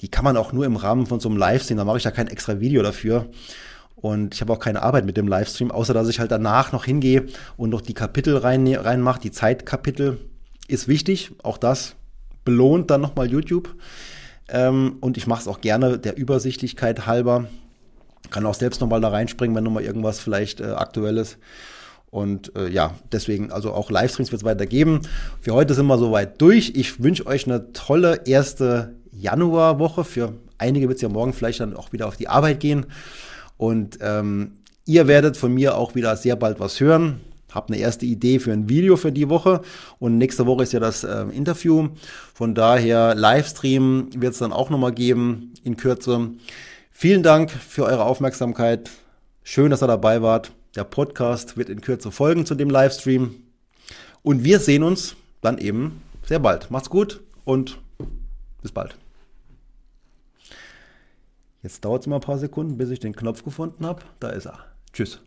die 0.00 0.08
kann 0.08 0.24
man 0.24 0.36
auch 0.36 0.52
nur 0.52 0.66
im 0.66 0.76
Rahmen 0.76 1.06
von 1.06 1.20
so 1.20 1.28
einem 1.28 1.38
Livestream, 1.38 1.78
da 1.78 1.84
mache 1.84 1.98
ich 1.98 2.04
ja 2.04 2.10
kein 2.10 2.28
extra 2.28 2.60
Video 2.60 2.82
dafür. 2.82 3.26
Und 3.96 4.34
ich 4.34 4.40
habe 4.42 4.52
auch 4.52 4.58
keine 4.58 4.82
Arbeit 4.82 5.06
mit 5.06 5.16
dem 5.16 5.28
Livestream, 5.28 5.70
außer 5.70 5.94
dass 5.94 6.08
ich 6.08 6.20
halt 6.20 6.30
danach 6.30 6.72
noch 6.72 6.84
hingehe 6.84 7.26
und 7.56 7.70
noch 7.70 7.80
die 7.80 7.94
Kapitel 7.94 8.36
rein, 8.36 8.66
reinmache. 8.66 9.20
Die 9.20 9.30
Zeitkapitel 9.30 10.18
ist 10.68 10.88
wichtig. 10.88 11.32
Auch 11.42 11.56
das 11.56 11.94
belohnt 12.44 12.90
dann 12.90 13.00
nochmal 13.00 13.30
YouTube. 13.30 13.74
Ähm, 14.48 14.96
und 15.00 15.16
ich 15.16 15.26
mache 15.26 15.40
es 15.40 15.48
auch 15.48 15.62
gerne 15.62 15.98
der 15.98 16.18
Übersichtlichkeit 16.18 17.06
halber. 17.06 17.46
Kann 18.34 18.46
auch 18.46 18.54
selbst 18.54 18.80
nochmal 18.80 19.00
da 19.00 19.10
reinspringen, 19.10 19.54
wenn 19.54 19.62
nochmal 19.62 19.84
irgendwas 19.84 20.18
vielleicht 20.18 20.60
äh, 20.60 20.64
aktuelles. 20.64 21.38
Und 22.10 22.50
äh, 22.56 22.68
ja, 22.68 22.94
deswegen, 23.12 23.52
also 23.52 23.72
auch 23.72 23.92
Livestreams 23.92 24.32
wird 24.32 24.42
es 24.42 24.44
weitergeben. 24.44 25.02
Für 25.40 25.54
heute 25.54 25.72
sind 25.72 25.86
wir 25.86 25.98
soweit 25.98 26.40
durch. 26.40 26.72
Ich 26.74 27.00
wünsche 27.00 27.28
euch 27.28 27.46
eine 27.46 27.72
tolle 27.72 28.22
erste 28.26 28.96
Januarwoche. 29.12 30.02
Für 30.02 30.32
einige 30.58 30.88
wird 30.88 30.96
es 30.96 31.02
ja 31.02 31.08
morgen 31.08 31.32
vielleicht 31.32 31.60
dann 31.60 31.76
auch 31.76 31.92
wieder 31.92 32.08
auf 32.08 32.16
die 32.16 32.26
Arbeit 32.26 32.58
gehen. 32.58 32.86
Und 33.56 33.98
ähm, 34.00 34.58
ihr 34.84 35.06
werdet 35.06 35.36
von 35.36 35.54
mir 35.54 35.76
auch 35.76 35.94
wieder 35.94 36.16
sehr 36.16 36.34
bald 36.34 36.58
was 36.58 36.80
hören. 36.80 37.20
Hab 37.52 37.68
eine 37.68 37.78
erste 37.78 38.04
Idee 38.04 38.40
für 38.40 38.52
ein 38.52 38.68
Video 38.68 38.96
für 38.96 39.12
die 39.12 39.28
Woche. 39.28 39.60
Und 40.00 40.18
nächste 40.18 40.44
Woche 40.44 40.64
ist 40.64 40.72
ja 40.72 40.80
das 40.80 41.04
äh, 41.04 41.26
Interview. 41.32 41.90
Von 42.34 42.56
daher, 42.56 43.14
Livestream 43.14 44.08
wird 44.16 44.32
es 44.32 44.40
dann 44.40 44.52
auch 44.52 44.70
nochmal 44.70 44.92
geben 44.92 45.54
in 45.62 45.76
Kürze. 45.76 46.30
Vielen 46.96 47.24
Dank 47.24 47.50
für 47.50 47.84
eure 47.84 48.04
Aufmerksamkeit. 48.04 48.88
Schön, 49.42 49.70
dass 49.70 49.82
ihr 49.82 49.88
dabei 49.88 50.22
wart. 50.22 50.52
Der 50.76 50.84
Podcast 50.84 51.56
wird 51.56 51.68
in 51.68 51.80
Kürze 51.80 52.12
folgen 52.12 52.46
zu 52.46 52.54
dem 52.54 52.70
Livestream. 52.70 53.34
Und 54.22 54.44
wir 54.44 54.60
sehen 54.60 54.84
uns 54.84 55.16
dann 55.40 55.58
eben 55.58 56.00
sehr 56.24 56.38
bald. 56.38 56.70
Macht's 56.70 56.88
gut 56.88 57.20
und 57.44 57.80
bis 58.62 58.70
bald. 58.70 58.96
Jetzt 61.64 61.84
dauert 61.84 62.02
es 62.02 62.06
mal 62.06 62.16
ein 62.16 62.22
paar 62.22 62.38
Sekunden, 62.38 62.78
bis 62.78 62.90
ich 62.90 63.00
den 63.00 63.16
Knopf 63.16 63.42
gefunden 63.42 63.84
habe. 63.84 64.02
Da 64.20 64.30
ist 64.30 64.46
er. 64.46 64.60
Tschüss. 64.92 65.20